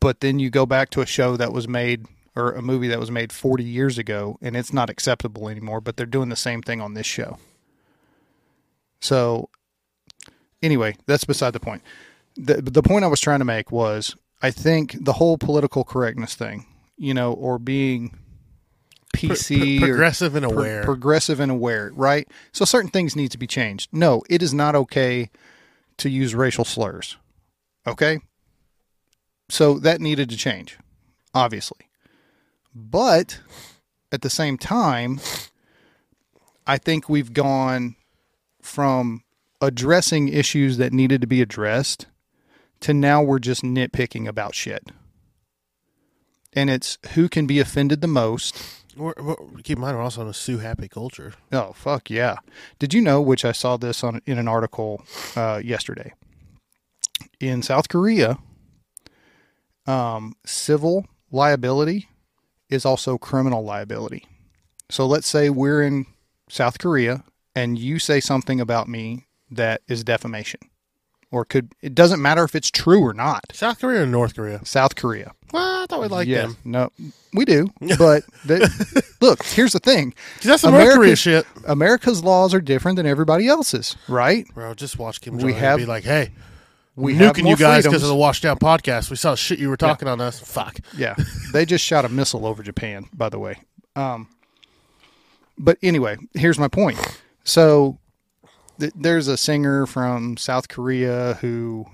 but 0.00 0.20
then 0.20 0.38
you 0.38 0.50
go 0.50 0.66
back 0.66 0.90
to 0.90 1.00
a 1.00 1.06
show 1.06 1.36
that 1.36 1.52
was 1.52 1.68
made 1.68 2.06
or 2.36 2.52
a 2.52 2.62
movie 2.62 2.88
that 2.88 3.00
was 3.00 3.10
made 3.10 3.32
40 3.32 3.64
years 3.64 3.98
ago 3.98 4.38
and 4.42 4.56
it's 4.56 4.72
not 4.72 4.90
acceptable 4.90 5.48
anymore, 5.48 5.80
but 5.80 5.96
they're 5.96 6.06
doing 6.06 6.28
the 6.28 6.36
same 6.36 6.62
thing 6.62 6.80
on 6.80 6.94
this 6.94 7.06
show. 7.06 7.38
So 9.00 9.48
anyway, 10.62 10.96
that's 11.06 11.24
beside 11.24 11.52
the 11.52 11.60
point. 11.60 11.82
The 12.36 12.62
the 12.62 12.82
point 12.82 13.04
I 13.04 13.08
was 13.08 13.20
trying 13.20 13.40
to 13.40 13.44
make 13.44 13.70
was 13.72 14.14
I 14.42 14.50
think 14.50 14.96
the 15.04 15.14
whole 15.14 15.36
political 15.38 15.84
correctness 15.84 16.34
thing, 16.34 16.66
you 16.96 17.12
know, 17.14 17.32
or 17.32 17.58
being 17.58 18.16
PC 19.14 19.78
Pro- 19.78 19.88
or 19.88 19.90
progressive 19.90 20.36
and 20.36 20.46
pro- 20.46 20.54
aware. 20.58 20.84
progressive 20.84 21.40
and 21.40 21.50
aware, 21.50 21.90
right? 21.94 22.28
So 22.52 22.64
certain 22.64 22.90
things 22.90 23.16
need 23.16 23.32
to 23.32 23.38
be 23.38 23.46
changed. 23.46 23.88
No, 23.92 24.22
it 24.30 24.42
is 24.42 24.54
not 24.54 24.74
okay 24.76 25.30
to 26.00 26.10
use 26.10 26.34
racial 26.34 26.64
slurs. 26.64 27.16
Okay? 27.86 28.20
So 29.48 29.78
that 29.78 30.00
needed 30.00 30.28
to 30.30 30.36
change, 30.36 30.78
obviously. 31.34 31.88
But 32.74 33.40
at 34.12 34.22
the 34.22 34.30
same 34.30 34.58
time, 34.58 35.20
I 36.66 36.78
think 36.78 37.08
we've 37.08 37.32
gone 37.32 37.96
from 38.62 39.22
addressing 39.60 40.28
issues 40.28 40.76
that 40.76 40.92
needed 40.92 41.20
to 41.20 41.26
be 41.26 41.42
addressed 41.42 42.06
to 42.80 42.94
now 42.94 43.22
we're 43.22 43.38
just 43.38 43.62
nitpicking 43.62 44.26
about 44.26 44.54
shit. 44.54 44.90
And 46.52 46.70
it's 46.70 46.98
who 47.14 47.28
can 47.28 47.46
be 47.46 47.60
offended 47.60 48.00
the 48.00 48.06
most 48.06 48.79
We're, 48.96 49.14
we're, 49.18 49.36
keep 49.62 49.78
in 49.78 49.82
mind, 49.82 49.96
we're 49.96 50.02
also 50.02 50.22
in 50.22 50.28
a 50.28 50.34
sue 50.34 50.58
happy 50.58 50.88
culture. 50.88 51.34
Oh 51.52 51.72
fuck 51.72 52.10
yeah! 52.10 52.36
Did 52.78 52.94
you 52.94 53.00
know? 53.00 53.20
Which 53.20 53.44
I 53.44 53.52
saw 53.52 53.76
this 53.76 54.02
on 54.02 54.20
in 54.26 54.38
an 54.38 54.48
article 54.48 55.04
uh, 55.36 55.60
yesterday. 55.62 56.12
In 57.38 57.62
South 57.62 57.88
Korea, 57.88 58.38
um, 59.86 60.34
civil 60.44 61.06
liability 61.30 62.08
is 62.68 62.84
also 62.84 63.18
criminal 63.18 63.64
liability. 63.64 64.26
So 64.90 65.06
let's 65.06 65.28
say 65.28 65.50
we're 65.50 65.82
in 65.82 66.06
South 66.48 66.78
Korea 66.78 67.24
and 67.54 67.78
you 67.78 67.98
say 67.98 68.20
something 68.20 68.60
about 68.60 68.88
me 68.88 69.26
that 69.50 69.82
is 69.88 70.04
defamation, 70.04 70.60
or 71.32 71.44
could 71.44 71.72
it 71.80 71.94
doesn't 71.94 72.20
matter 72.20 72.42
if 72.44 72.54
it's 72.54 72.70
true 72.70 73.00
or 73.02 73.12
not. 73.14 73.42
South 73.52 73.80
Korea 73.80 74.02
or 74.02 74.06
North 74.06 74.34
Korea? 74.34 74.60
South 74.64 74.96
Korea. 74.96 75.32
Well, 75.52 75.82
I 75.82 75.86
thought 75.86 76.00
we 76.00 76.06
liked 76.08 76.28
Yes. 76.28 76.46
them. 76.46 76.56
No, 76.64 76.90
we 77.34 77.44
do. 77.44 77.68
But 77.98 78.22
they, 78.44 78.60
look, 79.20 79.42
here's 79.44 79.72
the 79.72 79.80
thing. 79.80 80.14
That's 80.44 80.62
some 80.62 80.72
North 80.72 80.84
Korea 80.84 80.96
America's- 80.96 81.18
shit. 81.18 81.46
America's 81.66 82.22
laws 82.24 82.54
are 82.54 82.60
different 82.60 82.96
than 82.96 83.06
everybody 83.06 83.48
else's, 83.48 83.96
right? 84.08 84.46
Bro, 84.54 84.74
just 84.74 84.98
watch 84.98 85.20
Kim 85.20 85.38
Jong 85.38 85.50
Un 85.52 85.56
have- 85.58 85.78
be 85.78 85.86
like, 85.86 86.04
"Hey, 86.04 86.30
We 86.96 87.14
nuking 87.14 87.48
you 87.48 87.56
guys 87.56 87.84
because 87.84 88.02
of 88.02 88.08
the 88.08 88.14
Washdown 88.14 88.58
podcast. 88.58 89.10
We 89.10 89.16
saw 89.16 89.34
shit 89.34 89.58
you 89.58 89.68
were 89.70 89.76
talking 89.76 90.06
on 90.08 90.20
us. 90.20 90.38
Fuck. 90.38 90.78
Yeah, 90.96 91.14
they 91.52 91.64
just 91.64 91.84
shot 91.84 92.04
a 92.04 92.08
missile 92.08 92.46
over 92.46 92.62
Japan, 92.62 93.06
by 93.12 93.28
the 93.28 93.38
way. 93.38 93.56
Um, 93.96 94.28
but 95.58 95.78
anyway, 95.82 96.16
here's 96.34 96.58
my 96.58 96.68
point. 96.68 96.98
So 97.44 97.98
th- 98.80 98.92
there's 98.96 99.28
a 99.28 99.36
singer 99.36 99.86
from 99.86 100.36
South 100.36 100.68
Korea 100.68 101.38
who 101.40 101.86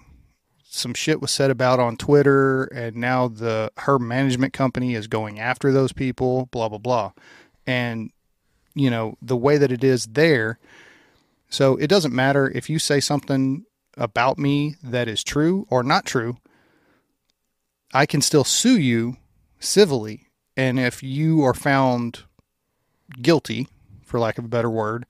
some 0.64 0.95
shit 0.95 1.20
was 1.20 1.30
said 1.30 1.51
about 1.51 1.80
on 1.80 1.97
Twitter, 1.97 2.64
and 2.64 2.97
now 2.97 3.28
the 3.28 3.72
her 3.78 3.99
management 3.99 4.53
company 4.53 4.95
is 4.95 5.07
going 5.07 5.39
after 5.41 5.72
those 5.72 5.93
people. 5.93 6.47
Blah 6.47 6.68
blah 6.68 6.78
blah, 6.78 7.12
and 7.66 8.11
you 8.74 8.91
know 8.91 9.16
the 9.20 9.37
way 9.37 9.59
that 9.59 9.72
it 9.72 9.82
is 9.82 10.07
there. 10.07 10.59
So 11.49 11.76
it 11.76 11.87
doesn't 11.87 12.14
matter 12.14 12.51
if 12.51 12.68
you 12.68 12.78
say 12.78 13.01
something 13.01 13.64
about 13.97 14.39
me 14.39 14.76
that 14.82 15.09
is 15.09 15.24
true 15.24 15.66
or 15.70 15.82
not 15.82 16.05
true. 16.05 16.39
I 17.95 18.05
can 18.05 18.20
still 18.20 18.45
sue 18.45 18.78
you 18.78 19.16
civilly, 19.61 20.26
and 20.57 20.78
if 20.78 21.03
you 21.03 21.43
are 21.45 21.55
found 21.55 22.24
guilty, 23.22 23.68
for 24.05 24.20
lack 24.20 24.39
of 24.39 24.45
a 24.45 24.49
better 24.49 24.70
word, 24.70 25.07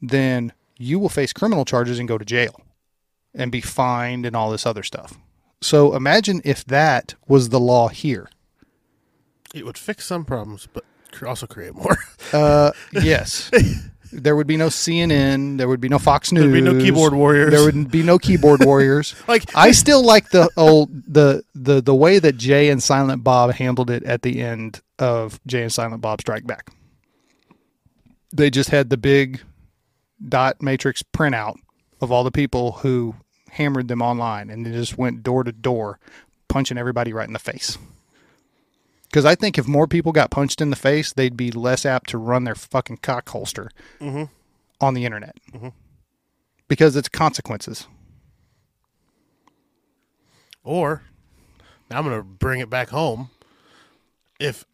then 0.00 0.52
you 0.78 0.98
will 0.98 1.08
face 1.08 1.32
criminal 1.32 1.64
charges 1.64 1.98
and 1.98 2.08
go 2.08 2.16
to 2.16 2.24
jail 2.24 2.60
and 3.34 3.52
be 3.52 3.60
fined 3.60 4.24
and 4.24 4.34
all 4.34 4.50
this 4.50 4.64
other 4.64 4.82
stuff. 4.82 5.18
So 5.60 5.94
imagine 5.94 6.40
if 6.44 6.64
that 6.66 7.14
was 7.26 7.48
the 7.50 7.60
law 7.60 7.88
here. 7.88 8.30
It 9.54 9.64
would 9.66 9.76
fix 9.76 10.06
some 10.06 10.24
problems, 10.24 10.68
but 10.72 10.84
also 11.26 11.46
create 11.46 11.74
more. 11.74 11.98
Uh, 12.30 12.72
yes. 12.92 13.50
There 14.12 14.36
would 14.36 14.46
be 14.46 14.58
no 14.58 14.66
CNN. 14.66 15.56
There 15.56 15.66
would 15.66 15.80
be 15.80 15.88
no 15.88 15.98
Fox 15.98 16.30
News. 16.30 16.42
There'd 16.42 16.52
be 16.52 16.60
no 16.60 16.78
keyboard 16.78 17.14
warriors. 17.14 17.50
There 17.52 17.64
would 17.64 17.90
be 17.90 18.02
no 18.02 18.18
keyboard 18.18 18.62
warriors. 18.62 19.14
Like- 19.28 19.44
I 19.56 19.70
still 19.70 20.02
like 20.02 20.28
the 20.28 20.50
old 20.58 20.90
the 21.10 21.42
the 21.54 21.80
the 21.80 21.94
way 21.94 22.18
that 22.18 22.36
Jay 22.36 22.68
and 22.68 22.82
Silent 22.82 23.24
Bob 23.24 23.54
handled 23.54 23.88
it 23.90 24.02
at 24.04 24.20
the 24.20 24.42
end 24.42 24.82
of 24.98 25.40
Jay 25.46 25.62
and 25.62 25.72
Silent 25.72 26.02
Bob 26.02 26.20
Strike 26.20 26.46
Back. 26.46 26.70
They 28.30 28.50
just 28.50 28.68
had 28.68 28.90
the 28.90 28.98
big 28.98 29.40
dot 30.26 30.62
matrix 30.62 31.02
printout 31.02 31.56
of 32.00 32.10
all 32.10 32.24
the 32.24 32.30
people 32.30 32.72
who 32.72 33.14
hammered 33.50 33.88
them 33.88 34.02
online, 34.02 34.50
and 34.50 34.64
they 34.64 34.72
just 34.72 34.98
went 34.98 35.22
door 35.22 35.44
to 35.44 35.52
door, 35.52 35.98
punching 36.48 36.78
everybody 36.78 37.12
right 37.12 37.26
in 37.26 37.32
the 37.32 37.38
face. 37.38 37.78
Because 39.04 39.24
I 39.24 39.34
think 39.34 39.56
if 39.56 39.66
more 39.66 39.86
people 39.86 40.12
got 40.12 40.30
punched 40.30 40.60
in 40.60 40.70
the 40.70 40.76
face, 40.76 41.12
they'd 41.12 41.36
be 41.36 41.50
less 41.50 41.86
apt 41.86 42.10
to 42.10 42.18
run 42.18 42.44
their 42.44 42.54
fucking 42.54 42.98
cock 42.98 43.28
holster 43.28 43.70
mm-hmm. 44.00 44.24
on 44.80 44.94
the 44.94 45.06
internet. 45.06 45.36
Because 46.68 46.94
it's 46.94 47.08
consequences. 47.08 47.86
Or 50.62 51.02
now 51.90 51.98
I'm 51.98 52.04
going 52.04 52.18
to 52.18 52.22
bring 52.22 52.60
it 52.60 52.68
back 52.68 52.90
home. 52.90 53.30
If 54.38 54.66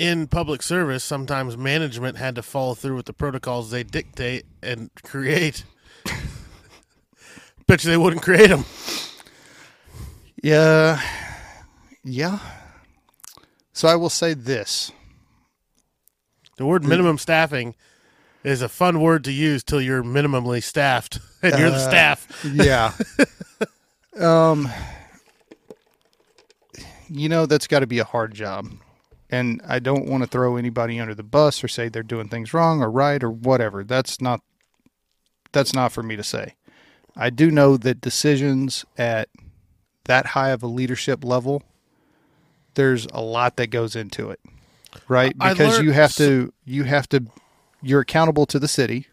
in 0.00 0.26
public 0.28 0.62
service, 0.62 1.04
sometimes 1.04 1.58
management 1.58 2.16
had 2.16 2.34
to 2.36 2.42
follow 2.42 2.74
through 2.74 2.96
with 2.96 3.04
the 3.04 3.12
protocols 3.12 3.70
they 3.70 3.82
dictate 3.82 4.46
and 4.62 4.90
create. 5.02 5.64
Bet 7.66 7.84
you 7.84 7.90
they 7.90 7.98
wouldn't 7.98 8.22
create 8.22 8.48
them. 8.48 8.64
Yeah. 10.42 11.00
Yeah. 12.02 12.38
So 13.74 13.88
I 13.88 13.96
will 13.96 14.08
say 14.08 14.32
this. 14.32 14.90
The 16.56 16.64
word 16.64 16.82
minimum 16.84 17.18
staffing 17.18 17.74
is 18.42 18.62
a 18.62 18.68
fun 18.70 19.00
word 19.02 19.22
to 19.24 19.32
use 19.32 19.62
till 19.62 19.82
you're 19.82 20.02
minimally 20.02 20.62
staffed 20.62 21.18
and 21.42 21.58
you're 21.58 21.68
the 21.70 21.76
Uh, 21.76 21.88
staff. 21.88 22.44
Yeah. 22.54 22.92
um 24.18 24.66
you 27.10 27.28
know 27.28 27.44
that's 27.44 27.66
got 27.66 27.80
to 27.80 27.86
be 27.86 27.98
a 27.98 28.04
hard 28.04 28.32
job. 28.34 28.66
And 29.30 29.62
I 29.66 29.78
don't 29.78 30.06
want 30.06 30.22
to 30.24 30.28
throw 30.28 30.56
anybody 30.56 30.98
under 30.98 31.14
the 31.14 31.22
bus 31.22 31.62
or 31.62 31.68
say 31.68 31.88
they're 31.88 32.02
doing 32.02 32.28
things 32.28 32.52
wrong 32.52 32.82
or 32.82 32.90
right 32.90 33.22
or 33.22 33.30
whatever. 33.30 33.84
That's 33.84 34.20
not 34.20 34.40
that's 35.52 35.74
not 35.74 35.92
for 35.92 36.02
me 36.02 36.16
to 36.16 36.22
say. 36.22 36.54
I 37.16 37.30
do 37.30 37.50
know 37.50 37.76
that 37.76 38.00
decisions 38.00 38.84
at 38.98 39.28
that 40.04 40.26
high 40.26 40.50
of 40.50 40.62
a 40.62 40.66
leadership 40.66 41.24
level 41.24 41.62
there's 42.74 43.06
a 43.12 43.20
lot 43.20 43.56
that 43.56 43.68
goes 43.68 43.96
into 43.96 44.30
it. 44.30 44.40
Right? 45.08 45.36
Because 45.36 45.80
you 45.80 45.92
have 45.92 46.14
to 46.14 46.52
you 46.64 46.84
have 46.84 47.08
to 47.10 47.26
you're 47.82 48.00
accountable 48.00 48.46
to 48.46 48.58
the 48.58 48.68
city, 48.68 49.06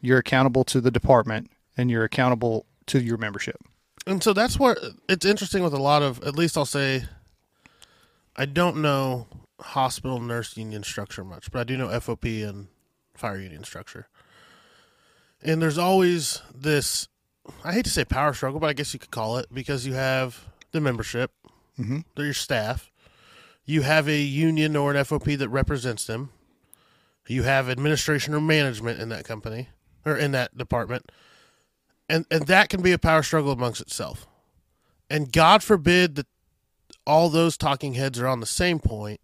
you're 0.00 0.18
accountable 0.18 0.64
to 0.64 0.80
the 0.80 0.90
department, 0.90 1.50
and 1.76 1.90
you're 1.90 2.04
accountable 2.04 2.66
to 2.86 3.00
your 3.00 3.18
membership. 3.18 3.56
And 4.06 4.22
so 4.22 4.32
that's 4.32 4.58
where 4.58 4.76
it's 5.08 5.24
interesting 5.24 5.62
with 5.62 5.72
a 5.72 5.80
lot 5.80 6.02
of, 6.02 6.22
at 6.24 6.36
least 6.36 6.56
I'll 6.56 6.64
say, 6.64 7.04
I 8.36 8.46
don't 8.46 8.78
know 8.78 9.26
hospital 9.60 10.20
nurse 10.20 10.56
union 10.56 10.82
structure 10.82 11.24
much, 11.24 11.50
but 11.50 11.60
I 11.60 11.64
do 11.64 11.76
know 11.76 11.88
FOP 11.88 12.42
and 12.48 12.68
fire 13.14 13.38
union 13.38 13.64
structure. 13.64 14.08
And 15.42 15.60
there's 15.60 15.78
always 15.78 16.40
this, 16.54 17.08
I 17.64 17.72
hate 17.72 17.84
to 17.84 17.90
say 17.90 18.04
power 18.04 18.32
struggle, 18.32 18.60
but 18.60 18.68
I 18.70 18.72
guess 18.72 18.92
you 18.94 19.00
could 19.00 19.10
call 19.10 19.38
it 19.38 19.46
because 19.52 19.86
you 19.86 19.94
have 19.94 20.46
the 20.72 20.80
membership, 20.80 21.32
Mhm. 21.78 22.04
they're 22.14 22.24
your 22.26 22.34
staff. 22.34 22.90
You 23.64 23.82
have 23.82 24.08
a 24.08 24.20
union 24.20 24.76
or 24.76 24.90
an 24.90 24.96
FOP 24.96 25.36
that 25.36 25.48
represents 25.48 26.04
them. 26.06 26.30
You 27.28 27.44
have 27.44 27.68
administration 27.68 28.34
or 28.34 28.40
management 28.40 29.00
in 29.00 29.08
that 29.10 29.24
company 29.24 29.68
or 30.04 30.16
in 30.16 30.32
that 30.32 30.56
department 30.58 31.10
and 32.08 32.26
and 32.30 32.46
that 32.48 32.68
can 32.68 32.82
be 32.82 32.90
a 32.92 32.98
power 32.98 33.22
struggle 33.22 33.52
amongst 33.52 33.80
itself. 33.80 34.26
And 35.08 35.32
God 35.32 35.62
forbid 35.62 36.16
that 36.16 36.26
all 37.06 37.28
those 37.28 37.56
talking 37.56 37.94
heads 37.94 38.18
are 38.18 38.28
on 38.28 38.40
the 38.40 38.46
same 38.46 38.78
point, 38.78 39.20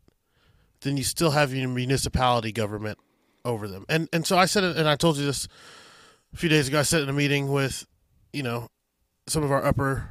then 0.80 0.96
you 0.96 1.04
still 1.04 1.32
have 1.32 1.54
your 1.54 1.68
municipality 1.68 2.52
government 2.52 2.98
over 3.44 3.68
them. 3.68 3.84
And 3.88 4.08
and 4.12 4.26
so 4.26 4.36
I 4.36 4.46
said 4.46 4.64
it, 4.64 4.76
and 4.76 4.88
I 4.88 4.96
told 4.96 5.16
you 5.16 5.26
this 5.26 5.48
a 6.32 6.36
few 6.36 6.48
days 6.48 6.68
ago. 6.68 6.80
I 6.80 6.82
sat 6.82 7.02
in 7.02 7.08
a 7.08 7.12
meeting 7.12 7.50
with, 7.50 7.86
you 8.32 8.42
know, 8.42 8.68
some 9.26 9.42
of 9.42 9.50
our 9.50 9.64
upper 9.64 10.08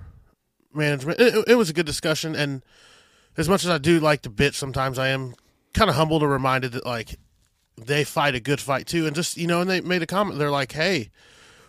management. 0.73 1.19
It, 1.19 1.45
it 1.47 1.55
was 1.55 1.69
a 1.69 1.73
good 1.73 1.85
discussion, 1.85 2.35
and 2.35 2.63
as 3.37 3.47
much 3.47 3.63
as 3.63 3.69
I 3.69 3.77
do 3.77 3.99
like 3.99 4.21
to 4.23 4.29
bitch, 4.29 4.55
sometimes 4.55 4.97
I 4.97 5.09
am 5.09 5.35
kind 5.73 5.89
of 5.89 5.95
humbled 5.95 6.23
or 6.23 6.29
reminded 6.29 6.71
that 6.73 6.85
like 6.85 7.19
they 7.77 8.03
fight 8.03 8.35
a 8.35 8.39
good 8.39 8.59
fight 8.59 8.87
too. 8.87 9.05
And 9.05 9.15
just 9.15 9.37
you 9.37 9.47
know, 9.47 9.61
and 9.61 9.69
they 9.69 9.81
made 9.81 10.01
a 10.01 10.07
comment. 10.07 10.39
They're 10.39 10.51
like, 10.51 10.71
hey 10.71 11.11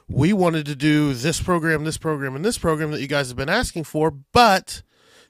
we 0.09 0.33
wanted 0.33 0.67
to 0.67 0.75
do 0.75 1.13
this 1.13 1.41
program, 1.41 1.85
this 1.85 1.99
program, 1.99 2.35
and 2.35 2.45
this 2.45 2.59
program 2.59 2.91
that 2.93 3.01
you 3.01 3.07
guys 3.07 3.29
have 3.29 3.37
been 3.37 3.49
asking 3.49 3.85
for, 3.85 4.11
but 4.11 4.83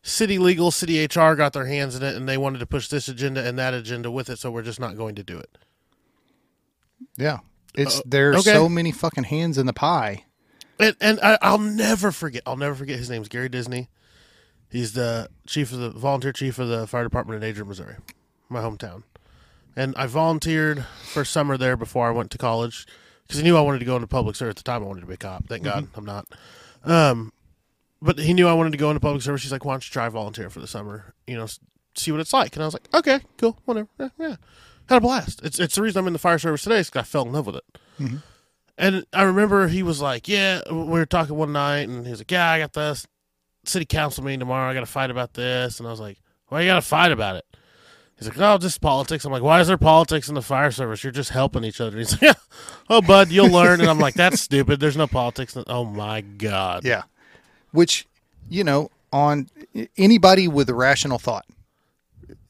city 0.02 0.38
legal, 0.38 0.70
city 0.70 1.04
HR 1.04 1.34
got 1.34 1.52
their 1.52 1.66
hands 1.66 1.94
in 1.94 2.02
it 2.02 2.14
and 2.14 2.28
they 2.28 2.38
wanted 2.38 2.58
to 2.58 2.66
push 2.66 2.88
this 2.88 3.08
agenda 3.08 3.46
and 3.46 3.58
that 3.58 3.74
agenda 3.74 4.10
with 4.10 4.30
it, 4.30 4.38
so 4.38 4.50
we're 4.50 4.62
just 4.62 4.80
not 4.80 4.96
going 4.96 5.14
to 5.16 5.22
do 5.22 5.38
it. 5.38 5.58
Yeah. 7.16 7.38
It's 7.74 8.02
there's 8.04 8.36
okay. 8.36 8.52
so 8.52 8.68
many 8.68 8.92
fucking 8.92 9.24
hands 9.24 9.58
in 9.58 9.66
the 9.66 9.72
pie. 9.72 10.24
And 10.80 10.96
and 11.00 11.20
I, 11.22 11.38
I'll 11.42 11.58
never 11.58 12.12
forget. 12.12 12.42
I'll 12.46 12.56
never 12.56 12.74
forget. 12.74 12.98
His 12.98 13.10
name's 13.10 13.28
Gary 13.28 13.48
Disney. 13.48 13.88
He's 14.70 14.92
the 14.92 15.28
chief 15.46 15.72
of 15.72 15.78
the 15.78 15.90
volunteer 15.90 16.32
chief 16.32 16.58
of 16.58 16.68
the 16.68 16.86
fire 16.86 17.04
department 17.04 17.42
in 17.42 17.48
Adrian, 17.48 17.68
Missouri, 17.68 17.96
my 18.48 18.60
hometown. 18.60 19.02
And 19.74 19.94
I 19.96 20.06
volunteered 20.06 20.84
for 21.04 21.24
summer 21.24 21.56
there 21.56 21.76
before 21.76 22.08
I 22.08 22.10
went 22.10 22.30
to 22.32 22.38
college 22.38 22.86
because 23.22 23.40
I 23.40 23.44
knew 23.44 23.56
I 23.56 23.60
wanted 23.60 23.78
to 23.78 23.84
go 23.84 23.96
into 23.96 24.08
public 24.08 24.36
service. 24.36 24.52
At 24.52 24.56
the 24.56 24.62
time, 24.64 24.82
I 24.82 24.86
wanted 24.86 25.02
to 25.02 25.06
be 25.06 25.14
a 25.14 25.18
cop. 25.18 25.46
Thank 25.46 25.64
God 25.64 25.88
I'm 25.94 26.04
not. 26.04 26.26
Um, 26.84 27.32
but 28.00 28.18
he 28.18 28.32
knew 28.34 28.46
I 28.48 28.52
wanted 28.52 28.72
to 28.72 28.78
go 28.78 28.90
into 28.90 29.00
public 29.00 29.22
service. 29.22 29.42
He's 29.42 29.52
like, 29.52 29.64
"Why 29.64 29.74
don't 29.74 29.86
you 29.86 29.92
try 29.92 30.08
volunteer 30.08 30.50
for 30.50 30.60
the 30.60 30.66
summer? 30.66 31.14
You 31.26 31.36
know, 31.36 31.46
see 31.94 32.12
what 32.12 32.20
it's 32.20 32.32
like." 32.32 32.54
And 32.56 32.62
I 32.62 32.66
was 32.66 32.74
like, 32.74 32.88
"Okay, 32.94 33.20
cool, 33.38 33.58
whatever." 33.64 33.88
Yeah, 33.98 34.08
yeah. 34.18 34.36
had 34.88 34.98
a 34.98 35.00
blast. 35.00 35.40
It's 35.42 35.58
it's 35.58 35.74
the 35.74 35.82
reason 35.82 36.00
I'm 36.00 36.06
in 36.06 36.12
the 36.12 36.18
fire 36.18 36.38
service 36.38 36.62
today. 36.62 36.78
Is 36.78 36.90
'cause 36.90 37.00
I 37.00 37.04
fell 37.04 37.22
in 37.26 37.32
love 37.32 37.46
with 37.46 37.56
it. 37.56 37.64
Mm-hmm. 38.00 38.16
And 38.78 39.04
I 39.12 39.22
remember 39.22 39.68
he 39.68 39.82
was 39.82 40.00
like, 40.00 40.28
"Yeah." 40.28 40.60
We 40.70 40.84
were 40.84 41.06
talking 41.06 41.36
one 41.36 41.52
night, 41.52 41.88
and 41.88 42.04
he 42.04 42.10
was 42.10 42.20
like, 42.20 42.30
"Yeah, 42.30 42.48
I 42.50 42.58
got 42.60 42.72
this 42.72 43.06
city 43.64 43.84
council 43.84 44.24
meeting 44.24 44.38
tomorrow. 44.40 44.70
I 44.70 44.74
got 44.74 44.80
to 44.80 44.86
fight 44.86 45.10
about 45.10 45.34
this." 45.34 45.78
And 45.80 45.86
I 45.86 45.90
was 45.90 46.00
like, 46.00 46.18
"Why 46.48 46.60
you 46.62 46.68
got 46.68 46.76
to 46.76 46.82
fight 46.82 47.10
about 47.12 47.36
it?" 47.36 47.44
He's 48.18 48.28
like, 48.28 48.38
"Oh, 48.38 48.58
just 48.58 48.80
politics." 48.80 49.24
I'm 49.24 49.32
like, 49.32 49.42
"Why 49.42 49.60
is 49.60 49.66
there 49.68 49.76
politics 49.78 50.28
in 50.28 50.34
the 50.36 50.42
fire 50.42 50.70
service? 50.70 51.02
You're 51.04 51.12
just 51.12 51.30
helping 51.30 51.64
each 51.64 51.80
other." 51.80 51.98
He's 51.98 52.12
like, 52.12 52.22
"Yeah, 52.22 52.32
oh, 52.90 53.00
bud, 53.02 53.30
you'll 53.30 53.50
learn." 53.50 53.80
And 53.80 53.90
I'm 53.90 53.98
like, 53.98 54.14
"That's 54.14 54.40
stupid. 54.40 54.78
There's 54.80 54.96
no 54.96 55.06
politics." 55.08 55.56
Oh 55.66 55.84
my 55.84 56.20
god. 56.20 56.84
Yeah. 56.84 57.02
Which, 57.72 58.06
you 58.48 58.64
know, 58.64 58.90
on 59.12 59.48
anybody 59.96 60.48
with 60.48 60.68
a 60.68 60.74
rational 60.74 61.18
thought, 61.18 61.44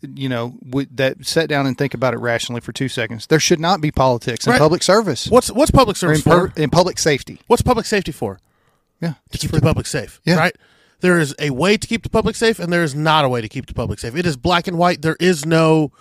you 0.03 0.29
know, 0.29 0.55
with, 0.64 0.97
that 0.97 1.27
sat 1.27 1.49
down 1.49 1.66
and 1.66 1.77
think 1.77 1.95
about 1.95 2.14
it 2.14 2.19
rationally 2.19 2.61
for 2.61 2.73
two 2.73 2.89
seconds, 2.89 3.27
there 3.27 3.41
should 3.41 3.61
not 3.61 3.81
be 3.81 3.91
politics 3.91 4.47
in 4.47 4.53
Right. 4.53 4.59
public 4.59 4.83
service 4.83 5.29
What's 5.29 5.51
what's 5.51 5.71
public 5.71 5.97
service 5.97 6.19
in, 6.19 6.23
for? 6.33 6.53
in 6.57 6.71
public 6.71 6.99
safety. 6.99 7.41
What's 7.47 7.62
public 7.62 7.87
safety 7.87 8.12
for? 8.12 8.39
Yeah. 9.01 9.14
To 9.33 9.39
keep 9.39 9.51
the 9.51 9.61
public 9.61 9.87
safe. 9.87 10.21
Yeah. 10.25 10.37
Right. 10.37 10.57
There 11.01 11.19
is 11.19 11.33
a 11.39 11.51
way 11.51 11.77
to 11.77 11.87
keep 11.87 12.03
the 12.03 12.11
public 12.11 12.35
safe, 12.35 12.59
and 12.59 12.73
there 12.73 12.83
is 12.83 12.93
not 12.95 13.25
a 13.25 13.29
way 13.29 13.41
to 13.41 13.49
keep 13.49 13.66
the 13.66 13.75
public 13.75 14.01
safe. 14.01 14.16
It 14.16 14.27
is 14.27 14.37
black 14.37 14.66
and 14.66 14.77
white. 14.79 15.03
There 15.03 15.16
is 15.21 15.47
no 15.47 15.93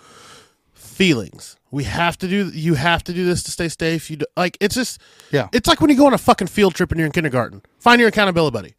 feelings. 0.74 1.56
We 1.70 1.84
have 1.84 2.16
to 2.18 2.28
do. 2.28 2.48
You 2.48 2.74
have 2.74 3.04
to 3.04 3.12
do 3.12 3.24
this 3.24 3.42
to 3.44 3.50
stay 3.50 3.68
safe. 3.68 4.10
You 4.10 4.16
do, 4.16 4.26
like 4.36 4.56
it's 4.60 4.74
just. 4.74 5.00
Yeah. 5.30 5.48
It's 5.52 5.68
like 5.68 5.80
when 5.80 5.90
you 5.90 5.96
go 5.96 6.06
on 6.06 6.14
a 6.14 6.18
fucking 6.18 6.48
field 6.48 6.74
trip 6.74 6.90
and 6.90 6.98
you're 6.98 7.06
in 7.06 7.12
kindergarten. 7.12 7.62
Find 7.78 8.00
your 8.00 8.08
accountability 8.08 8.52
buddy. 8.52 8.74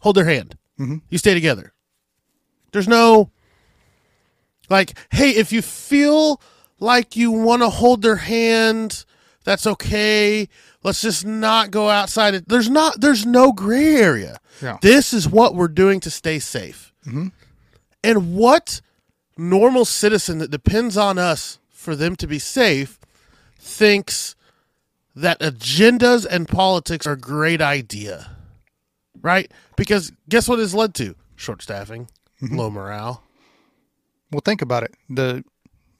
Hold 0.00 0.16
their 0.16 0.24
hand. 0.24 0.56
Mm-hmm. 0.78 0.98
You 1.08 1.18
stay 1.18 1.34
together. 1.34 1.72
There's 2.72 2.88
no. 2.88 3.30
Like, 4.68 4.96
hey, 5.10 5.30
if 5.30 5.52
you 5.52 5.62
feel 5.62 6.40
like 6.78 7.16
you 7.16 7.30
want 7.30 7.62
to 7.62 7.68
hold 7.68 8.02
their 8.02 8.16
hand, 8.16 9.04
that's 9.44 9.66
okay. 9.66 10.48
Let's 10.82 11.02
just 11.02 11.26
not 11.26 11.70
go 11.70 11.90
outside. 11.90 12.34
There's 12.46 12.70
not. 12.70 13.00
There's 13.00 13.26
no 13.26 13.52
gray 13.52 13.96
area. 13.96 14.38
Yeah. 14.62 14.78
This 14.80 15.12
is 15.12 15.28
what 15.28 15.54
we're 15.54 15.68
doing 15.68 16.00
to 16.00 16.10
stay 16.10 16.38
safe. 16.38 16.92
And 18.02 18.34
what 18.34 18.80
normal 19.36 19.84
citizen 19.84 20.38
that 20.38 20.50
depends 20.50 20.96
on 20.96 21.18
us 21.18 21.58
for 21.68 21.96
them 21.96 22.16
to 22.16 22.26
be 22.26 22.38
safe 22.38 22.98
thinks 23.58 24.34
that 25.14 25.40
agendas 25.40 26.26
and 26.28 26.48
politics 26.48 27.06
are 27.06 27.12
a 27.12 27.18
great 27.18 27.60
idea, 27.60 28.36
right? 29.22 29.50
Because 29.76 30.12
guess 30.28 30.48
what 30.48 30.58
has 30.58 30.74
led 30.74 30.94
to? 30.96 31.14
Short 31.36 31.62
staffing, 31.62 32.08
mm-hmm. 32.42 32.56
low 32.56 32.70
morale. 32.70 33.22
Well, 34.30 34.42
think 34.44 34.62
about 34.62 34.82
it. 34.82 34.94
The 35.08 35.44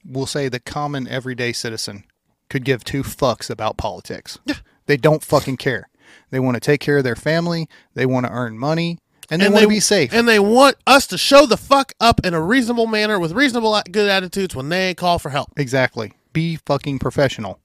we'll 0.05 0.25
say 0.25 0.49
the 0.49 0.59
common 0.59 1.07
everyday 1.07 1.53
citizen 1.53 2.05
could 2.49 2.65
give 2.65 2.83
two 2.83 3.03
fucks 3.03 3.49
about 3.49 3.77
politics. 3.77 4.39
Yeah. 4.45 4.55
They 4.85 4.97
don't 4.97 5.23
fucking 5.23 5.57
care. 5.57 5.87
They 6.31 6.39
want 6.39 6.55
to 6.55 6.59
take 6.59 6.81
care 6.81 6.97
of 6.97 7.03
their 7.03 7.15
family. 7.15 7.69
They 7.93 8.05
want 8.05 8.25
to 8.25 8.31
earn 8.31 8.57
money, 8.57 8.99
and 9.29 9.41
they 9.41 9.47
want 9.47 9.63
to 9.63 9.69
be 9.69 9.79
safe. 9.79 10.13
And 10.13 10.27
they 10.27 10.39
want 10.39 10.75
us 10.85 11.07
to 11.07 11.17
show 11.17 11.45
the 11.45 11.55
fuck 11.55 11.93
up 12.01 12.25
in 12.25 12.33
a 12.33 12.41
reasonable 12.41 12.87
manner 12.87 13.17
with 13.17 13.31
reasonable 13.31 13.81
good 13.89 14.09
attitudes 14.09 14.53
when 14.53 14.67
they 14.67 14.93
call 14.93 15.17
for 15.17 15.29
help. 15.29 15.49
exactly. 15.57 16.13
Be 16.33 16.57
fucking 16.57 16.99
professional. 16.99 17.60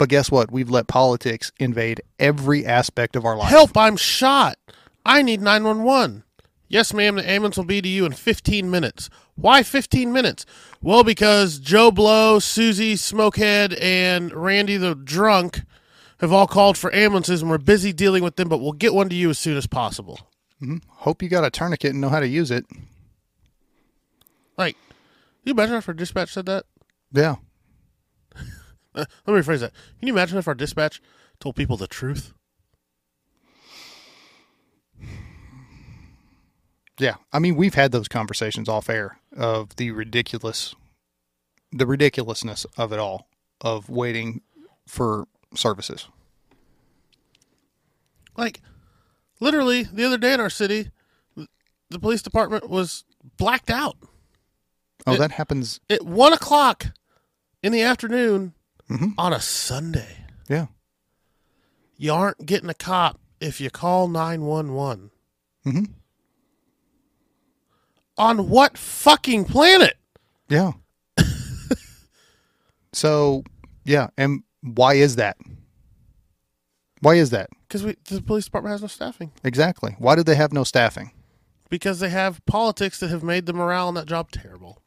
Mm-hmm. 0.00 0.04
But 0.04 0.08
guess 0.08 0.30
what? 0.30 0.50
We've 0.50 0.70
let 0.70 0.86
politics 0.86 1.52
invade 1.58 2.00
every 2.18 2.64
aspect 2.64 3.16
of 3.16 3.24
our 3.24 3.36
life. 3.36 3.50
Help, 3.50 3.76
I'm 3.76 3.96
shot. 3.96 4.56
I 5.04 5.22
need 5.22 5.42
911. 5.42 6.24
Yes, 6.68 6.94
ma'am, 6.94 7.16
the 7.16 7.28
ambulance 7.28 7.56
will 7.56 7.64
be 7.64 7.82
to 7.82 7.88
you 7.88 8.06
in 8.06 8.12
15 8.12 8.70
minutes. 8.70 9.10
Why 9.34 9.62
15 9.62 10.12
minutes? 10.12 10.46
Well, 10.80 11.02
because 11.02 11.58
Joe 11.58 11.90
Blow, 11.90 12.38
Susie 12.38 12.94
Smokehead, 12.94 13.76
and 13.80 14.32
Randy 14.32 14.76
the 14.76 14.94
drunk 14.94 15.62
have 16.20 16.32
all 16.32 16.46
called 16.46 16.78
for 16.78 16.94
ambulances 16.94 17.42
and 17.42 17.50
we're 17.50 17.58
busy 17.58 17.92
dealing 17.92 18.22
with 18.22 18.36
them, 18.36 18.48
but 18.48 18.58
we'll 18.58 18.72
get 18.72 18.94
one 18.94 19.08
to 19.08 19.16
you 19.16 19.30
as 19.30 19.38
soon 19.38 19.56
as 19.56 19.66
possible. 19.66 20.28
Hope 20.88 21.22
you 21.22 21.28
got 21.28 21.44
a 21.44 21.50
tourniquet 21.50 21.90
and 21.92 22.00
know 22.00 22.10
how 22.10 22.20
to 22.20 22.28
use 22.28 22.50
it. 22.50 22.66
Like, 24.56 24.76
you 25.44 25.52
imagine 25.52 25.76
if 25.76 25.88
our 25.88 25.94
dispatch 25.94 26.32
said 26.32 26.46
that? 26.46 26.66
Yeah. 27.12 27.36
Uh, 28.94 29.04
let 29.26 29.34
me 29.34 29.40
rephrase 29.40 29.60
that. 29.60 29.72
Can 29.98 30.08
you 30.08 30.12
imagine 30.14 30.38
if 30.38 30.48
our 30.48 30.54
dispatch 30.54 31.00
told 31.38 31.56
people 31.56 31.76
the 31.76 31.86
truth? 31.86 32.32
Yeah, 36.98 37.14
I 37.32 37.38
mean 37.38 37.56
we've 37.56 37.74
had 37.74 37.92
those 37.92 38.08
conversations 38.08 38.68
off 38.68 38.90
air 38.90 39.18
of 39.36 39.76
the 39.76 39.90
ridiculous, 39.90 40.74
the 41.72 41.86
ridiculousness 41.86 42.66
of 42.76 42.92
it 42.92 42.98
all 42.98 43.28
of 43.62 43.88
waiting 43.88 44.42
for 44.86 45.26
services. 45.54 46.08
Like, 48.36 48.60
literally, 49.40 49.84
the 49.84 50.04
other 50.04 50.18
day 50.18 50.32
in 50.34 50.40
our 50.40 50.50
city, 50.50 50.90
the 51.36 51.98
police 51.98 52.22
department 52.22 52.68
was 52.68 53.04
blacked 53.38 53.70
out. 53.70 53.96
Oh, 55.06 55.14
It- 55.14 55.18
that 55.18 55.32
happens. 55.32 55.80
at 55.88 56.04
one 56.04 56.32
o'clock 56.32 56.86
in 57.62 57.72
the 57.72 57.82
afternoon 57.82 58.54
Mhm. 58.90 59.14
on 59.16 59.32
a 59.32 59.40
Sunday. 59.40 60.16
Yeah, 60.48 60.66
You 61.96 62.12
aren't 62.12 62.44
getting 62.44 62.68
a 62.68 62.74
cop 62.74 63.20
if 63.40 63.60
you 63.60 63.70
call 63.70 64.08
911. 64.08 65.10
Mhm. 65.64 65.94
On 68.18 68.48
what 68.50 68.76
fucking 68.76 69.44
planet? 69.46 69.96
yeah. 70.48 70.72
so, 72.92 73.44
yeah, 73.84 74.08
and 74.18 74.42
why 74.62 74.94
is 74.94 75.16
that? 75.16 75.36
Why 77.00 77.14
is 77.14 77.30
that 77.30 77.48
Because 77.66 77.82
the 77.82 78.20
police 78.20 78.44
department 78.44 78.72
has 78.72 78.82
no 78.82 78.88
staffing. 78.88 79.32
exactly? 79.44 79.94
Why 79.98 80.16
do 80.16 80.22
they 80.22 80.34
have 80.34 80.52
no 80.52 80.64
staffing? 80.64 81.12
Because 81.70 82.00
they 82.00 82.10
have 82.10 82.44
politics 82.46 82.98
that 83.00 83.08
have 83.10 83.22
made 83.22 83.46
the 83.46 83.52
morale 83.54 83.88
in 83.88 83.94
that 83.94 84.06
job 84.06 84.30
terrible. 84.32 84.82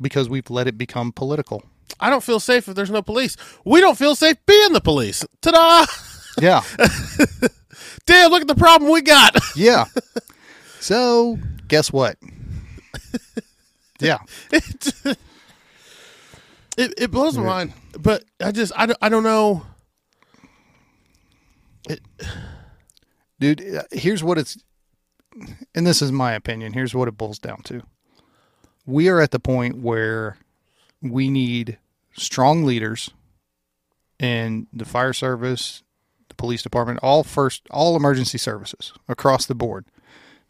Because 0.00 0.28
we've 0.28 0.48
let 0.50 0.66
it 0.66 0.78
become 0.78 1.12
political. 1.12 1.62
I 2.00 2.10
don't 2.10 2.22
feel 2.22 2.38
safe 2.38 2.68
if 2.68 2.74
there's 2.74 2.90
no 2.90 3.02
police. 3.02 3.36
We 3.64 3.80
don't 3.80 3.98
feel 3.98 4.14
safe 4.14 4.36
being 4.46 4.72
the 4.72 4.80
police. 4.80 5.24
Ta 5.40 5.50
da! 5.50 5.86
Yeah, 6.40 6.62
Damn, 8.06 8.30
look 8.30 8.42
at 8.42 8.48
the 8.48 8.54
problem 8.54 8.90
we 8.90 9.02
got. 9.02 9.36
yeah. 9.56 9.84
So, 10.80 11.38
guess 11.66 11.92
what? 11.92 12.16
Yeah. 14.00 14.18
it, 14.50 15.18
it 16.76 17.10
blows 17.10 17.36
my 17.36 17.44
mind. 17.44 17.72
But 17.98 18.24
I 18.40 18.52
just, 18.52 18.72
I 18.76 18.86
don't, 18.86 18.98
I 19.02 19.08
don't 19.08 19.24
know. 19.24 19.66
dude 23.40 23.76
uh, 23.76 23.82
here's 23.92 24.24
what 24.24 24.36
it's 24.36 24.58
and 25.74 25.86
this 25.86 26.02
is 26.02 26.10
my 26.10 26.32
opinion 26.32 26.72
here's 26.72 26.94
what 26.94 27.08
it 27.08 27.16
boils 27.16 27.38
down 27.38 27.62
to 27.62 27.82
we 28.88 29.08
are 29.08 29.20
at 29.20 29.30
the 29.30 29.38
point 29.38 29.76
where 29.76 30.38
we 31.02 31.28
need 31.28 31.78
strong 32.14 32.64
leaders 32.64 33.10
in 34.18 34.66
the 34.72 34.84
fire 34.84 35.12
service 35.12 35.82
the 36.28 36.34
police 36.34 36.62
department 36.62 36.98
all 37.02 37.22
first 37.22 37.62
all 37.70 37.94
emergency 37.94 38.38
services 38.38 38.92
across 39.08 39.46
the 39.46 39.54
board 39.54 39.84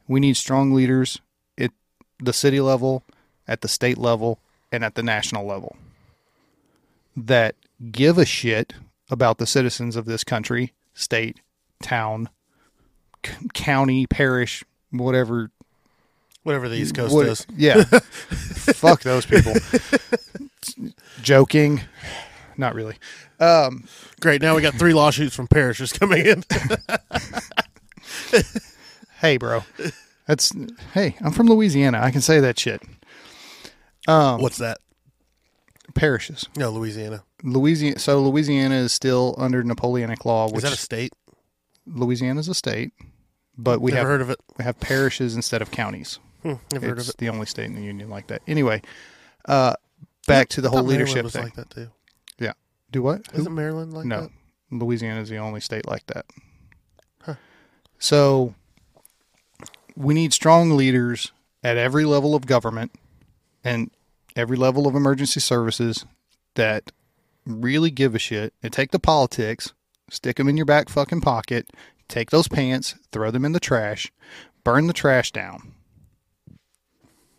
we 0.07 0.21
need 0.21 0.37
strong 0.37 0.73
leaders 0.73 1.21
at 1.59 1.73
the 2.19 2.33
city 2.33 2.61
level 2.61 3.03
at 3.47 3.61
the 3.61 3.69
state 3.69 3.99
level 3.99 4.39
and 4.73 4.85
at 4.85 4.95
the 4.95 5.03
national 5.03 5.45
level 5.45 5.77
that 7.17 7.55
give 7.91 8.17
a 8.17 8.25
shit 8.25 8.75
about 9.11 9.39
the 9.39 9.47
citizens 9.47 9.97
of 9.97 10.05
this 10.07 10.25
country 10.25 10.73
state 10.95 11.41
town 11.83 12.29
c- 13.25 13.33
county, 13.55 14.07
parish, 14.07 14.65
whatever. 14.91 15.51
Whatever 16.49 16.69
the 16.71 16.77
East 16.77 16.95
Coast 16.95 17.15
what- 17.15 17.27
does. 17.27 17.47
Yeah. 17.55 17.83
Fuck 17.85 19.03
those 19.03 19.27
people. 19.33 19.53
Joking. 21.23 21.83
Not 22.57 22.75
really. 22.75 22.97
Um, 23.39 23.85
Great. 24.21 24.41
Now 24.41 24.57
we 24.57 24.63
got 24.63 24.73
three 24.75 24.95
lawsuits 24.95 25.37
from 25.37 25.47
parishes 25.47 25.93
coming 25.93 26.25
in. 26.27 26.45
hey, 29.21 29.37
bro. 29.37 29.63
That's 30.27 30.53
hey. 30.95 31.17
I'm 31.21 31.33
from 31.33 31.49
Louisiana. 31.49 32.01
I 32.03 32.11
can 32.11 32.21
say 32.23 32.41
that 32.41 32.59
shit. 32.59 32.83
What's 34.07 34.57
that? 34.59 34.79
Parishes. 35.95 36.49
No, 36.57 36.71
Louisiana. 36.71 37.25
Louisiana. 37.43 37.99
So 37.99 38.21
Louisiana 38.23 38.77
is 38.77 38.93
still 38.93 39.35
under 39.39 39.63
Napoleonic 39.63 40.25
law, 40.25 40.47
Is 40.47 40.53
which 40.53 40.65
that 40.65 40.73
a 40.73 40.77
state? 40.77 41.13
Louisiana 41.87 42.41
is 42.41 42.49
a 42.49 42.55
state, 42.55 42.93
but 43.57 43.81
we 43.81 43.93
Never 43.93 44.01
have 44.01 44.09
heard 44.09 44.21
of 44.23 44.31
it. 44.31 44.39
we 44.57 44.65
have 44.65 44.81
parishes 44.81 45.37
instead 45.37 45.63
of 45.63 45.71
counties. 45.71 46.19
Hmm, 46.43 46.55
never 46.73 46.87
heard 46.87 46.93
of 46.93 46.99
It's 47.01 47.09
it. 47.11 47.17
the 47.19 47.29
only 47.29 47.47
state 47.47 47.67
in 47.67 47.75
the 47.75 47.83
union 47.83 48.09
like 48.09 48.29
that. 48.29 48.43
Anyway, 48.47 48.83
uh, 49.47 49.75
back 50.27 50.49
to 50.51 50.61
the 50.61 50.69
whole 50.71 50.79
Maryland 50.83 50.99
leadership 51.01 51.25
was 51.25 51.33
thing. 51.33 51.45
like 51.45 51.55
that 51.55 51.71
too. 51.71 51.89
yeah. 52.39 52.53
Do 52.91 53.03
what? 53.03 53.27
Who? 53.33 53.41
Isn't 53.41 53.55
Maryland 53.55 53.93
like 53.93 54.07
no, 54.07 54.23
that? 54.23 54.31
No. 54.71 54.85
Louisiana 54.85 55.21
is 55.21 55.29
the 55.29 55.39
only 55.39 55.61
state 55.61 55.87
like 55.87 56.07
that. 56.07 56.25
So 58.01 58.55
we 59.97 60.15
need 60.15 60.33
strong 60.33 60.77
leaders 60.77 61.33
at 61.65 61.77
every 61.77 62.05
level 62.05 62.37
of 62.37 62.47
government 62.47 62.93
and 63.65 63.91
every 64.37 64.57
level 64.57 64.87
of 64.87 64.95
emergency 64.95 65.41
services 65.41 66.05
that 66.55 66.93
really 67.45 67.91
give 67.91 68.15
a 68.15 68.19
shit 68.21 68.55
and 68.63 68.73
take 68.73 68.93
the 68.93 69.01
politics, 69.01 69.73
stick 70.11 70.37
them 70.37 70.49
in 70.49 70.57
your 70.57 70.65
back 70.65 70.89
fucking 70.89 71.21
pocket, 71.21 71.71
take 72.07 72.31
those 72.31 72.47
pants, 72.47 72.95
throw 73.11 73.33
them 73.33 73.45
in 73.45 73.51
the 73.51 73.59
trash, 73.59 74.13
burn 74.63 74.87
the 74.87 74.93
trash 74.93 75.33
down. 75.33 75.75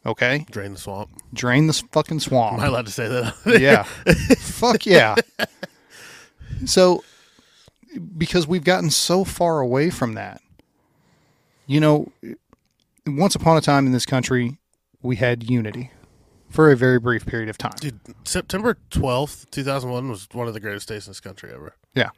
Okay? 0.09 0.43
Drain 0.49 0.73
the 0.73 0.79
swamp. 0.79 1.11
Drain 1.33 1.67
the 1.67 1.83
fucking 1.91 2.19
swamp. 2.19 2.55
Am 2.55 2.59
I 2.61 2.65
allowed 2.65 2.87
to 2.87 2.91
say 2.91 3.07
that? 3.07 3.59
yeah. 3.61 3.83
Fuck 4.39 4.87
yeah. 4.87 5.13
So, 6.65 7.03
because 8.17 8.47
we've 8.47 8.63
gotten 8.63 8.89
so 8.89 9.23
far 9.23 9.59
away 9.59 9.91
from 9.91 10.15
that, 10.15 10.41
you 11.67 11.79
know, 11.79 12.11
once 13.05 13.35
upon 13.35 13.55
a 13.57 13.61
time 13.61 13.85
in 13.85 13.91
this 13.91 14.07
country, 14.07 14.57
we 15.03 15.17
had 15.17 15.47
unity 15.47 15.91
for 16.49 16.71
a 16.71 16.75
very 16.75 16.99
brief 16.99 17.27
period 17.27 17.47
of 17.47 17.59
time. 17.59 17.75
Dude, 17.79 17.99
September 18.23 18.77
12th, 18.89 19.51
2001 19.51 20.09
was 20.09 20.27
one 20.31 20.47
of 20.47 20.55
the 20.55 20.59
greatest 20.59 20.87
days 20.89 21.05
in 21.05 21.11
this 21.11 21.19
country 21.19 21.51
ever. 21.53 21.75
Yeah. 21.93 22.09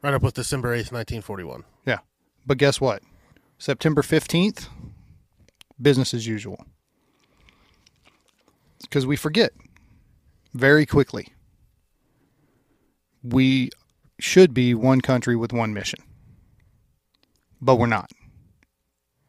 Right 0.00 0.14
up 0.14 0.22
with 0.22 0.32
December 0.34 0.70
8th, 0.70 0.92
1941. 0.92 1.64
Yeah. 1.84 1.98
But 2.46 2.56
guess 2.56 2.80
what? 2.80 3.02
September 3.58 4.00
15th, 4.00 4.68
business 5.80 6.14
as 6.14 6.26
usual. 6.26 6.64
Because 8.84 9.06
we 9.06 9.16
forget 9.16 9.52
very 10.54 10.86
quickly. 10.86 11.28
We 13.22 13.70
should 14.20 14.54
be 14.54 14.74
one 14.74 15.00
country 15.00 15.36
with 15.36 15.52
one 15.52 15.74
mission, 15.74 16.00
but 17.60 17.76
we're 17.76 17.86
not. 17.86 18.10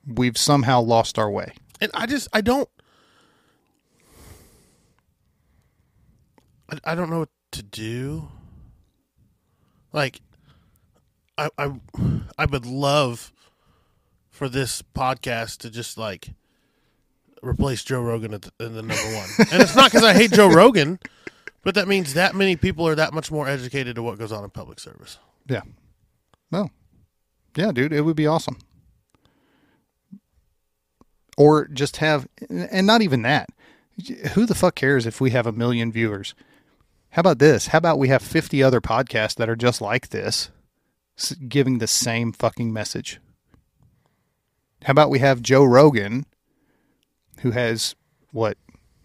we've 0.06 0.38
somehow 0.38 0.82
lost 0.82 1.18
our 1.18 1.30
way. 1.30 1.54
And 1.82 1.92
I 1.94 2.06
just 2.06 2.28
I 2.34 2.42
don't 2.42 2.70
I, 6.72 6.80
I 6.92 6.96
don't 6.96 7.10
know 7.10 7.20
what 7.20 7.30
to 7.54 7.64
do. 7.64 8.30
Like 9.94 10.22
I 11.38 11.50
I 11.58 11.72
I 12.38 12.46
would 12.46 12.66
love 12.66 13.32
for 14.30 14.50
this 14.50 14.82
podcast 14.82 15.58
to 15.60 15.70
just 15.70 15.98
like 15.98 16.30
replace 17.46 17.84
Joe 17.84 18.02
Rogan 18.02 18.34
at 18.34 18.42
the, 18.44 18.52
in 18.66 18.74
the 18.74 18.82
number 18.82 19.16
one. 19.16 19.30
and 19.52 19.62
it's 19.62 19.76
not 19.76 19.92
because 19.92 20.04
I 20.04 20.14
hate 20.14 20.32
Joe 20.32 20.50
Rogan, 20.50 21.00
but 21.64 21.76
that 21.76 21.88
means 21.88 22.14
that 22.14 22.36
many 22.36 22.56
people 22.56 22.88
are 22.88 22.96
that 22.96 23.14
much 23.14 23.32
more 23.32 23.48
educated 23.48 23.96
to 23.96 24.04
what 24.04 24.18
goes 24.18 24.32
on 24.32 24.44
in 24.44 24.50
public 24.50 24.80
service. 24.80 25.18
Yeah. 25.48 25.62
No. 26.52 26.70
Yeah, 27.56 27.72
dude, 27.72 27.94
it 27.94 28.02
would 28.02 28.16
be 28.16 28.28
awesome. 28.28 28.58
Or 31.38 31.68
just 31.68 31.98
have, 31.98 32.28
and 32.50 32.88
not 32.88 33.02
even 33.02 33.22
that. 33.24 33.50
Who 34.34 34.46
the 34.46 34.56
fuck 34.56 34.76
cares 34.76 35.06
if 35.06 35.22
we 35.22 35.32
have 35.32 35.48
a 35.48 35.52
million 35.52 35.92
viewers? 35.92 36.36
How 37.12 37.22
about 37.22 37.40
this? 37.40 37.68
How 37.68 37.78
about 37.78 37.98
we 37.98 38.10
have 38.10 38.22
50 38.22 38.62
other 38.62 38.82
podcasts 38.82 39.36
that 39.36 39.50
are 39.50 39.56
just 39.56 39.80
like 39.80 40.10
this, 40.10 40.50
giving 41.48 41.78
the 41.78 41.88
same 41.88 42.34
fucking 42.34 42.74
message? 42.74 43.22
How 44.84 44.92
about 44.92 45.10
we 45.10 45.20
have 45.20 45.42
Joe 45.42 45.64
Rogan, 45.64 46.26
who 47.42 47.52
has 47.52 47.96
what? 48.32 48.58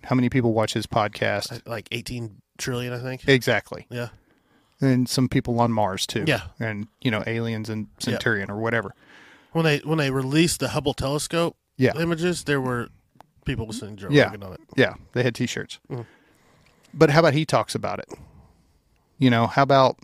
How 0.04 0.14
many 0.16 0.28
people 0.28 0.52
watch 0.52 0.72
his 0.74 0.86
podcast? 0.86 1.66
Like 1.66 1.88
18 1.92 2.40
trillion, 2.58 2.92
I 2.92 2.98
think. 3.00 3.28
Exactly. 3.28 3.86
Yeah. 3.90 4.08
And 4.80 5.08
some 5.08 5.28
people 5.28 5.60
on 5.60 5.72
Mars 5.72 6.06
too. 6.06 6.24
Yeah. 6.26 6.42
And, 6.58 6.88
you 7.02 7.10
know, 7.10 7.22
aliens 7.26 7.68
and 7.68 7.88
Centurion 7.98 8.50
or 8.50 8.58
whatever. 8.58 8.94
When 9.52 9.64
they 9.64 9.78
when 9.78 9.98
they 9.98 10.10
released 10.10 10.60
the 10.60 10.68
Hubble 10.68 10.94
telescope 10.94 11.56
Yeah. 11.76 11.92
images, 11.98 12.44
there 12.44 12.60
were 12.60 12.88
people 13.44 13.66
listening 13.66 13.96
to 13.96 14.02
Joe 14.02 14.08
Yeah. 14.10 14.24
Rogan 14.24 14.42
on 14.44 14.52
it. 14.54 14.60
Yeah, 14.76 14.94
they 15.12 15.22
had 15.22 15.34
T-shirts. 15.34 15.80
Mhm. 15.90 16.06
But 16.94 17.10
how 17.10 17.20
about 17.20 17.34
he 17.34 17.44
talks 17.44 17.74
about 17.74 17.98
it? 17.98 18.08
You 19.18 19.28
know, 19.28 19.46
how 19.48 19.62
about 19.62 19.98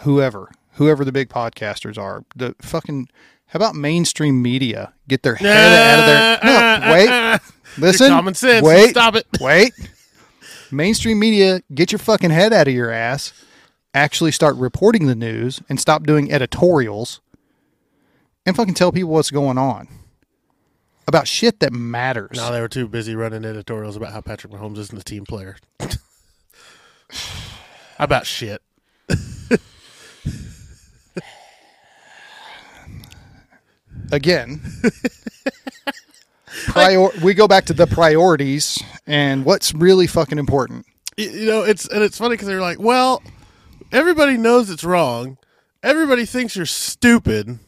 whoever, 0.00 0.50
whoever 0.72 1.04
the 1.04 1.12
big 1.12 1.28
podcasters 1.28 1.96
are, 1.98 2.24
the 2.34 2.54
fucking. 2.60 3.08
How 3.56 3.68
about 3.68 3.74
mainstream 3.74 4.42
media 4.42 4.92
get 5.08 5.22
their 5.22 5.34
head 5.34 5.48
out 5.48 5.98
of 5.98 6.06
their? 6.42 6.78
No, 6.78 6.92
wait, 7.32 7.40
listen, 7.78 8.08
common 8.08 8.34
sense. 8.34 8.62
Wait, 8.62 8.90
Stop 8.90 9.14
it. 9.14 9.26
Wait, 9.40 9.72
mainstream 10.70 11.18
media, 11.18 11.62
get 11.74 11.90
your 11.90 11.98
fucking 11.98 12.28
head 12.28 12.52
out 12.52 12.68
of 12.68 12.74
your 12.74 12.90
ass. 12.90 13.32
Actually, 13.94 14.32
start 14.32 14.56
reporting 14.56 15.06
the 15.06 15.14
news 15.14 15.62
and 15.70 15.80
stop 15.80 16.02
doing 16.02 16.30
editorials, 16.30 17.22
and 18.44 18.54
fucking 18.54 18.74
tell 18.74 18.92
people 18.92 19.08
what's 19.08 19.30
going 19.30 19.56
on 19.56 19.88
about 21.08 21.26
shit 21.26 21.60
that 21.60 21.72
matters. 21.72 22.36
No, 22.36 22.52
they 22.52 22.60
were 22.60 22.68
too 22.68 22.86
busy 22.86 23.16
running 23.16 23.46
editorials 23.46 23.96
about 23.96 24.12
how 24.12 24.20
Patrick 24.20 24.52
Mahomes 24.52 24.76
isn't 24.76 24.98
a 24.98 25.02
team 25.02 25.24
player. 25.24 25.56
about 27.98 28.26
shit. 28.26 28.60
again 34.12 34.60
prior 36.68 37.08
we 37.22 37.34
go 37.34 37.46
back 37.48 37.64
to 37.66 37.72
the 37.74 37.86
priorities 37.86 38.82
and 39.06 39.44
what's 39.44 39.74
really 39.74 40.06
fucking 40.06 40.38
important 40.38 40.86
You 41.16 41.46
know, 41.46 41.62
it's 41.62 41.88
and 41.88 42.02
it's 42.02 42.18
funny 42.18 42.34
because 42.34 42.46
they're 42.48 42.60
like, 42.60 42.78
well, 42.78 43.22
everybody 43.90 44.36
knows 44.36 44.68
it's 44.68 44.84
wrong. 44.84 45.38
Everybody 45.82 46.26
thinks 46.26 46.56
you're 46.56 46.66
stupid. 46.66 47.58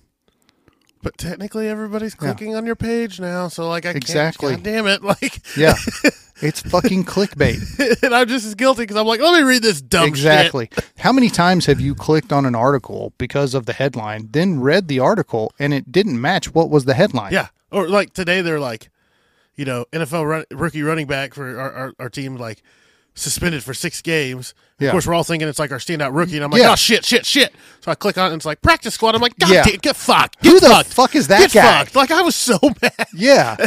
But 1.02 1.16
technically, 1.16 1.66
everybody's 1.68 2.14
clicking 2.14 2.54
on 2.56 2.66
your 2.66 2.76
page 2.76 3.18
now, 3.20 3.48
so 3.48 3.66
like 3.68 3.86
I 3.86 3.90
Exactly. 3.90 4.50
can't. 4.50 4.62
God 4.64 4.70
damn 4.70 4.86
it! 4.86 5.02
Like, 5.22 5.40
yeah 5.56 5.76
it's 6.40 6.60
fucking 6.62 7.04
clickbait 7.04 8.02
and 8.02 8.14
I'm 8.14 8.28
just 8.28 8.46
as 8.46 8.54
guilty 8.54 8.82
because 8.82 8.96
I'm 8.96 9.06
like, 9.06 9.20
let 9.20 9.34
me 9.34 9.42
read 9.48 9.62
this 9.62 9.80
dumb 9.80 10.04
shit. 10.04 10.08
exactly 10.08 10.70
how 10.98 11.12
many 11.12 11.28
times 11.30 11.66
have 11.66 11.80
you 11.80 11.94
clicked 11.94 12.32
on 12.32 12.46
an 12.46 12.54
article 12.54 13.12
because 13.18 13.54
of 13.54 13.66
the 13.66 13.72
headline 13.72 14.28
then 14.30 14.60
read 14.60 14.88
the 14.88 14.98
article 15.00 15.52
and 15.58 15.72
it 15.74 15.90
didn't 15.90 16.20
match 16.20 16.54
what 16.54 16.70
was 16.70 16.84
the 16.84 16.94
headline 16.94 17.32
Yeah. 17.32 17.48
Or 17.70 17.86
like 17.88 18.14
today, 18.14 18.40
they're 18.40 18.58
like, 18.60 18.88
you 19.56 19.64
know, 19.66 19.84
NFL 19.92 20.26
run, 20.26 20.44
rookie 20.52 20.82
running 20.82 21.06
back 21.06 21.34
for 21.34 21.58
our, 21.60 21.70
our, 21.72 21.92
our 21.98 22.08
team, 22.08 22.36
like 22.36 22.62
suspended 23.14 23.62
for 23.64 23.74
six 23.74 24.00
games. 24.00 24.54
Yeah. 24.78 24.88
Of 24.88 24.92
course, 24.92 25.06
we're 25.06 25.12
all 25.14 25.24
thinking 25.24 25.48
it's 25.48 25.58
like 25.58 25.72
our 25.72 25.78
standout 25.78 26.14
rookie, 26.16 26.36
and 26.36 26.44
I'm 26.44 26.50
like, 26.50 26.62
Yeah. 26.62 26.72
oh 26.72 26.76
shit, 26.76 27.04
shit, 27.04 27.26
shit. 27.26 27.52
So 27.80 27.90
I 27.90 27.94
click 27.94 28.16
on 28.16 28.26
it, 28.26 28.32
and 28.32 28.36
it's 28.36 28.46
like 28.46 28.62
practice 28.62 28.94
squad. 28.94 29.14
I'm 29.16 29.20
like, 29.20 29.36
God 29.38 29.50
Yeah. 29.50 29.64
damn, 29.64 29.76
get 29.80 29.96
fucked. 29.96 30.40
Get 30.40 30.52
Who 30.52 30.60
the 30.60 30.68
fucked. 30.68 30.94
fuck 30.94 31.14
is 31.14 31.28
that 31.28 31.40
get 31.50 31.52
guy? 31.52 31.78
Fucked. 31.84 31.96
Like 31.96 32.10
I 32.10 32.22
was 32.22 32.36
so 32.36 32.58
mad. 32.82 33.06
yeah 33.12 33.56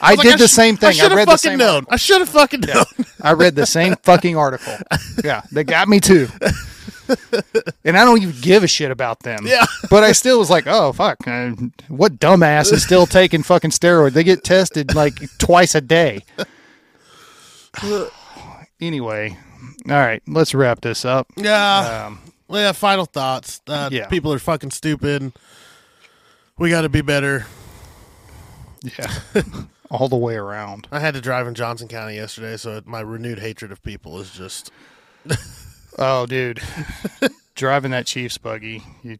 i, 0.00 0.14
like, 0.14 0.20
did 0.20 0.38
the 0.38 0.48
sh- 0.48 0.50
same 0.52 0.76
thing 0.76 0.86
I 0.86 0.90
i, 0.90 0.92
should 0.92 1.10
have 1.10 1.16
read 1.18 1.28
the 1.28 1.32
fucking 1.32 1.50
same 1.50 1.58
known. 1.58 1.74
article. 1.74 1.92
I 1.94 1.96
should 1.96 2.20
have 2.20 2.28
fucking 2.28 2.60
known. 2.60 2.84
i 3.22 3.32
read 3.32 3.54
the 3.54 3.66
same 3.66 3.94
fucking 4.02 4.36
article 4.36 4.74
yeah 5.24 5.42
they 5.52 5.64
got 5.64 5.88
me 5.88 6.00
too 6.00 6.28
and 7.84 7.98
i 7.98 8.04
don't 8.04 8.22
even 8.22 8.34
give 8.40 8.62
a 8.62 8.68
shit 8.68 8.90
about 8.90 9.20
them 9.20 9.40
Yeah. 9.44 9.66
but 9.90 10.04
i 10.04 10.12
still 10.12 10.38
was 10.38 10.48
like 10.50 10.64
oh 10.66 10.92
fuck 10.92 11.16
uh, 11.26 11.50
what 11.88 12.18
dumbass 12.20 12.72
is 12.72 12.84
still 12.84 13.06
taking 13.06 13.42
fucking 13.42 13.70
steroids 13.72 14.12
they 14.12 14.24
get 14.24 14.44
tested 14.44 14.94
like 14.94 15.14
twice 15.38 15.74
a 15.74 15.80
day 15.80 16.24
anyway 18.80 19.36
all 19.88 19.94
right 19.94 20.22
let's 20.26 20.54
wrap 20.54 20.80
this 20.80 21.04
up 21.04 21.26
Yeah. 21.36 22.06
um, 22.06 22.20
well, 22.48 22.60
yeah. 22.62 22.72
Final 22.72 23.04
thoughts. 23.04 23.60
Uh, 23.68 23.88
Yeah. 23.92 24.08
People 24.08 24.32
are 24.32 24.40
fucking 24.40 24.72
stupid. 24.72 25.32
We 26.58 26.68
got 26.68 26.80
to 26.80 26.88
be 26.88 27.00
better. 27.00 27.46
yeah 28.82 29.12
all 29.90 30.08
the 30.08 30.16
way 30.16 30.36
around. 30.36 30.86
I 30.92 31.00
had 31.00 31.14
to 31.14 31.20
drive 31.20 31.46
in 31.46 31.54
Johnson 31.54 31.88
County 31.88 32.14
yesterday, 32.14 32.56
so 32.56 32.80
my 32.84 33.00
renewed 33.00 33.40
hatred 33.40 33.72
of 33.72 33.82
people 33.82 34.20
is 34.20 34.30
just 34.30 34.70
oh 35.98 36.26
dude. 36.26 36.60
Driving 37.56 37.90
that 37.90 38.06
chiefs 38.06 38.38
buggy 38.38 38.82
you, 39.02 39.18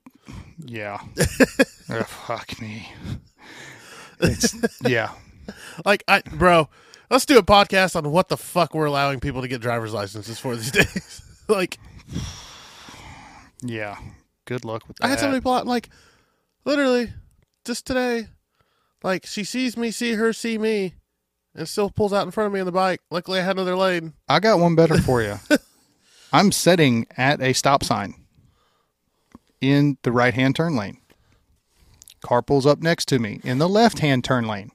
yeah. 0.65 1.01
Oh, 1.93 2.05
fuck 2.05 2.61
me. 2.61 2.89
It's 4.21 4.55
yeah. 4.87 5.11
Like 5.85 6.05
I, 6.07 6.21
bro, 6.21 6.69
let's 7.11 7.27
do 7.27 7.37
a 7.37 7.43
podcast 7.43 7.97
on 7.97 8.11
what 8.13 8.29
the 8.29 8.37
fuck 8.37 8.75
we're 8.75 8.87
allowing 8.87 9.19
people 9.19 9.43
to 9.43 9.49
get 9.49 9.61
driver's 9.61 9.93
licenses 9.93 10.39
for 10.39 10.55
these 10.55 10.71
days. 10.71 11.21
like 11.49 11.79
yeah. 13.61 13.97
Good 14.45 14.65
luck 14.65 14.87
with 14.87 14.99
that 14.99 15.07
I 15.07 15.09
had 15.09 15.19
somebody 15.19 15.41
pull 15.41 15.53
out 15.53 15.67
like 15.67 15.91
literally 16.65 17.13
just 17.65 17.87
today. 17.87 18.29
Like 19.03 19.27
she 19.27 19.45
sees 19.45 19.77
me, 19.77 19.91
see 19.91 20.15
her, 20.15 20.33
see 20.33 20.59
me, 20.59 20.95
and 21.55 21.69
still 21.69 21.91
pulls 21.91 22.13
out 22.13 22.27
in 22.27 22.31
front 22.31 22.49
of 22.49 22.53
me 22.53 22.61
on 22.61 22.67
the 22.67 22.73
bike. 22.73 23.01
Luckily, 23.11 23.41
I 23.41 23.43
had 23.43 23.57
another 23.57 23.77
lane. 23.77 24.15
I 24.29 24.41
got 24.41 24.59
one 24.59 24.75
better 24.75 24.99
for 24.99 25.23
you. 25.23 25.39
I'm 26.33 26.53
sitting 26.53 27.07
at 27.17 27.41
a 27.41 27.53
stop 27.53 27.83
sign 27.83 28.15
in 29.61 29.99
the 30.03 30.13
right 30.13 30.35
hand 30.35 30.57
turn 30.57 30.77
lane. 30.77 30.99
Car 32.23 32.43
pulls 32.43 32.67
up 32.67 32.81
next 32.81 33.07
to 33.07 33.19
me 33.19 33.41
in 33.43 33.59
the 33.59 33.69
left 33.69 34.01
hand 34.01 34.25
turn 34.25 34.47
lane. 34.47 34.71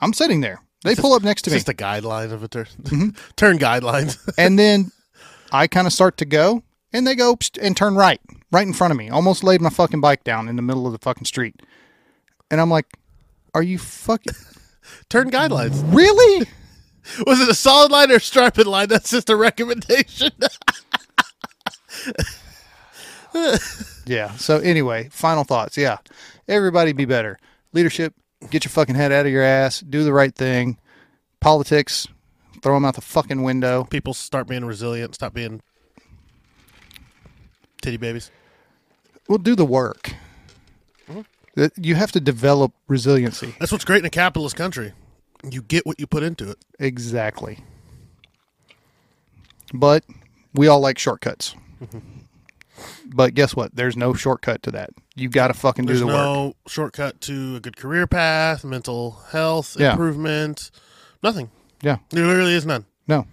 I'm 0.00 0.12
sitting 0.12 0.40
there. 0.40 0.62
They 0.84 0.96
pull 0.96 1.12
up 1.12 1.22
next 1.22 1.42
to 1.42 1.50
me. 1.50 1.56
just 1.56 1.68
a 1.68 1.74
guideline 1.74 2.32
of 2.32 2.42
a 2.42 2.48
turn. 2.48 2.66
Mm-hmm. 2.82 3.08
turn 3.36 3.58
guidelines. 3.58 4.18
and 4.38 4.58
then 4.58 4.90
I 5.52 5.66
kind 5.66 5.86
of 5.86 5.92
start 5.92 6.16
to 6.16 6.24
go, 6.24 6.62
and 6.92 7.06
they 7.06 7.14
go 7.14 7.38
and 7.60 7.76
turn 7.76 7.94
right, 7.94 8.20
right 8.50 8.66
in 8.66 8.72
front 8.72 8.90
of 8.90 8.96
me. 8.96 9.08
Almost 9.10 9.44
laid 9.44 9.60
my 9.60 9.70
fucking 9.70 10.00
bike 10.00 10.24
down 10.24 10.48
in 10.48 10.56
the 10.56 10.62
middle 10.62 10.86
of 10.86 10.92
the 10.92 10.98
fucking 10.98 11.26
street. 11.26 11.60
And 12.50 12.60
I'm 12.60 12.70
like, 12.70 12.86
are 13.54 13.62
you 13.62 13.78
fucking. 13.78 14.34
turn 15.08 15.30
guidelines. 15.30 15.82
Really? 15.94 16.46
Was 17.26 17.40
it 17.40 17.48
a 17.48 17.54
solid 17.54 17.90
line 17.90 18.10
or 18.10 18.16
a 18.16 18.20
striped 18.20 18.64
line? 18.64 18.88
That's 18.88 19.10
just 19.10 19.30
a 19.30 19.36
recommendation. 19.36 20.30
Yeah. 24.04 24.34
So 24.36 24.58
anyway, 24.58 25.08
final 25.10 25.44
thoughts. 25.44 25.76
Yeah. 25.76 25.98
Everybody 26.48 26.92
be 26.92 27.04
better. 27.04 27.38
Leadership, 27.72 28.14
get 28.50 28.64
your 28.64 28.70
fucking 28.70 28.94
head 28.94 29.12
out 29.12 29.26
of 29.26 29.32
your 29.32 29.42
ass. 29.42 29.80
Do 29.80 30.04
the 30.04 30.12
right 30.12 30.34
thing. 30.34 30.76
Politics, 31.40 32.06
throw 32.62 32.74
them 32.74 32.84
out 32.84 32.94
the 32.94 33.00
fucking 33.00 33.42
window. 33.42 33.84
People 33.84 34.12
start 34.12 34.46
being 34.48 34.64
resilient. 34.64 35.14
Stop 35.14 35.34
being 35.34 35.62
titty 37.80 37.96
babies. 37.96 38.30
We'll 39.28 39.38
do 39.38 39.54
the 39.54 39.64
work. 39.64 40.14
That- 41.08 41.26
You 41.76 41.94
have 41.96 42.12
to 42.12 42.20
develop 42.20 42.72
resiliency. 42.88 43.54
That's 43.58 43.70
what's 43.72 43.84
great 43.84 43.98
in 44.00 44.04
a 44.06 44.10
capitalist 44.10 44.56
country. 44.56 44.92
You 45.48 45.62
get 45.62 45.84
what 45.84 45.98
you 46.00 46.06
put 46.06 46.22
into 46.22 46.50
it. 46.50 46.58
Exactly. 46.78 47.58
But 49.74 50.04
we 50.54 50.68
all 50.68 50.80
like 50.80 50.98
shortcuts. 50.98 51.54
Mm-hmm. 51.82 51.98
But 53.14 53.34
guess 53.34 53.54
what? 53.54 53.74
There's 53.74 53.96
no 53.96 54.14
shortcut 54.14 54.62
to 54.64 54.70
that. 54.72 54.90
You 55.14 55.28
got 55.28 55.48
to 55.48 55.54
fucking 55.54 55.84
do 55.84 55.88
There's 55.88 56.00
the 56.00 56.06
work. 56.06 56.14
There's 56.14 56.24
no 56.26 56.54
shortcut 56.66 57.20
to 57.22 57.56
a 57.56 57.60
good 57.60 57.76
career 57.76 58.06
path, 58.06 58.64
mental 58.64 59.12
health 59.30 59.76
Yeah. 59.78 59.92
improvement. 59.92 60.70
Nothing. 61.22 61.50
Yeah. 61.82 61.98
There 62.10 62.26
literally 62.26 62.54
is 62.54 62.64
none. 62.64 62.86
No. 63.06 63.26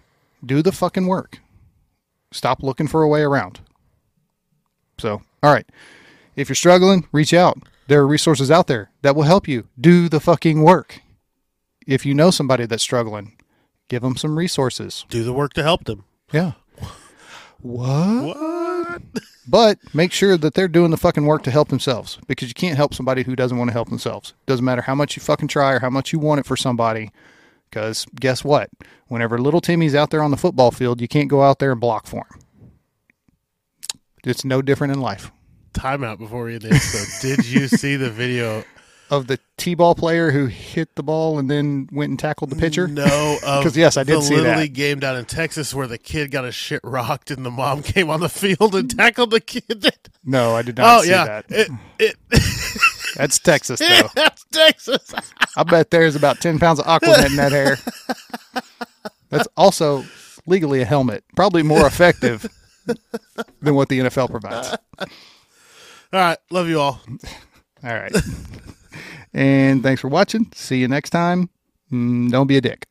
Do 0.45 0.61
the 0.61 0.72
fucking 0.72 1.07
work. 1.07 1.39
Stop 2.32 2.61
looking 2.61 2.88
for 2.88 3.01
a 3.03 3.07
way 3.07 3.22
around. 3.22 3.59
So, 4.97 5.22
all 5.41 5.51
right. 5.53 5.65
If 6.36 6.49
you're 6.49 6.55
struggling, 6.55 7.07
reach 7.11 7.34
out. 7.34 7.57
There 7.90 8.02
are 8.02 8.08
resources 8.08 8.52
out 8.52 8.68
there 8.68 8.92
that 9.02 9.16
will 9.16 9.24
help 9.24 9.48
you 9.48 9.68
do 9.82 10.10
the 10.10 10.20
fucking 10.20 10.62
work. 10.62 11.02
If 11.88 12.06
you 12.06 12.14
know 12.14 12.30
somebody 12.30 12.68
that's 12.68 12.84
struggling, 12.84 13.36
give 13.88 14.04
them 14.04 14.16
some 14.16 14.38
resources. 14.38 15.08
Do 15.10 15.24
the 15.24 15.34
work 15.34 15.54
to 15.54 15.64
help 15.64 15.86
them. 15.86 16.06
Yeah. 16.32 16.52
What? 17.62 18.38
What? 18.38 19.02
But 19.48 19.80
make 19.92 20.12
sure 20.12 20.38
that 20.38 20.54
they're 20.54 20.68
doing 20.68 20.92
the 20.92 20.98
fucking 20.98 21.26
work 21.26 21.42
to 21.46 21.52
help 21.52 21.70
themselves 21.70 22.20
because 22.28 22.48
you 22.48 22.54
can't 22.54 22.78
help 22.78 22.94
somebody 22.94 23.24
who 23.24 23.36
doesn't 23.36 23.58
want 23.58 23.70
to 23.70 23.74
help 23.74 23.90
themselves. 23.90 24.36
Doesn't 24.46 24.64
matter 24.64 24.84
how 24.84 24.94
much 24.94 25.16
you 25.16 25.24
fucking 25.24 25.48
try 25.48 25.74
or 25.74 25.80
how 25.80 25.90
much 25.90 26.14
you 26.14 26.20
want 26.20 26.42
it 26.42 26.46
for 26.46 26.56
somebody. 26.56 27.10
Because 27.72 28.06
guess 28.20 28.44
what? 28.44 28.70
Whenever 29.08 29.40
little 29.40 29.62
Timmy's 29.62 29.96
out 29.96 30.12
there 30.12 30.22
on 30.22 30.30
the 30.30 30.38
football 30.38 30.70
field, 30.70 31.02
you 31.02 31.08
can't 31.08 31.28
go 31.28 31.42
out 31.42 31.58
there 31.58 31.72
and 31.72 31.82
block 31.82 32.06
for 32.06 32.28
him. 32.30 32.40
It's 34.24 34.46
no 34.46 34.62
different 34.62 34.94
in 34.94 35.02
life. 35.02 35.32
Time 35.74 36.03
out 36.03 36.17
before 36.20 36.45
we 36.45 36.53
end 36.53 36.63
the 36.63 36.70
episode. 36.70 37.22
Did 37.22 37.45
you 37.45 37.67
see 37.67 37.95
the 37.95 38.09
video? 38.09 38.63
Of 39.11 39.26
the 39.26 39.39
T-ball 39.57 39.95
player 39.95 40.30
who 40.30 40.45
hit 40.45 40.93
the 40.93 41.01
ball 41.01 41.39
and 41.39 41.49
then 41.49 41.89
went 41.91 42.11
and 42.11 42.20
tackled 42.20 42.51
the 42.51 42.55
pitcher. 42.55 42.88
No, 42.88 43.39
because 43.41 43.76
yes, 43.78 43.97
I 43.97 44.03
did 44.03 44.17
the 44.17 44.22
see 44.22 44.36
Little 44.36 44.51
that. 44.51 44.59
League 44.59 44.76
game 44.76 44.99
down 44.99 45.15
in 45.17 45.26
Texas 45.26 45.74
where 45.74 45.88
the 45.88 45.97
kid 45.97 46.30
got 46.30 46.43
his 46.43 46.53
shit 46.53 46.80
rocked 46.84 47.32
and 47.32 47.43
the 47.43 47.49
mom 47.49 47.82
came 47.82 48.11
on 48.11 48.20
the 48.20 48.30
field 48.30 48.76
and 48.76 48.95
tackled 48.95 49.32
the 49.32 49.39
kid. 49.39 49.97
No, 50.24 50.55
I 50.55 50.61
did 50.61 50.78
not 50.78 50.99
oh 50.99 51.01
see 51.01 51.09
yeah, 51.09 51.26
that. 51.26 51.45
it 51.49 51.72
it 51.97 52.17
That's 53.15 53.39
Texas, 53.39 53.80
though. 53.80 54.09
that's 54.13 54.45
Texas. 54.51 55.11
I 55.57 55.63
bet 55.63 55.89
there's 55.89 56.15
about 56.15 56.39
10 56.39 56.59
pounds 56.59 56.80
of 56.80 56.88
Aqua 56.88 57.07
Net 57.07 57.32
in 57.32 57.38
that 57.38 57.51
hair. 57.51 57.78
That's 59.30 59.47
also 59.57 60.03
legally 60.45 60.84
a 60.84 60.86
helmet. 60.86 61.24
Probably 61.36 61.63
more 61.63 61.88
effective 61.88 62.47
than 62.86 63.74
what 63.74 63.89
the 63.89 64.01
NFL 64.01 64.30
provides. 64.30 64.76
All 66.12 66.20
right, 66.20 66.38
love 66.49 66.68
you 66.68 66.80
all. 66.80 67.01
All 67.84 67.93
right. 67.93 68.16
And 69.32 69.84
thanks 69.84 70.01
for 70.01 70.07
watching. 70.07 70.51
See 70.55 70.80
you 70.80 70.88
next 70.88 71.12
time. 71.12 71.51
Mm, 71.91 72.32
Don't 72.32 72.47
be 72.47 72.57
a 72.57 72.62
dick. 72.62 72.88